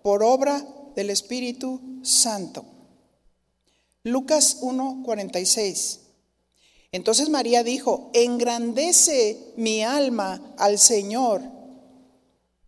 por 0.03 0.23
obra 0.23 0.65
del 0.97 1.11
Espíritu 1.11 1.79
Santo. 2.01 2.65
Lucas 4.01 4.57
1:46. 4.61 5.99
Entonces 6.91 7.29
María 7.29 7.61
dijo, 7.61 8.09
engrandece 8.15 9.53
mi 9.57 9.83
alma 9.83 10.55
al 10.57 10.79
Señor. 10.79 11.43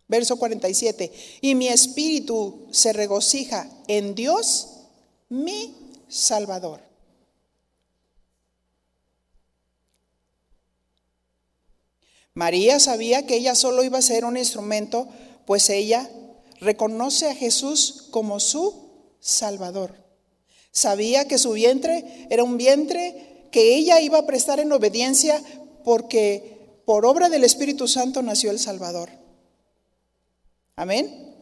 Verso 0.06 0.36
47, 0.36 1.12
y 1.40 1.54
mi 1.56 1.68
espíritu 1.68 2.68
se 2.70 2.92
regocija 2.92 3.68
en 3.88 4.14
Dios, 4.14 4.68
mi 5.28 5.74
Salvador. 6.08 6.80
María 12.34 12.78
sabía 12.78 13.26
que 13.26 13.36
ella 13.36 13.54
solo 13.56 13.82
iba 13.84 13.98
a 13.98 14.02
ser 14.02 14.24
un 14.24 14.36
instrumento, 14.36 15.08
pues 15.46 15.68
ella 15.70 16.08
reconoce 16.60 17.28
a 17.30 17.34
Jesús 17.34 17.99
como 18.10 18.40
su 18.40 18.90
Salvador. 19.20 19.94
Sabía 20.72 21.26
que 21.26 21.38
su 21.38 21.52
vientre 21.52 22.26
era 22.30 22.44
un 22.44 22.56
vientre 22.56 23.48
que 23.50 23.74
ella 23.74 24.00
iba 24.00 24.18
a 24.18 24.26
prestar 24.26 24.60
en 24.60 24.72
obediencia 24.72 25.42
porque 25.84 26.82
por 26.84 27.06
obra 27.06 27.28
del 27.28 27.44
Espíritu 27.44 27.88
Santo 27.88 28.22
nació 28.22 28.50
el 28.50 28.58
Salvador. 28.58 29.10
Amén. 30.76 31.34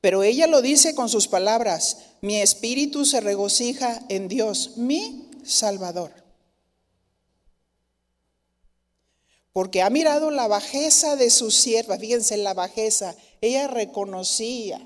Pero 0.00 0.22
ella 0.22 0.46
lo 0.46 0.60
dice 0.60 0.94
con 0.94 1.08
sus 1.08 1.28
palabras, 1.28 1.98
mi 2.20 2.40
espíritu 2.40 3.04
se 3.04 3.20
regocija 3.20 4.02
en 4.08 4.28
Dios, 4.28 4.76
mi 4.76 5.30
Salvador. 5.44 6.24
porque 9.54 9.82
ha 9.82 9.88
mirado 9.88 10.32
la 10.32 10.48
bajeza 10.48 11.14
de 11.14 11.30
su 11.30 11.52
sierva, 11.52 11.96
fíjense 11.96 12.36
la 12.36 12.54
bajeza, 12.54 13.14
ella 13.40 13.68
reconocía 13.68 14.84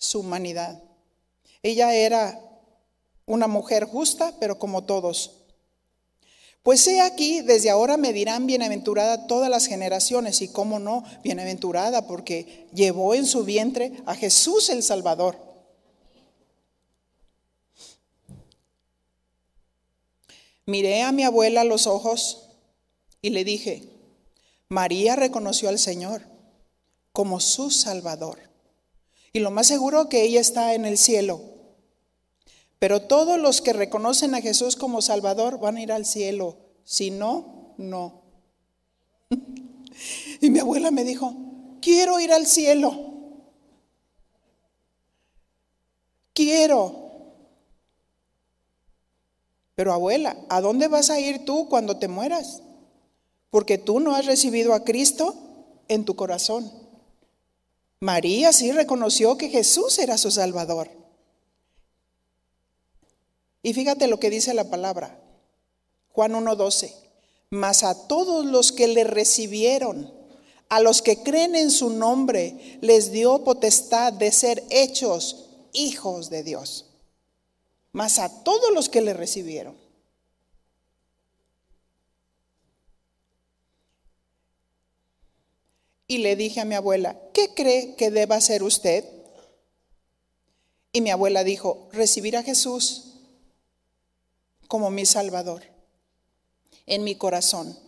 su 0.00 0.20
humanidad. 0.20 0.82
Ella 1.62 1.94
era 1.94 2.40
una 3.26 3.46
mujer 3.46 3.84
justa, 3.84 4.34
pero 4.40 4.58
como 4.58 4.82
todos. 4.82 5.36
Pues 6.62 6.86
he 6.88 7.00
aquí, 7.00 7.42
desde 7.42 7.70
ahora 7.70 7.96
me 7.96 8.12
dirán 8.12 8.46
bienaventurada 8.46 9.26
todas 9.26 9.48
las 9.48 9.66
generaciones, 9.66 10.42
y 10.42 10.48
cómo 10.48 10.78
no, 10.78 11.04
bienaventurada, 11.22 12.06
porque 12.06 12.66
llevó 12.72 13.14
en 13.14 13.26
su 13.26 13.44
vientre 13.44 14.02
a 14.06 14.14
Jesús 14.14 14.68
el 14.70 14.82
Salvador. 14.82 15.38
Miré 20.66 21.02
a 21.02 21.12
mi 21.12 21.24
abuela 21.24 21.64
los 21.64 21.86
ojos 21.86 22.48
y 23.22 23.30
le 23.30 23.44
dije, 23.44 23.88
María 24.68 25.16
reconoció 25.16 25.68
al 25.68 25.78
Señor 25.78 26.22
como 27.12 27.40
su 27.40 27.70
Salvador. 27.70 28.49
Y 29.32 29.40
lo 29.40 29.50
más 29.50 29.66
seguro 29.66 30.08
que 30.08 30.22
ella 30.22 30.40
está 30.40 30.74
en 30.74 30.84
el 30.84 30.98
cielo. 30.98 31.40
Pero 32.78 33.02
todos 33.02 33.38
los 33.38 33.60
que 33.60 33.72
reconocen 33.72 34.34
a 34.34 34.40
Jesús 34.40 34.76
como 34.76 35.02
Salvador 35.02 35.58
van 35.60 35.76
a 35.76 35.82
ir 35.82 35.92
al 35.92 36.06
cielo. 36.06 36.56
Si 36.84 37.10
no, 37.10 37.74
no. 37.78 38.22
Y 40.42 40.48
mi 40.48 40.58
abuela 40.58 40.90
me 40.90 41.04
dijo, 41.04 41.34
quiero 41.82 42.18
ir 42.18 42.32
al 42.32 42.46
cielo. 42.46 43.12
Quiero. 46.32 47.10
Pero 49.74 49.92
abuela, 49.92 50.38
¿a 50.48 50.62
dónde 50.62 50.88
vas 50.88 51.10
a 51.10 51.20
ir 51.20 51.44
tú 51.44 51.68
cuando 51.68 51.98
te 51.98 52.08
mueras? 52.08 52.62
porque 53.50 53.78
tú 53.78 54.00
no 54.00 54.14
has 54.14 54.26
recibido 54.26 54.74
a 54.74 54.84
Cristo 54.84 55.34
en 55.88 56.04
tu 56.04 56.14
corazón. 56.16 56.70
María 58.00 58.54
sí 58.54 58.72
reconoció 58.72 59.36
que 59.36 59.50
Jesús 59.50 59.98
era 59.98 60.16
su 60.16 60.30
Salvador. 60.30 60.90
Y 63.62 63.74
fíjate 63.74 64.06
lo 64.06 64.18
que 64.18 64.30
dice 64.30 64.54
la 64.54 64.70
palabra, 64.70 65.20
Juan 66.12 66.32
1.12, 66.32 66.94
mas 67.50 67.82
a 67.82 68.08
todos 68.08 68.46
los 68.46 68.72
que 68.72 68.88
le 68.88 69.04
recibieron, 69.04 70.10
a 70.70 70.80
los 70.80 71.02
que 71.02 71.22
creen 71.22 71.54
en 71.54 71.70
su 71.70 71.90
nombre, 71.90 72.78
les 72.80 73.12
dio 73.12 73.44
potestad 73.44 74.14
de 74.14 74.32
ser 74.32 74.64
hechos 74.70 75.50
hijos 75.74 76.30
de 76.30 76.42
Dios. 76.42 76.86
Mas 77.92 78.18
a 78.18 78.44
todos 78.44 78.72
los 78.72 78.88
que 78.88 79.02
le 79.02 79.12
recibieron. 79.12 79.79
Y 86.10 86.18
le 86.18 86.34
dije 86.34 86.60
a 86.60 86.64
mi 86.64 86.74
abuela, 86.74 87.16
¿qué 87.32 87.54
cree 87.54 87.94
que 87.94 88.10
deba 88.10 88.36
hacer 88.36 88.62
usted? 88.62 89.04
Y 90.92 91.00
mi 91.00 91.10
abuela 91.10 91.44
dijo, 91.44 91.88
recibir 91.92 92.36
a 92.36 92.42
Jesús 92.42 93.14
como 94.66 94.90
mi 94.90 95.06
Salvador 95.06 95.62
en 96.86 97.04
mi 97.04 97.14
corazón. 97.14 97.78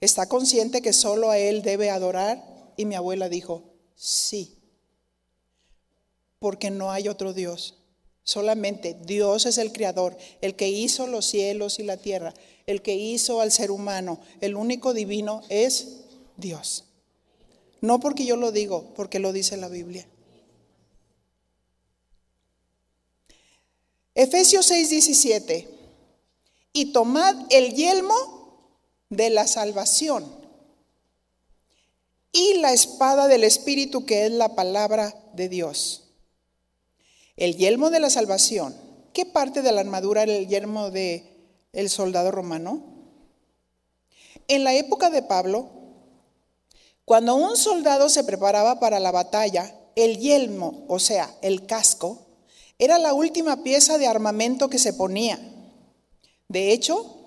¿Está 0.00 0.28
consciente 0.28 0.80
que 0.80 0.92
solo 0.92 1.30
a 1.30 1.38
Él 1.38 1.62
debe 1.62 1.90
adorar? 1.90 2.42
Y 2.76 2.84
mi 2.84 2.94
abuela 2.94 3.28
dijo, 3.28 3.64
sí, 3.96 4.58
porque 6.38 6.70
no 6.70 6.92
hay 6.92 7.08
otro 7.08 7.32
Dios 7.32 7.82
Solamente 8.24 8.96
Dios 9.04 9.46
es 9.46 9.58
el 9.58 9.72
creador, 9.72 10.16
el 10.40 10.54
que 10.54 10.68
hizo 10.68 11.08
los 11.08 11.26
cielos 11.26 11.80
y 11.80 11.82
la 11.82 11.96
tierra, 11.96 12.32
el 12.66 12.80
que 12.80 12.94
hizo 12.94 13.40
al 13.40 13.50
ser 13.50 13.72
humano. 13.72 14.20
El 14.40 14.54
único 14.54 14.94
divino 14.94 15.42
es 15.48 16.02
Dios. 16.36 16.84
No 17.82 17.98
porque 17.98 18.24
yo 18.24 18.36
lo 18.36 18.52
digo, 18.52 18.94
porque 18.94 19.18
lo 19.18 19.32
dice 19.32 19.56
la 19.56 19.68
Biblia. 19.68 20.06
Efesios 24.14 24.66
6, 24.66 24.90
17. 24.90 25.68
Y 26.74 26.92
tomad 26.92 27.36
el 27.50 27.74
yelmo 27.74 28.14
de 29.10 29.30
la 29.30 29.48
salvación 29.48 30.24
y 32.30 32.54
la 32.54 32.72
espada 32.72 33.26
del 33.26 33.42
Espíritu 33.42 34.06
que 34.06 34.26
es 34.26 34.32
la 34.32 34.54
palabra 34.54 35.14
de 35.34 35.48
Dios. 35.48 36.04
El 37.36 37.56
yelmo 37.56 37.90
de 37.90 37.98
la 37.98 38.10
salvación. 38.10 38.76
¿Qué 39.12 39.26
parte 39.26 39.60
de 39.60 39.72
la 39.72 39.80
armadura 39.80 40.22
era 40.22 40.32
el 40.32 40.46
yelmo 40.46 40.92
de 40.92 41.24
el 41.72 41.90
soldado 41.90 42.30
romano? 42.30 42.80
En 44.46 44.62
la 44.62 44.72
época 44.74 45.10
de 45.10 45.22
Pablo, 45.22 45.81
cuando 47.04 47.34
un 47.34 47.56
soldado 47.56 48.08
se 48.08 48.24
preparaba 48.24 48.78
para 48.78 49.00
la 49.00 49.10
batalla, 49.10 49.74
el 49.96 50.18
yelmo, 50.18 50.84
o 50.88 50.98
sea, 50.98 51.34
el 51.42 51.66
casco, 51.66 52.26
era 52.78 52.98
la 52.98 53.14
última 53.14 53.62
pieza 53.62 53.98
de 53.98 54.06
armamento 54.06 54.68
que 54.68 54.78
se 54.78 54.92
ponía. 54.92 55.38
De 56.48 56.72
hecho, 56.72 57.22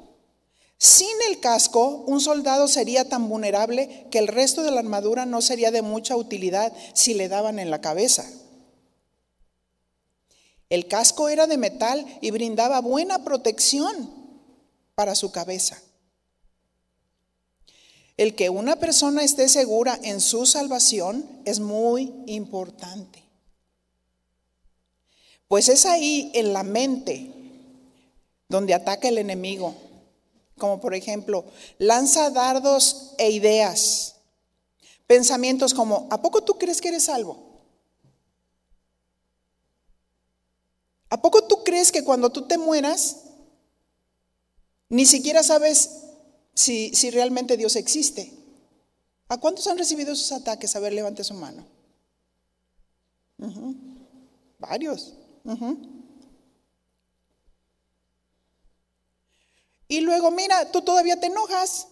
sin 0.78 1.08
el 1.30 1.40
casco, 1.40 2.04
un 2.08 2.20
soldado 2.20 2.68
sería 2.68 3.08
tan 3.08 3.30
vulnerable 3.30 4.08
que 4.12 4.20
el 4.20 4.28
resto 4.28 4.64
de 4.64 4.72
la 4.72 4.80
armadura 4.80 5.26
no 5.26 5.42
sería 5.42 5.72
de 5.72 5.82
mucha 5.82 6.16
utilidad 6.16 6.74
si 6.94 7.14
le 7.14 7.30
daban 7.30 7.60
en 7.60 7.72
la 7.72 7.82
cabeza. 7.82 8.26
El 10.70 10.88
casco 10.88 11.30
era 11.30 11.48
de 11.48 11.58
metal 11.58 12.06
y 12.22 12.32
brindaba 12.32 12.82
buena 12.82 13.24
protección 13.24 14.10
para 14.96 15.16
su 15.16 15.32
cabeza. 15.32 15.82
El 18.18 18.36
que 18.36 18.50
una 18.50 18.78
persona 18.78 19.24
esté 19.24 19.50
segura 19.50 20.00
en 20.02 20.22
su 20.22 20.46
salvación 20.46 21.42
es 21.44 21.60
muy 21.60 22.14
importante. 22.28 23.24
Pues 25.48 25.68
es 25.70 25.86
ahí 25.86 26.32
en 26.34 26.54
la 26.54 26.64
mente 26.64 27.32
donde 28.48 28.74
ataca 28.74 29.10
el 29.10 29.18
enemigo. 29.18 29.76
Como 30.58 30.80
por 30.80 30.94
ejemplo, 30.94 31.44
lanza 31.78 32.30
dardos 32.30 33.14
e 33.18 33.32
ideas. 33.32 34.16
Pensamientos 35.08 35.74
como, 35.74 36.08
¿a 36.10 36.22
poco 36.22 36.42
tú 36.44 36.58
crees 36.58 36.80
que 36.80 36.88
eres 36.88 37.04
salvo? 37.04 37.38
¿A 41.10 41.22
poco 41.22 41.44
tú 41.44 41.64
crees 41.64 41.92
que 41.92 42.04
cuando 42.04 42.32
tú 42.32 42.48
te 42.48 42.58
mueras, 42.58 43.18
ni 44.90 45.06
siquiera 45.06 45.44
sabes 45.44 46.05
si, 46.56 47.12
realmente 47.12 47.58
Dios 47.58 47.76
existe? 47.76 48.32
¿A 49.28 49.38
cuántos 49.38 49.68
han 49.68 49.78
recibido 49.78 50.14
esos 50.14 50.32
ataques? 50.32 50.76
A 50.76 50.80
ver, 50.80 50.94
levante 50.94 51.24
su 51.24 51.34
mano. 51.34 51.66
Varios. 54.58 55.14
Y 59.88 60.00
luego, 60.02 60.32
mira, 60.32 60.72
tú 60.72 60.82
todavía 60.82 61.20
te 61.20 61.28
enojas. 61.28 61.88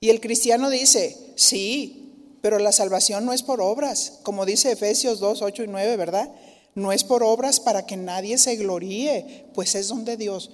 Y 0.00 0.10
el 0.10 0.20
cristiano 0.20 0.70
dice, 0.70 1.34
sí, 1.36 2.38
pero 2.42 2.58
la 2.58 2.70
salvación 2.70 3.24
no 3.24 3.32
es 3.32 3.42
por 3.42 3.60
obras, 3.60 4.20
como 4.22 4.46
dice 4.46 4.70
Efesios 4.70 5.18
2, 5.18 5.42
8 5.42 5.64
y 5.64 5.66
9, 5.66 5.96
¿verdad? 5.96 6.30
No 6.74 6.92
es 6.92 7.02
por 7.02 7.24
obras 7.24 7.58
para 7.58 7.86
que 7.86 7.96
nadie 7.96 8.38
se 8.38 8.56
gloríe, 8.56 9.46
pues 9.54 9.74
es 9.74 9.88
donde 9.88 10.16
Dios. 10.16 10.50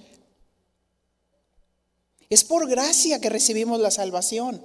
Es 2.33 2.45
por 2.45 2.67
gracia 2.67 3.21
que 3.21 3.29
recibimos 3.29 3.79
la 3.79 3.91
salvación. 3.91 4.63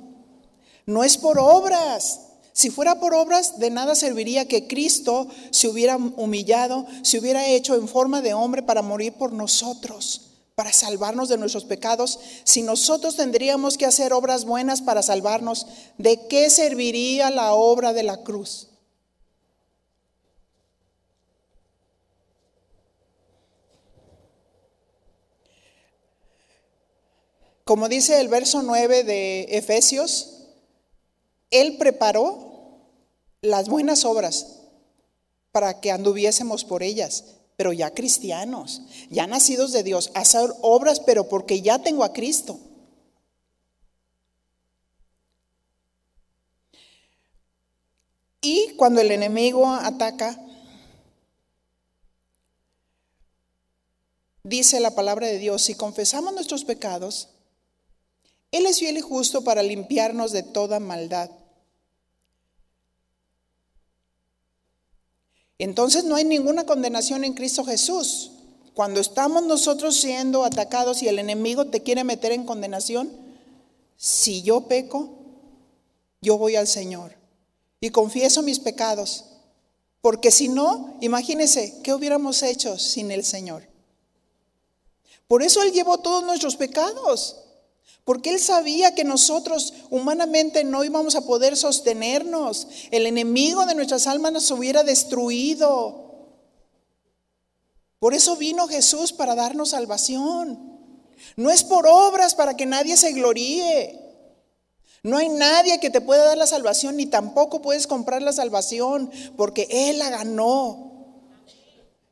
No 0.85 1.03
es 1.03 1.17
por 1.17 1.37
obras. 1.37 2.21
Si 2.53 2.69
fuera 2.69 3.01
por 3.01 3.13
obras, 3.13 3.59
de 3.59 3.69
nada 3.69 3.93
serviría 3.93 4.47
que 4.47 4.67
Cristo 4.67 5.27
se 5.51 5.67
hubiera 5.67 5.97
humillado, 5.97 6.85
se 7.01 7.19
hubiera 7.19 7.45
hecho 7.45 7.75
en 7.75 7.89
forma 7.89 8.21
de 8.21 8.33
hombre 8.33 8.63
para 8.63 8.81
morir 8.81 9.11
por 9.15 9.33
nosotros, 9.33 10.29
para 10.55 10.71
salvarnos 10.71 11.27
de 11.27 11.37
nuestros 11.37 11.65
pecados. 11.65 12.21
Si 12.45 12.61
nosotros 12.61 13.17
tendríamos 13.17 13.77
que 13.77 13.85
hacer 13.85 14.13
obras 14.13 14.45
buenas 14.45 14.81
para 14.81 15.03
salvarnos, 15.03 15.67
¿de 15.97 16.25
qué 16.29 16.49
serviría 16.49 17.29
la 17.31 17.53
obra 17.53 17.91
de 17.91 18.03
la 18.03 18.23
cruz? 18.23 18.69
Como 27.67 27.89
dice 27.89 28.21
el 28.21 28.29
verso 28.29 28.63
9 28.63 29.03
de 29.03 29.41
Efesios, 29.49 30.37
Él 31.51 31.75
preparó 31.77 32.79
las 33.41 33.67
buenas 33.67 34.05
obras 34.05 34.61
para 35.51 35.81
que 35.81 35.91
anduviésemos 35.91 36.63
por 36.63 36.81
ellas, 36.81 37.25
pero 37.57 37.73
ya 37.73 37.93
cristianos, 37.93 38.83
ya 39.09 39.27
nacidos 39.27 39.73
de 39.73 39.83
Dios, 39.83 40.11
hacer 40.13 40.49
obras, 40.61 41.01
pero 41.01 41.27
porque 41.27 41.61
ya 41.61 41.79
tengo 41.79 42.05
a 42.05 42.13
Cristo. 42.13 42.57
Y 48.39 48.75
cuando 48.77 49.01
el 49.01 49.11
enemigo 49.11 49.67
ataca, 49.67 50.39
dice 54.43 54.79
la 54.79 54.95
palabra 54.95 55.27
de 55.27 55.37
Dios, 55.37 55.63
si 55.63 55.75
confesamos 55.75 56.33
nuestros 56.33 56.63
pecados, 56.63 57.27
Él 58.51 58.65
es 58.65 58.79
fiel 58.79 58.97
y 58.97 59.01
justo 59.01 59.43
para 59.43 59.63
limpiarnos 59.63 60.31
de 60.31 60.43
toda 60.43 60.79
maldad. 60.79 61.29
Entonces 65.59 66.03
no 66.03 66.15
hay 66.15 66.23
ninguna 66.23 66.65
condenación 66.65 67.23
en 67.23 67.33
Cristo 67.33 67.65
Jesús. 67.65 68.31
Cuando 68.73 68.99
estamos 68.99 69.43
nosotros 69.43 69.99
siendo 69.99 70.43
atacados 70.43 71.01
y 71.01 71.07
el 71.07 71.19
enemigo 71.19 71.65
te 71.65 71.81
quiere 71.81 72.03
meter 72.03 72.31
en 72.31 72.45
condenación, 72.45 73.11
si 73.97 74.43
yo 74.43 74.61
peco, 74.61 75.09
yo 76.21 76.37
voy 76.37 76.55
al 76.55 76.67
Señor 76.67 77.15
y 77.81 77.89
confieso 77.89 78.43
mis 78.43 78.59
pecados. 78.59 79.25
Porque 80.01 80.29
si 80.29 80.47
no, 80.47 80.95
imagínese, 81.01 81.81
¿qué 81.83 81.93
hubiéramos 81.93 82.43
hecho 82.43 82.77
sin 82.77 83.09
el 83.11 83.25
Señor? 83.25 83.67
Por 85.27 85.41
eso 85.41 85.63
Él 85.63 85.73
llevó 85.73 85.97
todos 85.97 86.23
nuestros 86.23 86.55
pecados 86.55 87.46
porque 88.07 88.29
él 88.29 88.39
sabía 88.39 88.95
que 88.95 89.03
nosotros 89.03 89.73
humanamente 89.89 90.63
no 90.63 90.85
íbamos 90.85 91.15
a 91.15 91.25
poder 91.25 91.57
sostenernos. 91.57 92.69
El 92.89 93.05
enemigo 93.05 93.65
de 93.65 93.75
nuestras 93.75 94.07
almas 94.07 94.31
nos 94.31 94.49
hubiera 94.49 94.83
destruido. 94.83 96.31
Por 97.99 98.13
eso 98.13 98.37
vino 98.37 98.69
Jesús 98.69 99.11
para 99.11 99.35
darnos 99.35 99.71
salvación. 99.71 100.79
No 101.35 101.51
es 101.51 101.65
por 101.65 101.85
obras 101.85 102.33
para 102.33 102.55
que 102.55 102.65
nadie 102.65 102.95
se 102.95 103.11
gloríe. 103.11 103.99
No 105.03 105.17
hay 105.17 105.27
nadie 105.27 105.81
que 105.81 105.89
te 105.89 105.99
pueda 105.99 106.23
dar 106.23 106.37
la 106.37 106.47
salvación, 106.47 106.95
ni 106.95 107.07
tampoco 107.07 107.61
puedes 107.61 107.87
comprar 107.87 108.21
la 108.21 108.31
salvación, 108.31 109.11
porque 109.35 109.67
Él 109.69 109.99
la 109.99 110.11
ganó. 110.11 110.87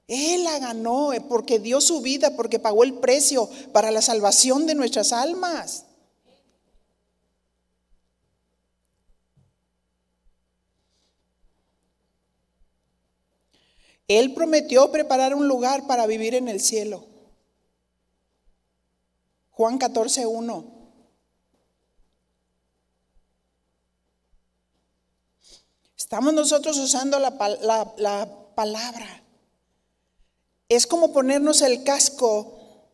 Él 0.08 0.44
la 0.44 0.60
ganó 0.60 1.12
porque 1.30 1.58
dio 1.58 1.80
su 1.80 2.02
vida, 2.02 2.36
porque 2.36 2.60
pagó 2.60 2.84
el 2.84 2.96
precio 2.96 3.50
para 3.72 3.92
la 3.92 4.02
salvación 4.02 4.68
de 4.68 4.76
nuestras 4.76 5.14
almas. 5.14 5.85
Él 14.08 14.34
prometió 14.34 14.92
preparar 14.92 15.34
un 15.34 15.48
lugar 15.48 15.88
para 15.88 16.06
vivir 16.06 16.36
en 16.36 16.48
el 16.48 16.60
cielo. 16.60 17.06
Juan 19.52 19.78
14, 19.78 20.26
1. 20.26 20.76
Estamos 25.98 26.34
nosotros 26.34 26.78
usando 26.78 27.18
la, 27.18 27.32
la, 27.98 28.30
palabra. 28.54 29.24
Es 30.70 30.86
como 30.86 31.12
ponernos 31.12 31.62
el 31.62 31.84
casco, 31.84 32.90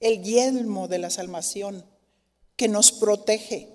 el 0.00 0.22
yelmo 0.22 0.88
de 0.88 0.98
la 0.98 1.10
salvación 1.10 1.84
que 2.56 2.68
nos 2.68 2.90
protege. 2.90 3.68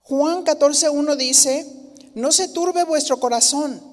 Juan 0.00 0.42
14, 0.42 0.90
1 0.90 1.16
dice, 1.16 1.66
no 2.14 2.30
se 2.30 2.48
turbe 2.48 2.84
vuestro 2.84 3.18
corazón 3.20 3.87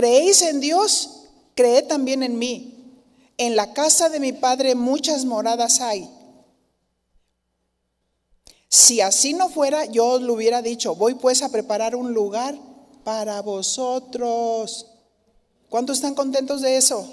creéis 0.00 0.40
en 0.40 0.60
Dios, 0.60 1.26
creed 1.54 1.84
también 1.84 2.22
en 2.22 2.38
mí. 2.38 3.04
En 3.36 3.54
la 3.54 3.74
casa 3.74 4.08
de 4.08 4.18
mi 4.18 4.32
Padre 4.32 4.74
muchas 4.74 5.26
moradas 5.26 5.82
hay. 5.82 6.08
Si 8.66 9.02
así 9.02 9.34
no 9.34 9.50
fuera, 9.50 9.84
yo 9.84 10.06
os 10.06 10.22
lo 10.22 10.32
hubiera 10.32 10.62
dicho, 10.62 10.94
voy 10.94 11.16
pues 11.16 11.42
a 11.42 11.50
preparar 11.50 11.94
un 11.94 12.14
lugar 12.14 12.56
para 13.04 13.42
vosotros. 13.42 14.86
¿Cuántos 15.68 15.98
están 15.98 16.14
contentos 16.14 16.62
de 16.62 16.78
eso? 16.78 17.06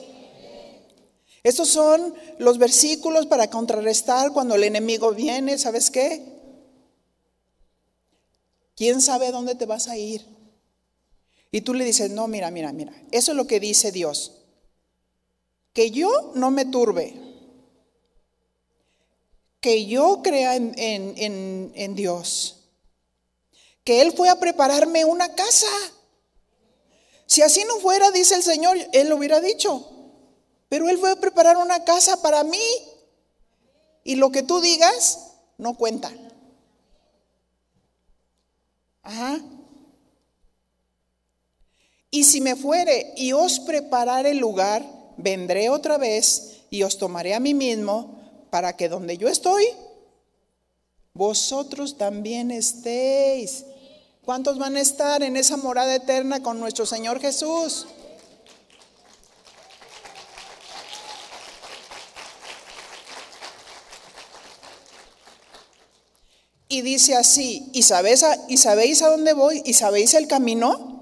Estos 1.43 1.68
son 1.68 2.14
los 2.39 2.57
versículos 2.57 3.26
para 3.26 3.49
contrarrestar 3.49 4.31
cuando 4.31 4.55
el 4.55 4.64
enemigo 4.64 5.11
viene, 5.11 5.57
¿sabes 5.57 5.91
qué? 5.91 6.23
¿Quién 8.77 9.01
sabe 9.01 9.31
dónde 9.34 9.55
te 9.55 9.65
vas 9.65 9.89
a 9.89 9.97
ir? 9.97 10.36
Y 11.51 11.61
tú 11.61 11.73
le 11.73 11.85
dices, 11.85 12.11
no, 12.11 12.27
mira, 12.27 12.51
mira, 12.51 12.73
mira, 12.73 12.93
eso 13.11 13.31
es 13.31 13.37
lo 13.37 13.47
que 13.47 13.59
dice 13.59 13.91
Dios. 13.91 14.33
Que 15.73 15.91
yo 15.91 16.31
no 16.35 16.51
me 16.51 16.65
turbe, 16.65 17.13
que 19.61 19.85
yo 19.85 20.21
crea 20.23 20.55
en, 20.55 20.73
en 21.73 21.95
Dios, 21.95 22.57
que 23.83 24.01
Él 24.01 24.11
fue 24.11 24.29
a 24.29 24.39
prepararme 24.39 25.05
una 25.05 25.33
casa. 25.33 25.67
Si 27.25 27.41
así 27.41 27.63
no 27.65 27.79
fuera, 27.79 28.11
dice 28.11 28.35
el 28.35 28.43
Señor, 28.43 28.77
Él 28.91 29.09
lo 29.09 29.17
hubiera 29.17 29.39
dicho. 29.39 29.93
Pero 30.69 30.89
Él 30.89 30.97
fue 30.97 31.11
a 31.11 31.15
preparar 31.15 31.57
una 31.57 31.83
casa 31.83 32.21
para 32.21 32.43
mí. 32.43 32.61
Y 34.03 34.15
lo 34.15 34.31
que 34.31 34.43
tú 34.43 34.59
digas 34.61 35.35
no 35.57 35.75
cuenta. 35.75 36.11
Ajá. 39.03 39.39
Y 42.18 42.23
si 42.23 42.41
me 42.41 42.56
fuere 42.56 43.14
y 43.15 43.31
os 43.34 43.60
preparare 43.60 44.31
el 44.31 44.39
lugar, 44.39 44.84
vendré 45.18 45.69
otra 45.69 45.99
vez 45.99 46.61
y 46.72 46.81
os 46.81 46.98
tomaré 46.98 47.35
a 47.35 47.39
mí 47.39 47.53
mismo 47.53 48.19
para 48.49 48.76
que 48.76 48.89
donde 48.89 49.19
yo 49.19 49.27
estoy, 49.27 49.64
vosotros 51.14 51.95
también 51.95 52.49
estéis. 52.49 53.65
¿Cuántos 54.26 54.57
van 54.57 54.77
a 54.77 54.81
estar 54.81 55.22
en 55.22 55.38
esa 55.38 55.57
morada 55.57 55.94
eterna 55.94 56.41
con 56.41 56.60
nuestro 56.60 56.88
Señor 56.88 57.19
Jesús? 57.19 57.85
Y 66.68 66.81
dice 66.81 67.15
así, 67.15 67.69
¿y 67.73 67.84
a, 67.94 68.45
¿y 68.48 68.57
sabéis 68.57 69.03
a 69.03 69.10
dónde 69.10 69.34
voy? 69.34 69.61
¿Y 69.65 69.76
sabéis 69.76 70.15
el 70.15 70.27
camino? 70.27 70.96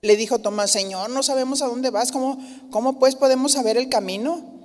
Le 0.00 0.16
dijo 0.16 0.38
Tomás, 0.38 0.70
Señor, 0.70 1.10
no 1.10 1.22
sabemos 1.22 1.60
a 1.60 1.66
dónde 1.66 1.90
vas, 1.90 2.12
¿cómo, 2.12 2.38
cómo 2.70 2.98
pues 2.98 3.16
podemos 3.16 3.52
saber 3.52 3.76
el 3.76 3.88
camino? 3.88 4.58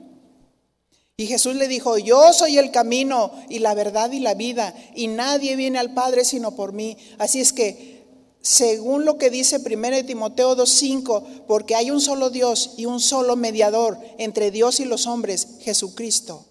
Y 1.15 1.27
Jesús 1.27 1.55
le 1.55 1.68
dijo, 1.68 1.97
yo 1.97 2.34
soy 2.34 2.57
el 2.57 2.72
camino 2.72 3.31
y 3.49 3.60
la 3.60 3.76
verdad 3.76 4.11
y 4.11 4.19
la 4.19 4.34
vida, 4.34 4.76
y 4.95 5.07
nadie 5.07 5.55
viene 5.55 5.80
al 5.80 5.93
Padre 5.93 6.26
sino 6.26 6.55
por 6.55 6.73
mí. 6.73 6.97
Así 7.19 7.39
es 7.39 7.53
que, 7.53 8.03
según 8.41 9.05
lo 9.05 9.18
que 9.18 9.30
dice 9.30 9.57
1 9.57 10.05
Timoteo 10.05 10.55
2.5, 10.55 11.45
porque 11.47 11.76
hay 11.76 11.91
un 11.91 12.01
solo 12.01 12.30
Dios 12.30 12.73
y 12.77 12.85
un 12.85 12.99
solo 12.99 13.35
mediador 13.35 13.99
entre 14.18 14.51
Dios 14.51 14.80
y 14.80 14.85
los 14.85 15.07
hombres, 15.07 15.60
Jesucristo, 15.61 16.45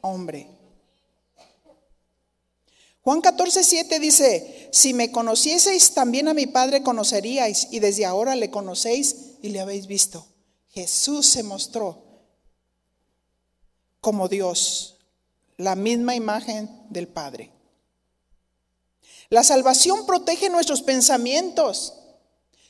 hombre. 0.00 0.55
Juan 3.06 3.20
14, 3.20 3.62
7 3.62 4.00
dice, 4.00 4.68
si 4.72 4.92
me 4.92 5.12
conocieseis, 5.12 5.94
también 5.94 6.26
a 6.26 6.34
mi 6.34 6.48
Padre 6.48 6.82
conoceríais, 6.82 7.68
y 7.70 7.78
desde 7.78 8.04
ahora 8.04 8.34
le 8.34 8.50
conocéis 8.50 9.36
y 9.42 9.50
le 9.50 9.60
habéis 9.60 9.86
visto. 9.86 10.26
Jesús 10.70 11.24
se 11.24 11.44
mostró 11.44 12.02
como 14.00 14.26
Dios, 14.26 14.96
la 15.56 15.76
misma 15.76 16.16
imagen 16.16 16.68
del 16.90 17.06
Padre. 17.06 17.52
La 19.28 19.44
salvación 19.44 20.04
protege 20.04 20.50
nuestros 20.50 20.82
pensamientos 20.82 21.94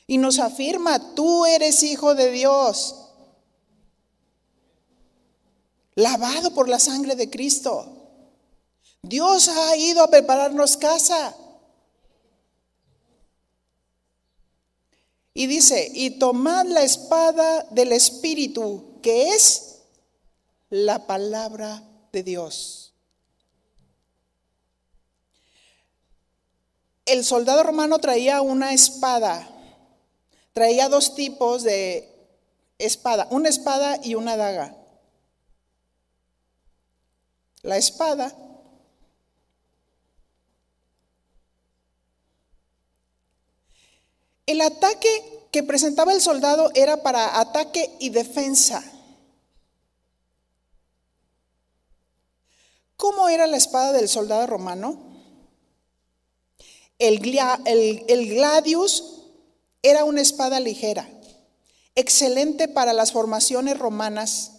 y 0.05 0.19
nos 0.19 0.37
afirma, 0.37 1.15
tú 1.15 1.47
eres 1.47 1.81
hijo 1.81 2.13
de 2.13 2.29
Dios, 2.29 3.09
lavado 5.95 6.53
por 6.53 6.69
la 6.69 6.77
sangre 6.77 7.15
de 7.15 7.27
Cristo. 7.27 7.96
Dios 9.01 9.47
ha 9.47 9.75
ido 9.77 10.03
a 10.03 10.09
prepararnos 10.09 10.77
casa. 10.77 11.35
Y 15.33 15.45
dice, 15.45 15.91
y 15.93 16.17
tomad 16.17 16.65
la 16.65 16.83
espada 16.83 17.63
del 17.69 17.91
Espíritu, 17.91 18.99
que 19.03 19.29
es 19.35 19.83
la 20.69 21.05
palabra 21.05 21.83
de 22.11 22.23
Dios. 22.23 22.93
El 27.05 27.23
soldado 27.23 27.63
romano 27.63 27.99
traía 27.99 28.41
una 28.41 28.73
espada, 28.73 29.47
traía 30.53 30.89
dos 30.89 31.15
tipos 31.15 31.63
de 31.63 32.13
espada, 32.79 33.27
una 33.29 33.47
espada 33.47 33.99
y 34.03 34.15
una 34.15 34.35
daga. 34.35 34.75
La 37.61 37.77
espada 37.77 38.35
El 44.47 44.61
ataque 44.61 45.09
que 45.51 45.61
presentaba 45.61 46.13
el 46.13 46.21
soldado 46.21 46.71
era 46.73 47.03
para 47.03 47.39
ataque 47.39 47.95
y 47.99 48.09
defensa. 48.09 48.83
¿Cómo 52.95 53.29
era 53.29 53.45
la 53.45 53.57
espada 53.57 53.91
del 53.91 54.09
soldado 54.09 54.47
romano? 54.47 54.97
El, 56.97 57.19
gladius 57.19 59.03
era 59.83 60.03
una 60.03 60.21
espada 60.21 60.59
ligera, 60.59 61.07
excelente 61.93 62.67
para 62.67 62.93
las 62.93 63.11
formaciones 63.11 63.77
romanas 63.77 64.56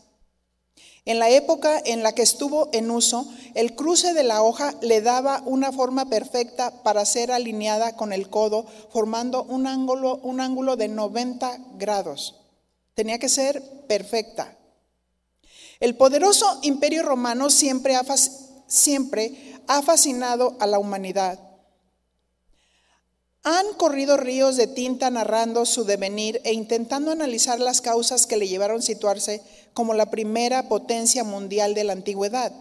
en 1.09 1.19
la 1.19 1.31
época 1.31 1.81
en 1.87 2.03
la 2.03 2.13
que 2.13 2.21
estuvo 2.21 2.69
en 2.75 2.91
uso, 2.91 3.27
el 3.55 3.75
cruce 3.75 4.13
de 4.13 4.25
la 4.25 4.43
hoja 4.43 4.75
le 4.83 5.01
daba 5.01 5.43
una 5.47 5.73
forma 5.73 6.11
perfecta 6.11 6.83
para 6.83 7.07
ser 7.07 7.33
alineada 7.33 7.97
con 7.97 8.13
el 8.13 8.29
codo, 8.29 8.67
formando 8.93 9.43
un 9.45 9.67
ángulo, 9.67 10.17
un 10.23 10.43
ángulo 10.43 10.77
de 10.77 10.89
90 10.89 11.61
grados. 11.79 12.35
Tenía 12.93 13.19
que 13.19 13.31
ser 13.31 13.63
perfecta. 13.87 14.55
El 15.81 15.97
poderoso 15.97 16.59
imperio 16.61 17.03
romano 17.03 17.49
siempre 17.49 17.97
ha, 17.97 18.05
siempre 18.67 19.55
ha 19.67 19.81
fascinado 19.81 20.59
a 20.61 20.67
la 20.67 20.79
humanidad. 20.79 21.41
Han 23.51 23.73
corrido 23.79 24.19
ríos 24.19 24.59
de 24.59 24.67
tinta 24.67 25.09
narrando 25.09 25.65
su 25.65 25.85
devenir 25.85 26.39
e 26.45 26.53
intentando 26.53 27.11
analizar 27.11 27.59
las 27.61 27.81
causas 27.81 28.27
que 28.27 28.37
le 28.37 28.47
llevaron 28.47 28.81
a 28.81 28.83
situarse 28.83 29.41
como 29.73 29.95
la 29.95 30.11
primera 30.11 30.69
potencia 30.69 31.25
mundial 31.25 31.73
de 31.73 31.85
la 31.85 31.95
antigüedad. 31.95 32.53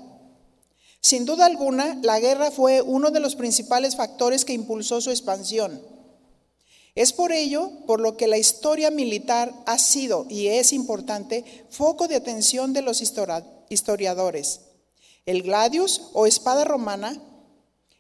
Sin 1.02 1.26
duda 1.26 1.46
alguna, 1.46 2.00
la 2.04 2.22
guerra 2.22 2.52
fue 2.52 2.82
uno 2.82 3.12
de 3.12 3.20
los 3.20 3.36
principales 3.36 3.98
factores 3.98 4.46
que 4.46 4.54
impulsó 4.54 5.02
su 5.02 5.10
expansión. 5.10 5.82
Es 6.96 7.12
por 7.12 7.34
ello 7.34 7.70
por 7.86 8.00
lo 8.00 8.16
que 8.16 8.28
la 8.28 8.38
historia 8.38 8.90
militar 8.90 9.54
ha 9.66 9.80
sido 9.80 10.26
y 10.30 10.48
es 10.48 10.72
importante 10.72 11.44
foco 11.70 12.08
de 12.08 12.16
atención 12.16 12.72
de 12.72 12.84
los 12.84 13.02
historiadores. 13.02 14.62
El 15.26 15.44
gladius 15.44 16.04
o 16.14 16.28
espada 16.28 16.64
romana, 16.64 17.22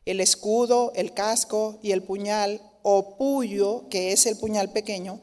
el 0.06 0.22
escudo, 0.22 0.94
el 0.96 1.14
casco 1.14 1.80
y 1.84 1.92
el 1.92 2.02
puñal 2.02 2.62
o 2.90 3.18
puyo, 3.18 3.90
que 3.90 4.14
es 4.14 4.26
el 4.28 4.38
puñal 4.38 4.72
pequeño, 4.72 5.20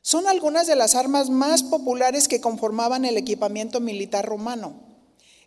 son 0.00 0.26
algunas 0.26 0.66
de 0.66 0.74
las 0.74 0.94
armas 0.94 1.28
más 1.28 1.62
populares 1.62 2.28
que 2.28 2.40
conformaban 2.40 3.04
el 3.04 3.18
equipamiento 3.18 3.78
militar 3.78 4.24
romano. 4.24 4.72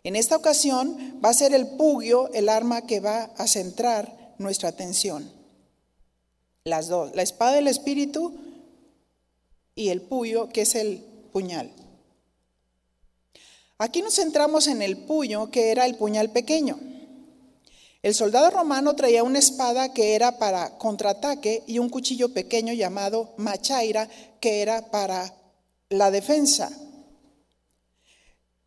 En 0.04 0.14
esta 0.14 0.36
ocasión 0.36 1.18
va 1.24 1.30
a 1.30 1.34
ser 1.34 1.52
el 1.52 1.66
pugio 1.76 2.32
el 2.32 2.48
arma 2.48 2.86
que 2.86 3.00
va 3.00 3.24
a 3.38 3.48
centrar 3.48 4.36
nuestra 4.38 4.68
atención. 4.68 5.28
Las 6.62 6.86
dos, 6.86 7.12
la 7.16 7.22
espada 7.22 7.54
del 7.54 7.66
espíritu 7.66 8.32
y 9.74 9.88
el 9.88 10.02
puyo, 10.02 10.48
que 10.50 10.60
es 10.60 10.76
el 10.76 10.98
puñal. 11.32 11.72
Aquí 13.78 14.00
nos 14.00 14.14
centramos 14.14 14.68
en 14.68 14.80
el 14.80 14.96
puño, 14.96 15.50
que 15.50 15.72
era 15.72 15.86
el 15.86 15.96
puñal 15.96 16.30
pequeño. 16.30 16.78
El 18.06 18.14
soldado 18.14 18.50
romano 18.50 18.94
traía 18.94 19.24
una 19.24 19.40
espada 19.40 19.92
que 19.92 20.14
era 20.14 20.38
para 20.38 20.78
contraataque 20.78 21.64
y 21.66 21.80
un 21.80 21.88
cuchillo 21.88 22.32
pequeño 22.32 22.72
llamado 22.72 23.34
machaira 23.36 24.08
que 24.38 24.62
era 24.62 24.92
para 24.92 25.34
la 25.88 26.12
defensa. 26.12 26.70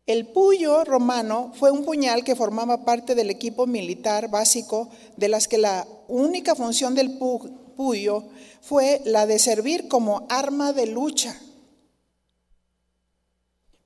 El 0.04 0.26
puyo 0.26 0.84
romano 0.84 1.54
fue 1.58 1.70
un 1.70 1.86
puñal 1.86 2.22
que 2.22 2.36
formaba 2.36 2.84
parte 2.84 3.14
del 3.14 3.30
equipo 3.30 3.66
militar 3.66 4.28
básico 4.28 4.90
de 5.16 5.28
las 5.28 5.48
que 5.48 5.56
la 5.56 5.88
única 6.06 6.54
función 6.54 6.94
del 6.94 7.16
puyo 7.16 8.24
fue 8.60 9.00
la 9.06 9.24
de 9.24 9.38
servir 9.38 9.88
como 9.88 10.26
arma 10.28 10.74
de 10.74 10.84
lucha. 10.84 11.34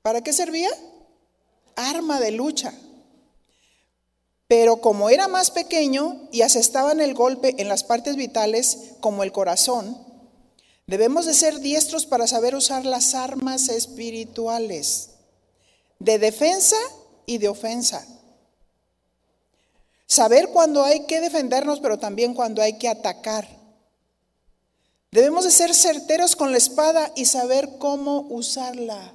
¿Para 0.01 0.21
qué 0.21 0.33
servía? 0.33 0.71
Arma 1.77 2.19
de 2.19 2.31
lucha. 2.31 2.73
Pero 4.47 4.77
como 4.77 5.09
era 5.09 5.27
más 5.27 5.49
pequeño 5.49 6.27
y 6.31 6.41
asestaban 6.41 7.01
el 7.01 7.13
golpe 7.13 7.55
en 7.57 7.67
las 7.67 7.83
partes 7.83 8.15
vitales 8.15 8.91
como 8.99 9.23
el 9.23 9.31
corazón, 9.31 9.97
debemos 10.85 11.25
de 11.25 11.33
ser 11.33 11.59
diestros 11.59 12.05
para 12.05 12.27
saber 12.27 12.53
usar 12.53 12.85
las 12.85 13.15
armas 13.15 13.69
espirituales 13.69 15.09
de 15.97 16.19
defensa 16.19 16.77
y 17.25 17.39
de 17.39 17.47
ofensa. 17.47 18.05
Saber 20.05 20.49
cuándo 20.49 20.83
hay 20.83 21.07
que 21.07 21.19
defendernos, 21.19 21.79
pero 21.79 21.97
también 21.97 22.35
cuando 22.35 22.61
hay 22.61 22.77
que 22.77 22.87
atacar. 22.87 23.47
Debemos 25.11 25.45
de 25.45 25.51
ser 25.51 25.73
certeros 25.73 26.35
con 26.35 26.51
la 26.51 26.59
espada 26.59 27.11
y 27.15 27.25
saber 27.25 27.77
cómo 27.79 28.27
usarla. 28.29 29.14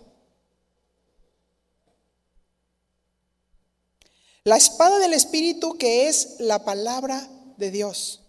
La 4.50 4.56
espada 4.56 4.98
del 4.98 5.12
Espíritu 5.12 5.78
que 5.78 6.08
es 6.08 6.40
la 6.40 6.64
palabra 6.64 7.24
de 7.56 7.70
Dios. 7.70 8.20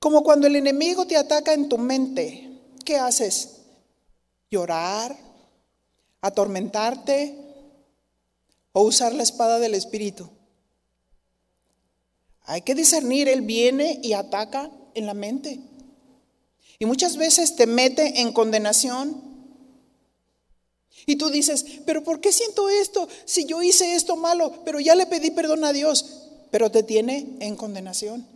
Como 0.00 0.24
cuando 0.24 0.48
el 0.48 0.56
enemigo 0.56 1.06
te 1.06 1.16
ataca 1.16 1.52
en 1.52 1.68
tu 1.68 1.78
mente, 1.78 2.50
¿qué 2.84 2.96
haces? 2.96 3.60
¿Llorar? 4.50 5.16
¿Atormentarte? 6.20 7.38
¿O 8.72 8.82
usar 8.82 9.14
la 9.14 9.22
espada 9.22 9.60
del 9.60 9.74
Espíritu? 9.76 10.28
Hay 12.42 12.62
que 12.62 12.74
discernir, 12.74 13.28
Él 13.28 13.42
viene 13.42 14.00
y 14.02 14.14
ataca 14.14 14.68
en 14.94 15.06
la 15.06 15.14
mente. 15.14 15.60
Y 16.80 16.86
muchas 16.86 17.16
veces 17.16 17.54
te 17.54 17.68
mete 17.68 18.20
en 18.20 18.32
condenación. 18.32 19.29
Y 21.06 21.16
tú 21.16 21.30
dices, 21.30 21.64
pero 21.86 22.04
¿por 22.04 22.20
qué 22.20 22.32
siento 22.32 22.68
esto 22.68 23.08
si 23.24 23.46
yo 23.46 23.62
hice 23.62 23.94
esto 23.94 24.16
malo? 24.16 24.62
Pero 24.64 24.80
ya 24.80 24.94
le 24.94 25.06
pedí 25.06 25.30
perdón 25.30 25.64
a 25.64 25.72
Dios, 25.72 26.28
pero 26.50 26.70
te 26.70 26.82
tiene 26.82 27.36
en 27.40 27.56
condenación. 27.56 28.26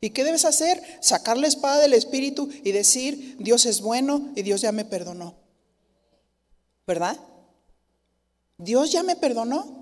¿Y 0.00 0.10
qué 0.10 0.24
debes 0.24 0.44
hacer? 0.44 0.82
Sacar 1.00 1.36
la 1.36 1.46
espada 1.46 1.80
del 1.80 1.92
Espíritu 1.92 2.48
y 2.64 2.72
decir, 2.72 3.36
Dios 3.38 3.66
es 3.66 3.80
bueno 3.82 4.30
y 4.34 4.42
Dios 4.42 4.62
ya 4.62 4.72
me 4.72 4.84
perdonó. 4.84 5.34
¿Verdad? 6.86 7.18
Dios 8.56 8.92
ya 8.92 9.02
me 9.02 9.16
perdonó. 9.16 9.80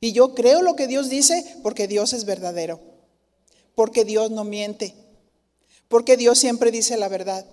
Y 0.00 0.12
yo 0.12 0.34
creo 0.34 0.60
lo 0.60 0.76
que 0.76 0.86
Dios 0.86 1.08
dice 1.08 1.56
porque 1.62 1.88
Dios 1.88 2.12
es 2.12 2.26
verdadero, 2.26 2.78
porque 3.74 4.04
Dios 4.04 4.30
no 4.30 4.44
miente, 4.44 4.94
porque 5.88 6.18
Dios 6.18 6.38
siempre 6.38 6.70
dice 6.70 6.98
la 6.98 7.08
verdad. 7.08 7.46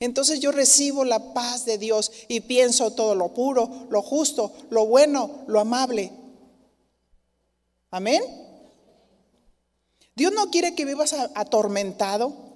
Entonces 0.00 0.38
yo 0.40 0.52
recibo 0.52 1.04
la 1.04 1.32
paz 1.34 1.64
de 1.64 1.76
Dios 1.76 2.12
y 2.28 2.40
pienso 2.40 2.92
todo 2.92 3.14
lo 3.14 3.34
puro, 3.34 3.88
lo 3.90 4.00
justo, 4.02 4.52
lo 4.70 4.86
bueno, 4.86 5.44
lo 5.48 5.58
amable. 5.58 6.12
Amén. 7.90 8.22
Dios 10.14 10.32
no 10.32 10.50
quiere 10.50 10.74
que 10.74 10.84
vivas 10.84 11.14
atormentado. 11.34 12.48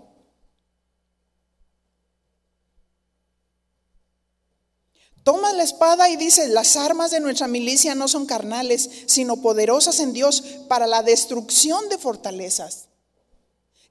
Toma 5.25 5.53
la 5.53 5.63
espada 5.63 6.09
y 6.09 6.17
dice, 6.17 6.49
las 6.49 6.77
armas 6.77 7.13
de 7.13 7.21
nuestra 7.21 7.47
milicia 7.47 7.95
no 7.95 8.09
son 8.09 8.27
carnales, 8.27 8.91
sino 9.07 9.37
poderosas 9.41 10.01
en 10.01 10.13
Dios 10.13 10.43
para 10.69 10.89
la 10.89 11.03
destrucción 11.03 11.89
de 11.89 11.99
fortalezas. 11.99 12.89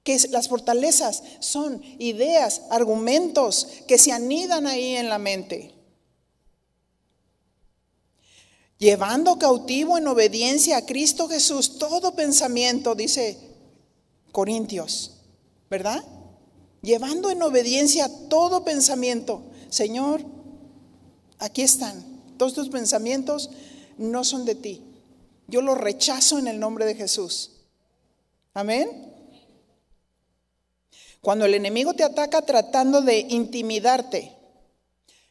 Que 0.02 0.18
las 0.30 0.48
fortalezas 0.48 1.22
son 1.40 1.82
ideas, 1.98 2.62
argumentos 2.70 3.68
que 3.86 3.98
se 3.98 4.12
anidan 4.12 4.66
ahí 4.66 4.96
en 4.96 5.08
la 5.08 5.18
mente. 5.18 5.74
Llevando 8.78 9.38
cautivo 9.38 9.96
en 9.96 10.08
obediencia 10.08 10.76
a 10.78 10.86
Cristo 10.86 11.28
Jesús 11.28 11.78
todo 11.78 12.16
pensamiento, 12.16 12.96
dice 12.96 13.38
Corintios, 14.32 15.12
¿verdad? 15.70 16.02
Llevando 16.82 17.30
en 17.30 17.42
obediencia 17.42 18.10
todo 18.28 18.64
pensamiento. 18.64 19.44
Señor, 19.70 20.24
Aquí 21.42 21.62
están. 21.62 22.04
Todos 22.38 22.54
tus 22.54 22.68
pensamientos 22.68 23.50
no 23.98 24.22
son 24.22 24.44
de 24.44 24.54
ti. 24.54 24.80
Yo 25.48 25.60
los 25.60 25.76
rechazo 25.76 26.38
en 26.38 26.46
el 26.46 26.60
nombre 26.60 26.84
de 26.86 26.94
Jesús. 26.94 27.50
Amén. 28.54 29.11
Cuando 31.22 31.46
el 31.46 31.54
enemigo 31.54 31.94
te 31.94 32.04
ataca 32.04 32.42
tratando 32.42 33.00
de 33.00 33.20
intimidarte. 33.20 34.32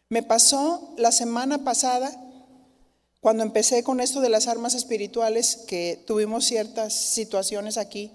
Me 0.09 0.23
pasó 0.23 0.93
la 0.97 1.11
semana 1.11 1.63
pasada, 1.63 2.11
cuando 3.19 3.43
empecé 3.43 3.84
con 3.84 3.99
esto 3.99 4.19
de 4.22 4.30
las 4.30 4.47
armas 4.47 4.73
espirituales, 4.73 5.57
que 5.68 6.03
tuvimos 6.07 6.45
ciertas 6.45 6.93
situaciones 6.93 7.77
aquí 7.77 8.11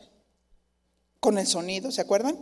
con 1.21 1.39
el 1.39 1.47
sonido, 1.47 1.93
¿se 1.93 2.01
acuerdan? 2.01 2.37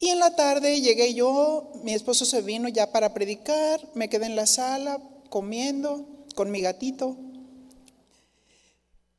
Y 0.00 0.08
en 0.08 0.20
la 0.20 0.34
tarde 0.34 0.80
llegué 0.80 1.12
yo, 1.12 1.72
mi 1.82 1.92
esposo 1.92 2.24
se 2.24 2.40
vino 2.42 2.68
ya 2.68 2.92
para 2.92 3.12
predicar, 3.14 3.80
me 3.94 4.08
quedé 4.08 4.26
en 4.26 4.36
la 4.36 4.46
sala 4.46 5.02
comiendo 5.28 6.24
con 6.34 6.50
mi 6.50 6.60
gatito. 6.60 7.16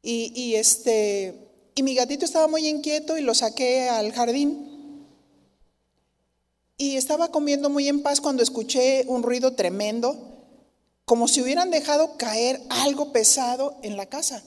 Y, 0.01 0.55
este, 0.55 1.48
y 1.79 1.81
mi 1.81 1.95
gatito 1.95 2.25
estaba 2.25 2.49
muy 2.49 2.67
inquieto 2.67 3.17
y 3.17 3.21
lo 3.21 3.33
saqué 3.33 3.87
al 3.87 4.11
jardín. 4.11 5.07
Y 6.77 6.97
estaba 6.97 7.31
comiendo 7.31 7.69
muy 7.69 7.87
en 7.87 8.03
paz 8.03 8.19
cuando 8.19 8.43
escuché 8.43 9.05
un 9.07 9.23
ruido 9.23 9.53
tremendo, 9.53 10.43
como 11.05 11.29
si 11.29 11.41
hubieran 11.41 11.71
dejado 11.71 12.17
caer 12.17 12.61
algo 12.69 13.13
pesado 13.13 13.77
en 13.81 13.95
la 13.95 14.07
casa. 14.07 14.43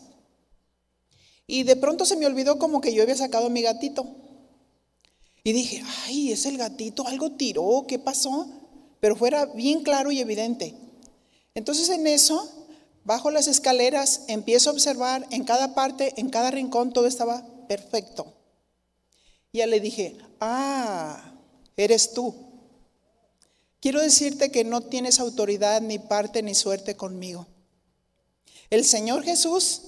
Y 1.46 1.62
de 1.62 1.74
pronto 1.74 2.04
se 2.04 2.16
me 2.16 2.26
olvidó 2.26 2.58
como 2.58 2.82
que 2.82 2.92
yo 2.92 3.02
había 3.02 3.16
sacado 3.16 3.46
a 3.46 3.50
mi 3.50 3.62
gatito. 3.62 4.06
Y 5.42 5.54
dije, 5.54 5.82
ay, 6.04 6.32
es 6.32 6.44
el 6.44 6.58
gatito, 6.58 7.06
algo 7.06 7.32
tiró, 7.32 7.86
¿qué 7.88 7.98
pasó? 7.98 8.46
Pero 9.00 9.16
fuera 9.16 9.46
bien 9.46 9.82
claro 9.82 10.12
y 10.12 10.20
evidente. 10.20 10.74
Entonces 11.54 11.88
en 11.88 12.06
eso, 12.06 12.61
bajo 13.04 13.30
las 13.30 13.46
escaleras, 13.46 14.22
empiezo 14.28 14.70
a 14.70 14.72
observar 14.72 15.26
en 15.30 15.44
cada 15.44 15.74
parte, 15.74 16.12
en 16.16 16.30
cada 16.30 16.50
rincón, 16.50 16.92
todo 16.92 17.06
estaba 17.06 17.44
perfecto. 17.68 18.34
Y 19.52 19.58
ya 19.58 19.66
le 19.66 19.80
dije, 19.80 20.18
ah, 20.40 21.34
eres 21.76 22.12
tú. 22.12 22.34
Quiero 23.80 24.00
decirte 24.00 24.50
que 24.50 24.64
no 24.64 24.82
tienes 24.82 25.20
autoridad, 25.20 25.80
ni 25.80 25.98
parte, 25.98 26.42
ni 26.42 26.54
suerte 26.54 26.96
conmigo. 26.96 27.46
El 28.70 28.84
Señor 28.84 29.24
Jesús 29.24 29.82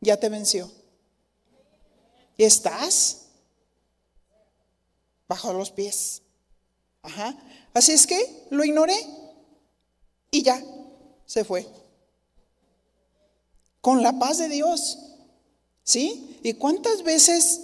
ya 0.00 0.18
te 0.18 0.28
venció. 0.28 0.70
¿Y 2.36 2.44
estás? 2.44 3.26
bajo 5.28 5.52
los 5.52 5.70
pies. 5.70 6.22
Ajá. 7.02 7.36
Así 7.74 7.92
es 7.92 8.06
que 8.06 8.46
lo 8.50 8.64
ignoré 8.64 8.96
y 10.30 10.42
ya, 10.42 10.62
se 11.24 11.44
fue. 11.44 11.66
Con 13.86 14.02
la 14.02 14.18
paz 14.18 14.38
de 14.38 14.48
Dios. 14.48 14.98
¿Sí? 15.84 16.40
¿Y 16.42 16.54
cuántas 16.54 17.04
veces 17.04 17.60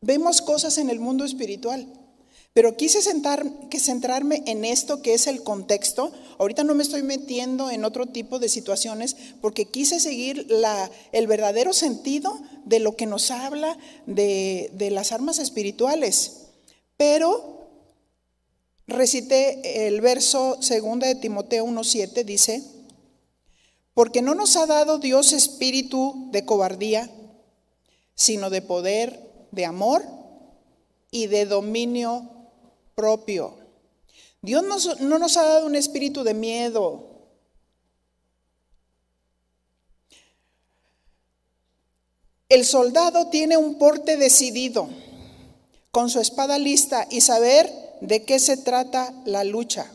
vemos 0.00 0.40
cosas 0.40 0.78
en 0.78 0.90
el 0.90 1.00
mundo 1.00 1.24
espiritual? 1.24 1.88
Pero 2.52 2.76
quise 2.76 3.00
que 3.68 3.80
centrarme 3.80 4.44
en 4.46 4.64
esto 4.64 5.02
que 5.02 5.14
es 5.14 5.26
el 5.26 5.42
contexto. 5.42 6.12
Ahorita 6.38 6.62
no 6.62 6.76
me 6.76 6.84
estoy 6.84 7.02
metiendo 7.02 7.68
en 7.68 7.84
otro 7.84 8.06
tipo 8.06 8.38
de 8.38 8.48
situaciones 8.48 9.16
porque 9.40 9.64
quise 9.64 9.98
seguir 9.98 10.46
el 11.10 11.26
verdadero 11.26 11.72
sentido 11.72 12.40
de 12.64 12.78
lo 12.78 12.94
que 12.94 13.06
nos 13.06 13.32
habla 13.32 13.76
de, 14.06 14.70
de 14.74 14.92
las 14.92 15.10
armas 15.10 15.40
espirituales. 15.40 16.42
Pero 16.96 17.66
recité 18.86 19.88
el 19.88 20.00
verso 20.00 20.60
2 20.60 21.00
de 21.00 21.16
Timoteo 21.16 21.66
1.7, 21.66 22.24
dice, 22.24 22.62
porque 23.96 24.20
no 24.20 24.34
nos 24.34 24.56
ha 24.56 24.66
dado 24.66 24.98
Dios 24.98 25.32
espíritu 25.32 26.28
de 26.30 26.44
cobardía, 26.44 27.10
sino 28.14 28.50
de 28.50 28.60
poder, 28.60 29.48
de 29.52 29.64
amor 29.64 30.04
y 31.10 31.28
de 31.28 31.46
dominio 31.46 32.28
propio. 32.94 33.56
Dios 34.42 35.00
no 35.00 35.18
nos 35.18 35.38
ha 35.38 35.46
dado 35.46 35.66
un 35.66 35.76
espíritu 35.76 36.24
de 36.24 36.34
miedo. 36.34 37.06
El 42.50 42.66
soldado 42.66 43.30
tiene 43.30 43.56
un 43.56 43.78
porte 43.78 44.18
decidido 44.18 44.90
con 45.90 46.10
su 46.10 46.20
espada 46.20 46.58
lista 46.58 47.06
y 47.10 47.22
saber 47.22 47.72
de 48.02 48.26
qué 48.26 48.40
se 48.40 48.58
trata 48.58 49.14
la 49.24 49.42
lucha. 49.42 49.90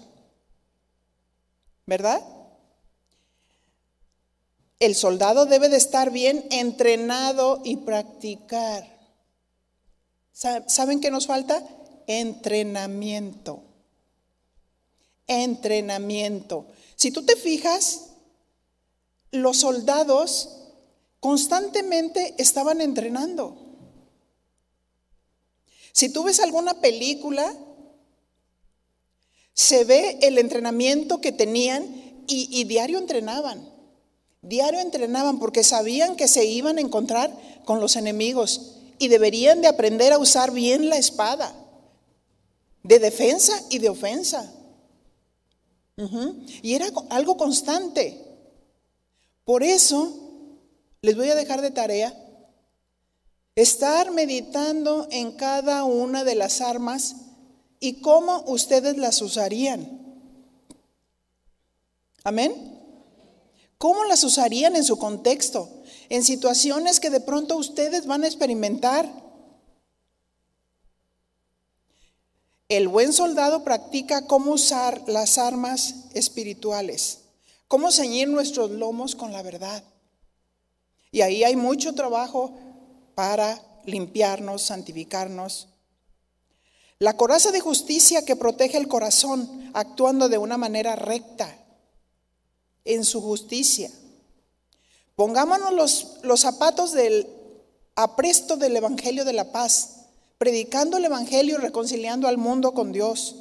¿Verdad? 1.86 2.41
El 4.82 4.95
soldado 4.95 5.45
debe 5.45 5.70
de 5.70 5.78
estar 5.78 6.10
bien 6.10 6.44
entrenado 6.49 7.62
y 7.64 7.78
practicar. 7.78 8.99
¿Saben 10.34 10.99
qué 10.99 11.12
nos 11.12 11.28
falta? 11.28 11.64
Entrenamiento. 12.08 13.62
Entrenamiento. 15.28 16.66
Si 16.95 17.12
tú 17.12 17.24
te 17.24 17.36
fijas, 17.36 18.08
los 19.30 19.58
soldados 19.58 20.49
constantemente 21.20 22.34
estaban 22.40 22.82
entrenando. 22.82 23.56
Si 25.91 26.10
tú 26.10 26.24
ves 26.24 26.40
alguna 26.40 26.82
película, 26.82 27.56
se 29.53 29.84
ve 29.84 30.18
el 30.24 30.40
entrenamiento 30.40 31.22
que 31.22 31.32
tenían 31.32 32.24
y, 32.28 32.64
diario 32.64 32.98
entrenaban. 32.98 33.70
Diario 34.42 34.80
entrenaban 34.80 35.40
porque 35.40 35.64
sabían 35.64 36.16
que 36.16 36.28
se 36.28 36.46
iban 36.46 36.78
a 36.78 36.82
encontrar 36.82 37.32
con 37.64 37.80
los 37.80 37.96
enemigos 37.96 38.78
y 38.98 39.08
deberían 39.08 39.62
de 39.62 39.68
aprender 39.68 40.14
a 40.14 40.18
usar 40.18 40.52
bien 40.52 40.90
la 40.90 40.98
espada, 40.98 41.54
de 42.84 43.00
defensa 43.00 43.54
y 43.70 43.80
de 43.80 43.90
ofensa. 43.90 44.52
Y 46.64 46.74
era 46.74 46.88
algo 47.10 47.38
constante. 47.38 48.20
Por 49.46 49.62
eso 49.64 50.18
les 51.02 51.16
voy 51.16 51.30
a 51.30 51.36
dejar 51.36 51.62
de 51.62 51.72
tarea 51.72 52.18
estar 53.56 54.12
meditando 54.12 55.08
en 55.12 55.34
cada 55.34 55.84
una 55.84 56.24
de 56.24 56.36
las 56.36 56.62
armas 56.62 57.16
y 57.80 58.02
cómo 58.02 58.44
ustedes 58.48 58.98
las 58.98 59.22
usarían. 59.22 60.00
Amén. 62.24 62.70
¿Cómo 63.82 64.03
las 64.03 64.24
usarían 64.24 64.76
en 64.76 64.84
su 64.84 64.99
contexto? 64.99 65.68
En 66.10 66.24
situaciones 66.24 66.99
que 66.99 67.10
de 67.10 67.20
pronto 67.20 67.58
ustedes 67.58 68.06
van 68.06 68.24
a 68.24 68.28
experimentar. 68.28 69.12
El 72.70 72.88
buen 72.88 73.12
soldado 73.12 73.64
practica 73.64 74.28
cómo 74.28 74.52
usar 74.52 75.02
las 75.08 75.40
armas 75.40 75.95
espirituales, 76.14 77.22
cómo 77.68 77.91
ceñir 77.91 78.28
nuestros 78.28 78.70
lomos 78.70 79.16
con 79.16 79.32
la 79.32 79.41
verdad. 79.41 79.84
Y 81.12 81.22
ahí 81.22 81.44
hay 81.44 81.56
mucho 81.56 81.95
trabajo 81.95 82.53
para 83.16 83.60
limpiarnos, 83.86 84.62
santificarnos. 84.62 85.70
La 86.99 87.18
coraza 87.18 87.52
de 87.52 87.62
justicia 87.62 88.26
que 88.26 88.36
protege 88.36 88.78
el 88.78 88.88
corazón 88.88 89.72
actuando 89.74 90.30
de 90.30 90.38
una 90.38 90.60
manera 90.60 90.95
recta 90.95 91.61
en 92.86 93.03
su 93.06 93.22
justicia. 93.22 93.91
Pongámonos 95.16 95.74
los, 95.74 96.08
los 96.24 96.40
zapatos 96.40 96.94
del 96.94 97.28
apresto 97.95 98.58
del 98.58 98.76
Evangelio 98.76 99.26
de 99.26 99.34
la 99.34 99.52
paz, 99.52 100.08
predicando 100.38 100.98
el 100.98 101.06
Evangelio 101.06 101.56
y 101.56 101.62
reconciliando 101.62 102.28
al 102.28 102.38
mundo 102.38 102.74
con 102.74 102.91
Dios. 102.91 103.36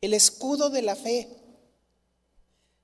El 0.00 0.14
escudo 0.14 0.70
de 0.70 0.82
la 0.82 0.96
fe, 0.96 1.28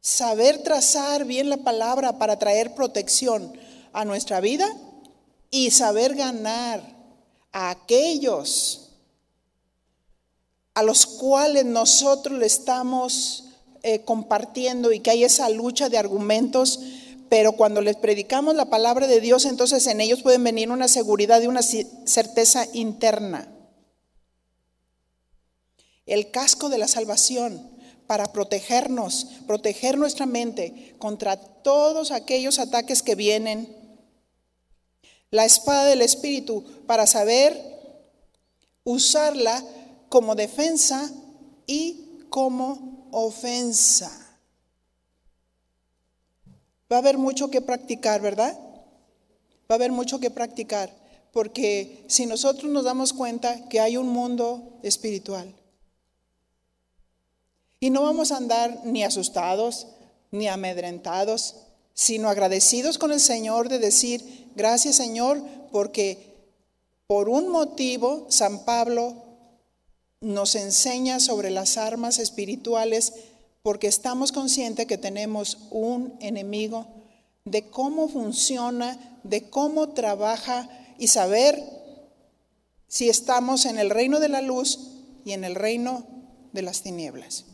saber 0.01 0.63
trazar 0.63 1.25
bien 1.25 1.51
la 1.51 1.57
palabra 1.59 2.19
para 2.19 2.39
traer 2.39 2.75
protección 2.75 3.53
a 3.93 4.05
nuestra 4.05 4.41
vida 4.41 4.69
y 5.51 5.71
saber 5.71 6.15
ganar 6.15 6.83
a 7.53 7.71
aquellos 7.71 8.91
a 10.75 10.83
los 10.85 11.07
cuales 11.07 11.65
nosotros 11.65 12.39
le 12.39 12.47
estamos 12.47 13.48
eh, 13.89 14.03
compartiendo 14.05 14.93
y 14.93 15.01
que 15.01 15.11
hay 15.11 15.25
esa 15.25 15.49
lucha 15.49 15.89
de 15.89 15.97
argumentos, 15.97 16.81
pero 17.31 17.53
cuando 17.53 17.81
les 17.81 17.97
predicamos 17.97 18.55
la 18.55 18.67
palabra 18.67 19.07
de 19.07 19.23
Dios, 19.23 19.47
entonces 19.47 19.87
en 19.87 20.03
ellos 20.03 20.21
pueden 20.21 20.45
venir 20.45 20.71
una 20.71 20.89
seguridad 20.89 21.41
y 21.41 21.47
una 21.47 21.63
certeza 21.63 22.67
interna. 22.75 23.49
El 26.05 26.31
casco 26.31 26.69
de 26.69 26.77
la 26.77 26.87
salvación 26.87 27.71
para 28.07 28.31
protegernos, 28.31 29.27
proteger 29.47 29.97
nuestra 29.97 30.27
mente 30.27 30.95
contra 30.99 31.39
todos 31.39 32.11
aquellos 32.11 32.59
ataques 32.59 33.03
que 33.03 33.15
vienen. 33.15 33.75
La 35.31 35.47
espada 35.47 35.87
del 35.87 36.03
Espíritu 36.03 36.63
para 36.87 37.07
saber 37.07 37.59
usarla 38.85 39.65
como 40.11 40.35
defensa 40.35 41.11
y 41.67 42.27
como 42.29 42.98
ofensa. 43.13 44.11
Va 46.91 46.97
a 46.97 47.01
haber 47.01 47.19
mucho 47.19 47.51
que 47.51 47.61
practicar, 47.61 48.21
¿verdad? 48.21 48.59
Va 49.71 49.75
a 49.75 49.75
haber 49.75 49.93
mucho 49.93 50.19
que 50.19 50.31
practicar, 50.31 50.91
porque 51.33 52.05
si 52.09 52.27
nosotros 52.27 52.71
nos 52.73 52.85
damos 52.85 53.13
cuenta 53.13 53.69
que 53.69 53.81
hay 53.81 53.97
un 53.97 54.09
mundo 54.09 54.79
espiritual, 54.83 55.55
y 57.81 57.91
no 57.91 58.03
vamos 58.03 58.33
a 58.33 58.39
andar 58.39 58.81
ni 58.85 59.05
asustados, 59.05 59.87
ni 60.31 60.49
amedrentados, 60.49 61.57
sino 61.95 62.29
agradecidos 62.29 62.99
con 62.99 63.13
el 63.13 63.21
Señor 63.21 63.69
de 63.69 63.79
decir, 63.79 64.51
gracias 64.57 64.97
Señor, 64.97 65.43
porque 65.71 66.37
por 67.07 67.29
un 67.29 67.49
motivo 67.49 68.27
San 68.31 68.65
Pablo 68.65 69.15
nos 70.21 70.55
enseña 70.55 71.21
sobre 71.21 71.51
las 71.51 71.77
armas 71.77 72.19
espirituales, 72.19 73.13
porque 73.63 73.87
estamos 73.87 74.33
conscientes 74.33 74.87
que 74.87 74.99
tenemos 74.99 75.59
un 75.71 76.17
enemigo, 76.21 76.87
de 77.45 77.71
cómo 77.71 78.09
funciona, 78.09 79.19
de 79.23 79.49
cómo 79.49 79.91
trabaja 79.91 80.69
y 80.99 81.09
saber 81.09 81.63
si 82.89 83.09
estamos 83.09 83.67
en 83.67 83.79
el 83.79 83.91
reino 83.91 84.21
de 84.21 84.29
la 84.29 84.43
luz 84.43 84.79
y 85.25 85.33
en 85.33 85.45
el 85.45 85.55
reino 85.55 86.07
de 86.53 86.63
las 86.63 86.83
tinieblas. 86.83 87.45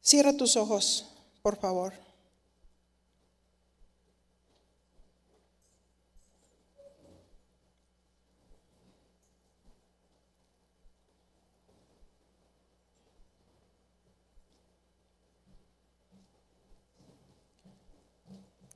Cierra 0.00 0.32
tus 0.32 0.56
ojos, 0.56 1.06
por 1.42 1.56
favor. 1.56 2.05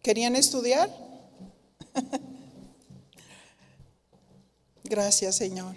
¿Querían 0.03 0.35
estudiar? 0.35 0.91
Gracias, 4.85 5.37
Señor. 5.37 5.77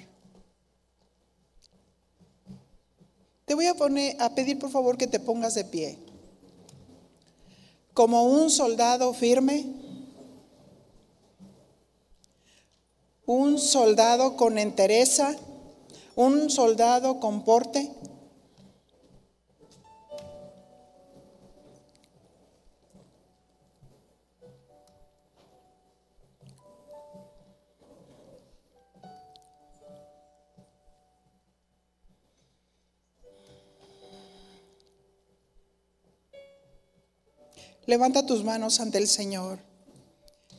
Te 3.46 3.54
voy 3.54 3.68
a 3.68 3.76
poner 3.76 4.20
a 4.22 4.34
pedir 4.34 4.58
por 4.58 4.72
favor 4.72 4.98
que 4.98 5.08
te 5.08 5.20
pongas 5.20 5.54
de 5.54 5.66
pie. 5.66 6.00
Como 7.94 8.24
un 8.24 8.50
soldado 8.50 9.14
firme, 9.14 9.66
un 13.26 13.60
soldado 13.60 14.38
con 14.38 14.58
entereza, 14.58 15.36
un 16.16 16.50
soldado 16.50 17.20
con 17.20 17.44
porte. 17.44 17.92
Levanta 37.86 38.26
tus 38.26 38.44
manos 38.44 38.80
ante 38.80 38.98
el 38.98 39.08
Señor 39.08 39.60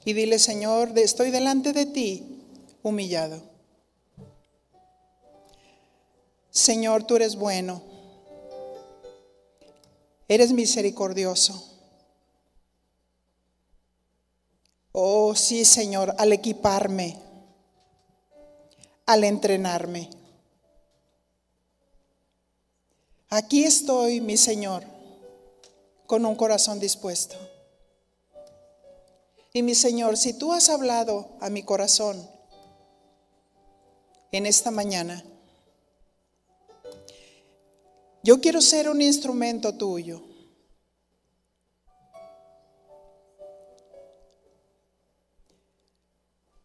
y 0.04 0.12
dile, 0.12 0.38
Señor, 0.38 0.96
estoy 0.98 1.30
delante 1.30 1.72
de 1.72 1.86
ti 1.86 2.42
humillado. 2.82 3.40
Señor, 6.50 7.04
tú 7.04 7.16
eres 7.16 7.36
bueno, 7.36 7.82
eres 10.28 10.52
misericordioso. 10.52 11.70
Oh, 14.92 15.34
sí, 15.34 15.64
Señor, 15.64 16.14
al 16.18 16.32
equiparme, 16.32 17.18
al 19.06 19.24
entrenarme. 19.24 20.10
Aquí 23.30 23.64
estoy, 23.64 24.20
mi 24.20 24.36
Señor 24.36 24.93
con 26.06 26.26
un 26.26 26.34
corazón 26.36 26.80
dispuesto. 26.80 27.36
Y 29.52 29.62
mi 29.62 29.74
Señor, 29.74 30.16
si 30.16 30.32
tú 30.32 30.52
has 30.52 30.68
hablado 30.68 31.36
a 31.40 31.48
mi 31.48 31.62
corazón 31.62 32.28
en 34.32 34.46
esta 34.46 34.70
mañana, 34.70 35.24
yo 38.22 38.40
quiero 38.40 38.60
ser 38.60 38.88
un 38.88 39.00
instrumento 39.00 39.74
tuyo. 39.74 40.22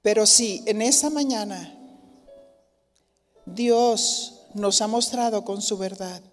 Pero 0.01 0.25
si 0.25 0.63
en 0.65 0.81
esta 0.81 1.09
mañana 1.09 1.75
Dios 3.45 4.47
nos 4.53 4.81
ha 4.81 4.87
mostrado 4.87 5.43
con 5.43 5.61
su 5.61 5.77
verdad 5.77 6.23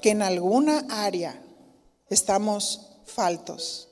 que 0.00 0.10
en 0.10 0.22
alguna 0.22 0.86
área 0.90 1.40
estamos 2.08 2.88
faltos. 3.04 3.88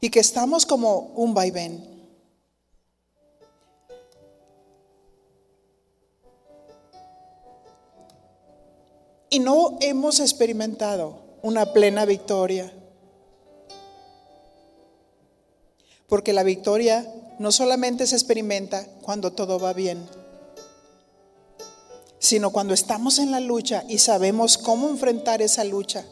Y 0.00 0.10
que 0.10 0.20
estamos 0.20 0.64
como 0.64 0.98
un 1.16 1.34
vaivén. 1.34 1.98
Y 9.30 9.40
no 9.40 9.76
hemos 9.80 10.20
experimentado 10.20 11.18
una 11.42 11.72
plena 11.72 12.04
victoria. 12.04 12.72
Porque 16.06 16.32
la 16.32 16.42
victoria 16.42 17.06
no 17.38 17.52
solamente 17.52 18.06
se 18.06 18.16
experimenta 18.16 18.86
cuando 19.02 19.32
todo 19.32 19.58
va 19.58 19.72
bien, 19.72 20.08
sino 22.18 22.50
cuando 22.50 22.74
estamos 22.74 23.18
en 23.18 23.30
la 23.30 23.40
lucha 23.40 23.84
y 23.88 23.98
sabemos 23.98 24.58
cómo 24.58 24.88
enfrentar 24.88 25.42
esa 25.42 25.64
lucha. 25.64 26.04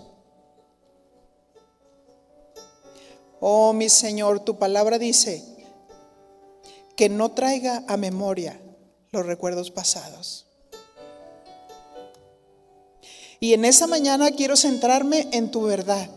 Oh 3.41 3.73
mi 3.73 3.89
Señor, 3.89 4.41
tu 4.41 4.59
palabra 4.59 4.99
dice 4.99 5.45
que 6.97 7.09
no 7.09 7.33
traiga 7.33 7.85
a 7.87 7.97
memoria 7.97 8.61
los 9.11 9.27
recuerdos 9.27 9.71
pasados. 9.71 10.47
Y 13.39 13.53
en 13.53 13.65
esa 13.65 13.87
mañana 13.87 14.31
quiero 14.31 14.57
centrarme 14.57 15.29
en 15.33 15.51
tu 15.51 15.63
verdad. 15.63 16.09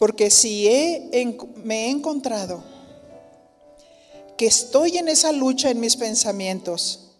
Porque 0.00 0.30
si 0.30 0.66
me 1.56 1.84
he 1.84 1.90
encontrado 1.90 2.64
que 4.38 4.46
estoy 4.46 4.96
en 4.96 5.08
esa 5.08 5.30
lucha 5.30 5.68
en 5.68 5.78
mis 5.78 5.96
pensamientos 5.96 7.10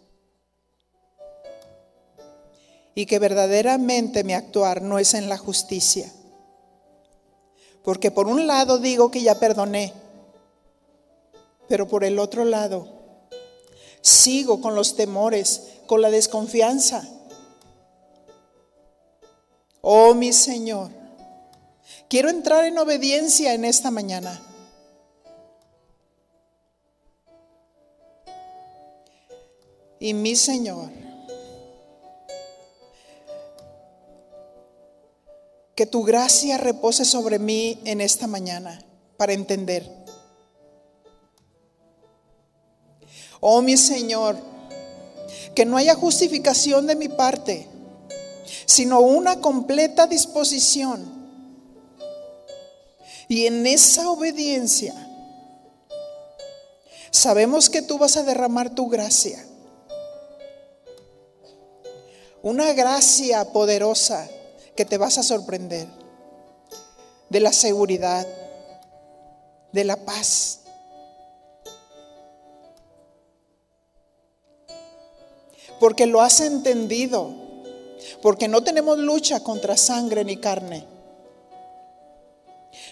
y 2.95 3.05
que 3.05 3.19
verdaderamente 3.19 4.23
mi 4.23 4.33
actuar 4.33 4.81
no 4.81 4.97
es 4.97 5.13
en 5.13 5.29
la 5.29 5.37
justicia, 5.37 6.11
porque 7.83 8.09
por 8.09 8.25
un 8.25 8.47
lado 8.47 8.79
digo 8.79 9.11
que 9.11 9.21
ya 9.21 9.39
perdoné, 9.39 9.93
pero 11.67 11.87
por 11.87 12.03
el 12.03 12.17
otro 12.17 12.45
lado 12.45 12.87
sigo 14.01 14.59
con 14.59 14.73
los 14.73 14.95
temores, 14.95 15.67
con 15.85 16.01
la 16.01 16.09
desconfianza. 16.09 17.07
Oh 19.81 20.15
mi 20.15 20.33
Señor, 20.33 21.00
quiero 22.11 22.29
entrar 22.29 22.65
en 22.65 22.77
obediencia 22.77 23.53
en 23.53 23.63
esta 23.63 23.89
mañana. 23.89 24.41
Y 29.97 30.13
mi 30.13 30.35
Señor, 30.35 30.89
que 35.73 35.85
tu 35.85 36.03
gracia 36.03 36.57
repose 36.57 37.05
sobre 37.05 37.39
mí 37.39 37.79
en 37.85 38.01
esta 38.01 38.27
mañana 38.27 38.83
para 39.15 39.31
entender 39.31 39.89
Oh 43.39 43.61
mi 43.61 43.77
Señor, 43.77 44.35
que 45.55 45.63
no 45.63 45.77
haya 45.77 45.95
justificación 45.95 46.87
de 46.87 46.95
mi 46.97 47.07
parte, 47.07 47.69
sino 48.65 48.99
una 48.99 49.39
completa 49.39 50.07
disposición. 50.07 51.20
Y 53.31 53.45
en 53.45 53.65
esa 53.65 54.09
obediencia, 54.09 54.93
sabemos 57.11 57.69
que 57.69 57.81
tú 57.81 57.97
vas 57.97 58.17
a 58.17 58.23
derramar 58.23 58.75
tu 58.75 58.89
gracia. 58.89 59.41
Una 62.41 62.73
gracia 62.73 63.53
poderosa 63.53 64.29
que 64.75 64.83
te 64.83 64.97
vas 64.97 65.17
a 65.17 65.23
sorprender. 65.23 65.87
De 67.29 67.39
la 67.39 67.53
seguridad, 67.53 68.27
de 69.71 69.85
la 69.85 69.95
paz, 69.95 70.59
porque 75.79 76.05
lo 76.05 76.19
has 76.19 76.41
entendido, 76.41 77.33
porque 78.21 78.49
no 78.49 78.61
tenemos 78.61 78.97
lucha 78.97 79.39
contra 79.39 79.77
sangre 79.77 80.25
ni 80.25 80.35
carne. 80.35 80.85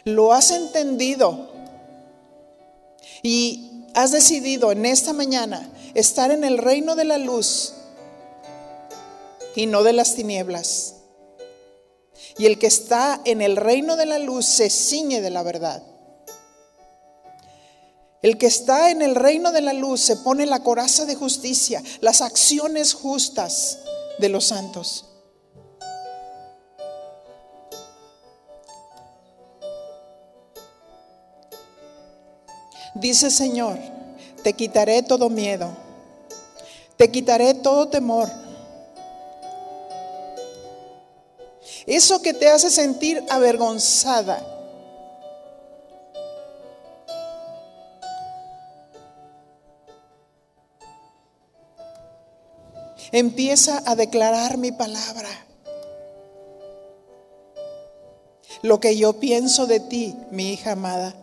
Lo 0.06 0.34
has 0.34 0.52
entendido 0.52 1.50
y 3.22 3.86
has 3.94 4.12
decidido 4.12 4.72
en 4.72 4.86
esta 4.86 5.14
mañana 5.14 5.70
estar 5.94 6.32
en 6.32 6.44
el 6.44 6.58
reino 6.58 6.96
de 6.96 7.06
la 7.06 7.18
luz 7.18 7.74
y 9.56 9.66
no 9.66 9.84
de 9.84 9.94
las 9.94 10.16
tinieblas. 10.16 10.96
Y 12.38 12.46
el 12.46 12.58
que 12.58 12.68
está 12.68 13.20
en 13.26 13.42
el 13.42 13.58
reino 13.58 13.98
de 13.98 14.06
la 14.06 14.20
luz 14.20 14.46
se 14.46 14.70
ciñe 14.70 15.22
de 15.22 15.30
la 15.30 15.44
verdad. 15.44 15.84
El 18.22 18.38
que 18.38 18.48
está 18.48 18.92
en 18.92 19.02
el 19.02 19.16
reino 19.16 19.52
de 19.52 19.62
la 19.62 19.74
luz 19.74 20.02
se 20.02 20.18
pone 20.18 20.46
la 20.46 20.62
coraza 20.64 21.06
de 21.06 21.16
justicia, 21.16 21.84
las 22.02 22.22
acciones 22.22 22.94
justas 22.94 23.80
de 24.20 24.30
los 24.30 24.46
santos. 24.46 25.09
Dice 33.00 33.32
Señor, 33.32 33.78
te 34.44 34.54
quitaré 34.54 35.04
todo 35.04 35.30
miedo, 35.30 35.70
te 36.98 37.10
quitaré 37.10 37.54
todo 37.54 37.88
temor. 37.88 38.30
Eso 41.86 42.22
que 42.22 42.34
te 42.34 42.50
hace 42.50 42.70
sentir 42.70 43.24
avergonzada 43.30 44.60
Empieza 53.12 53.82
a 53.86 53.96
declarar 53.96 54.58
mi 54.58 54.72
palabra. 54.72 55.30
Lo 58.62 58.80
que 58.80 58.98
yo 58.98 59.14
pienso 59.14 59.66
de 59.66 59.80
ti, 59.80 60.16
mi 60.32 60.54
hija 60.54 60.74
amada. 60.74 61.16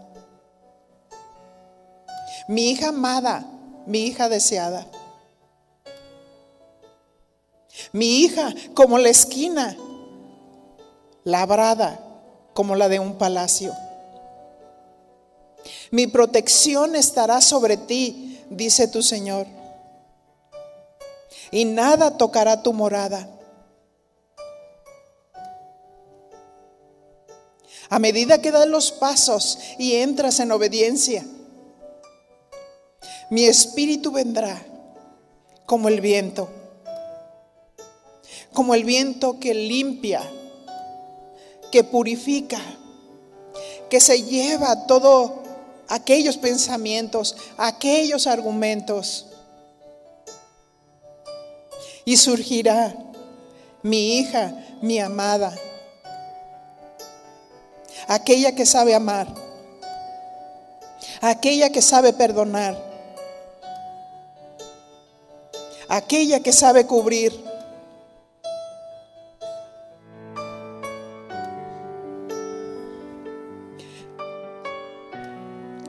Mi 2.48 2.70
hija 2.70 2.89
amada, 2.89 3.44
mi 3.86 4.06
hija 4.06 4.28
deseada. 4.28 4.86
Mi 7.93 8.20
hija 8.20 8.55
como 8.74 8.98
la 8.98 9.09
esquina, 9.09 9.77
labrada 11.24 12.01
como 12.55 12.74
la 12.74 12.89
de 12.89 13.01
un 13.01 13.16
palacio. 13.18 13.74
Mi 15.90 16.06
protección 16.06 16.97
estará 16.97 17.40
sobre 17.40 17.77
ti, 17.77 18.40
dice 18.51 18.89
tu 18.89 19.02
Señor 19.02 19.47
y 21.51 21.64
nada 21.64 22.16
tocará 22.16 22.62
tu 22.62 22.73
morada. 22.73 23.28
A 27.89 27.98
medida 27.98 28.43
que 28.43 28.51
das 28.51 28.66
los 28.66 28.90
pasos 28.90 29.59
y 29.78 29.94
entras 29.97 30.40
en 30.40 30.51
obediencia, 30.51 31.24
mi 33.30 33.44
espíritu 33.44 34.12
vendrá 34.12 34.62
como 35.66 35.88
el 35.88 36.00
viento, 36.00 36.48
como 38.52 38.74
el 38.74 38.84
viento 38.84 39.40
que 39.40 39.52
limpia, 39.52 40.22
que 41.72 41.82
purifica, 41.82 42.60
que 43.90 44.00
se 44.00 44.22
lleva 44.22 44.86
todos 44.86 45.32
aquellos 45.88 46.36
pensamientos, 46.36 47.36
aquellos 47.56 48.26
argumentos. 48.26 49.26
Y 52.04 52.16
surgirá 52.16 52.94
mi 53.82 54.18
hija, 54.18 54.54
mi 54.80 55.00
amada, 55.00 55.52
aquella 58.06 58.54
que 58.54 58.64
sabe 58.64 58.94
amar, 58.94 59.26
aquella 61.20 61.70
que 61.70 61.82
sabe 61.82 62.12
perdonar, 62.12 62.85
aquella 65.97 66.40
que 66.40 66.52
sabe 66.52 66.86
cubrir. 66.86 67.32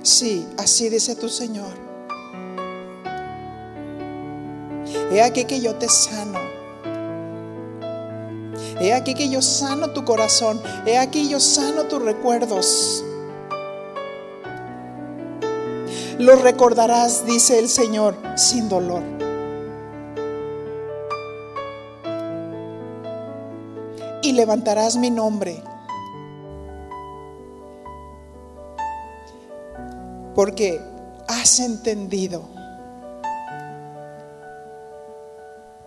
Sí, 0.02 0.48
así 0.58 0.90
dice 0.90 1.16
tu 1.16 1.30
Señor. 1.30 1.88
He 5.12 5.22
aquí 5.22 5.46
que 5.46 5.62
yo 5.62 5.76
te 5.76 5.90
sano. 5.90 6.40
He 8.80 8.94
aquí 8.94 9.14
que 9.14 9.30
yo 9.30 9.42
sano 9.42 9.92
tu 9.92 10.06
corazón. 10.06 10.62
He 10.86 10.98
aquí 10.98 11.30
yo 11.30 11.40
sano 11.40 11.84
tus 11.84 12.02
recuerdos. 12.02 13.04
Lo 16.20 16.36
recordarás, 16.36 17.26
dice 17.26 17.60
el 17.60 17.70
Señor, 17.70 18.18
sin 18.36 18.70
dolor. 18.70 19.27
Levantarás 24.38 24.96
mi 24.96 25.10
nombre. 25.10 25.62
Porque 30.34 30.80
has 31.28 31.60
entendido 31.60 32.48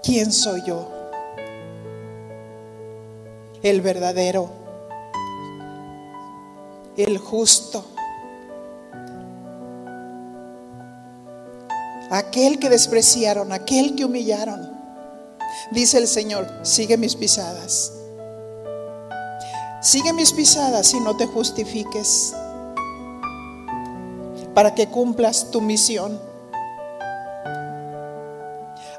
quién 0.02 0.32
soy 0.32 0.62
yo. 0.66 0.88
El 3.62 3.80
verdadero. 3.80 4.50
El 6.96 7.16
justo 7.16 7.84
aquel 12.10 12.58
que 12.58 12.68
despreciaron, 12.68 13.52
aquel 13.52 13.94
que 13.94 14.04
humillaron. 14.04 14.68
Dice 15.70 15.98
el 15.98 16.08
Señor, 16.08 16.48
sigue 16.62 16.96
mis 16.96 17.14
pisadas. 17.14 17.92
Sigue 19.80 20.12
mis 20.12 20.32
pisadas 20.32 20.92
y 20.94 21.00
no 21.00 21.16
te 21.16 21.26
justifiques 21.26 22.34
para 24.54 24.74
que 24.74 24.88
cumplas 24.88 25.50
tu 25.50 25.60
misión. 25.60 26.20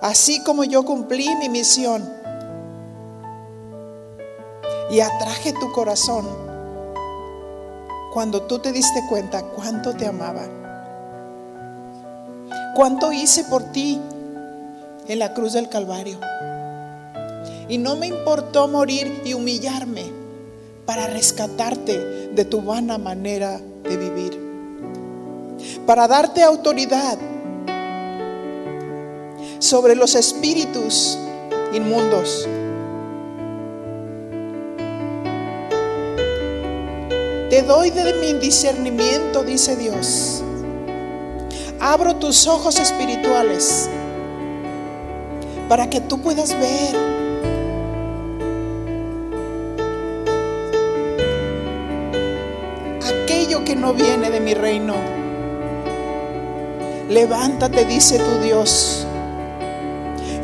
Así 0.02 0.44
como 0.44 0.64
yo 0.64 0.84
cumplí 0.84 1.36
mi 1.36 1.50
misión 1.50 2.08
y 4.90 5.00
atraje 5.00 5.54
tu 5.54 5.72
corazón 5.72 6.28
cuando 8.14 8.42
tú 8.44 8.60
te 8.60 8.72
diste 8.72 9.04
cuenta 9.08 9.44
cuánto 9.44 9.96
te 9.96 10.08
amaba 10.08 10.62
cuánto 12.74 13.12
hice 13.12 13.44
por 13.44 13.64
ti 13.72 14.00
en 15.08 15.20
la 15.20 15.34
cruz 15.34 15.54
del 15.54 15.70
Calvario. 15.70 16.20
Y 17.68 17.78
no 17.78 17.96
me 17.96 18.08
importó 18.08 18.68
morir 18.68 19.22
y 19.26 19.34
humillarme 19.34 20.21
para 20.92 21.08
rescatarte 21.08 21.98
de 22.34 22.44
tu 22.44 22.62
vana 22.62 22.98
manera 22.98 23.62
de 23.84 23.96
vivir. 23.96 24.38
Para 25.86 26.06
darte 26.06 26.44
autoridad 26.44 27.18
sobre 29.58 29.96
los 29.96 30.16
espíritus 30.16 31.18
inmundos. 31.72 32.46
Te 37.50 37.62
doy 37.62 37.92
de 37.92 38.14
mi 38.16 38.34
discernimiento, 38.34 39.46
dice 39.46 39.78
Dios 39.78 40.44
abro 41.80 42.18
tus 42.18 42.48
ojos 42.48 42.78
espirituales 42.80 43.90
para 45.70 45.90
que 45.90 46.02
tú 46.02 46.22
puedas 46.22 46.54
ver 46.54 47.21
no 53.76 53.94
viene 53.94 54.30
de 54.30 54.40
mi 54.40 54.54
reino. 54.54 54.96
Levántate, 57.10 57.86
dice 57.86 58.18
tu 58.20 58.44
Dios. 58.44 59.06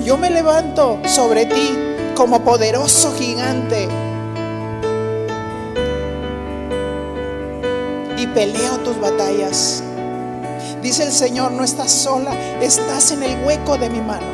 Yo 0.03 0.17
me 0.17 0.29
levanto 0.29 0.99
sobre 1.05 1.45
ti 1.45 1.77
como 2.15 2.41
poderoso 2.41 3.13
gigante 3.17 3.87
y 8.17 8.27
peleo 8.27 8.77
tus 8.79 8.99
batallas. 8.99 9.83
Dice 10.81 11.03
el 11.03 11.11
Señor, 11.11 11.51
no 11.51 11.63
estás 11.63 11.91
sola, 11.91 12.31
estás 12.61 13.11
en 13.11 13.23
el 13.23 13.45
hueco 13.45 13.77
de 13.77 13.89
mi 13.89 14.01
mano. 14.01 14.25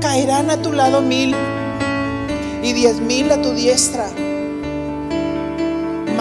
Caerán 0.00 0.50
a 0.50 0.56
tu 0.56 0.72
lado 0.72 1.00
mil 1.00 1.34
y 2.62 2.72
diez 2.72 3.00
mil 3.00 3.30
a 3.32 3.40
tu 3.40 3.52
diestra, 3.52 4.08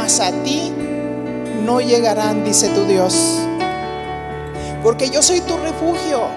a 0.04 0.32
ti 0.44 0.70
no 1.64 1.80
llegarán, 1.80 2.44
dice 2.44 2.68
tu 2.70 2.84
Dios. 2.84 3.40
Porque 4.84 5.10
yo 5.10 5.22
soy 5.22 5.40
tu 5.40 5.56
refugio. 5.56 6.28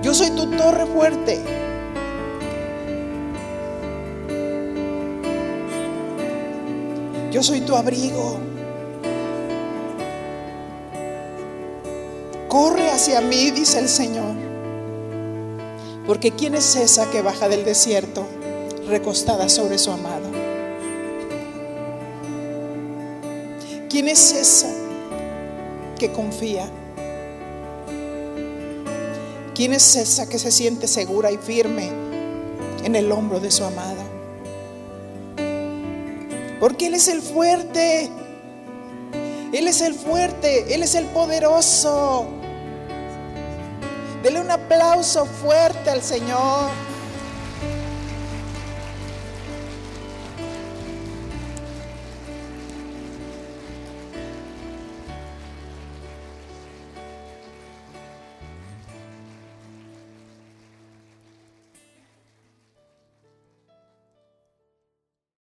Yo 0.00 0.14
soy 0.14 0.30
tu 0.30 0.48
torre 0.50 0.86
fuerte. 0.86 1.40
Yo 7.32 7.42
soy 7.42 7.62
tu 7.62 7.74
abrigo. 7.74 8.38
Corre 12.46 12.90
hacia 12.90 13.20
mí, 13.20 13.50
dice 13.50 13.80
el 13.80 13.88
Señor. 13.88 14.36
Porque 16.06 16.30
¿quién 16.30 16.54
es 16.54 16.76
esa 16.76 17.10
que 17.10 17.22
baja 17.22 17.48
del 17.48 17.64
desierto 17.64 18.24
recostada 18.86 19.48
sobre 19.48 19.78
su 19.78 19.90
amado? 19.90 20.13
¿Quién 23.94 24.08
es 24.08 24.32
esa 24.32 24.66
que 25.96 26.10
confía? 26.10 26.68
¿Quién 29.54 29.72
es 29.72 29.94
esa 29.94 30.28
que 30.28 30.36
se 30.40 30.50
siente 30.50 30.88
segura 30.88 31.30
y 31.30 31.36
firme 31.36 31.92
en 32.82 32.96
el 32.96 33.12
hombro 33.12 33.38
de 33.38 33.52
su 33.52 33.62
amado? 33.62 34.02
Porque 36.58 36.88
Él 36.88 36.94
es 36.94 37.06
el 37.06 37.22
fuerte. 37.22 38.10
Él 39.52 39.68
es 39.68 39.80
el 39.80 39.94
fuerte. 39.94 40.74
Él 40.74 40.82
es 40.82 40.96
el 40.96 41.04
poderoso. 41.04 42.26
Dele 44.24 44.40
un 44.40 44.50
aplauso 44.50 45.24
fuerte 45.24 45.90
al 45.90 46.02
Señor. 46.02 46.68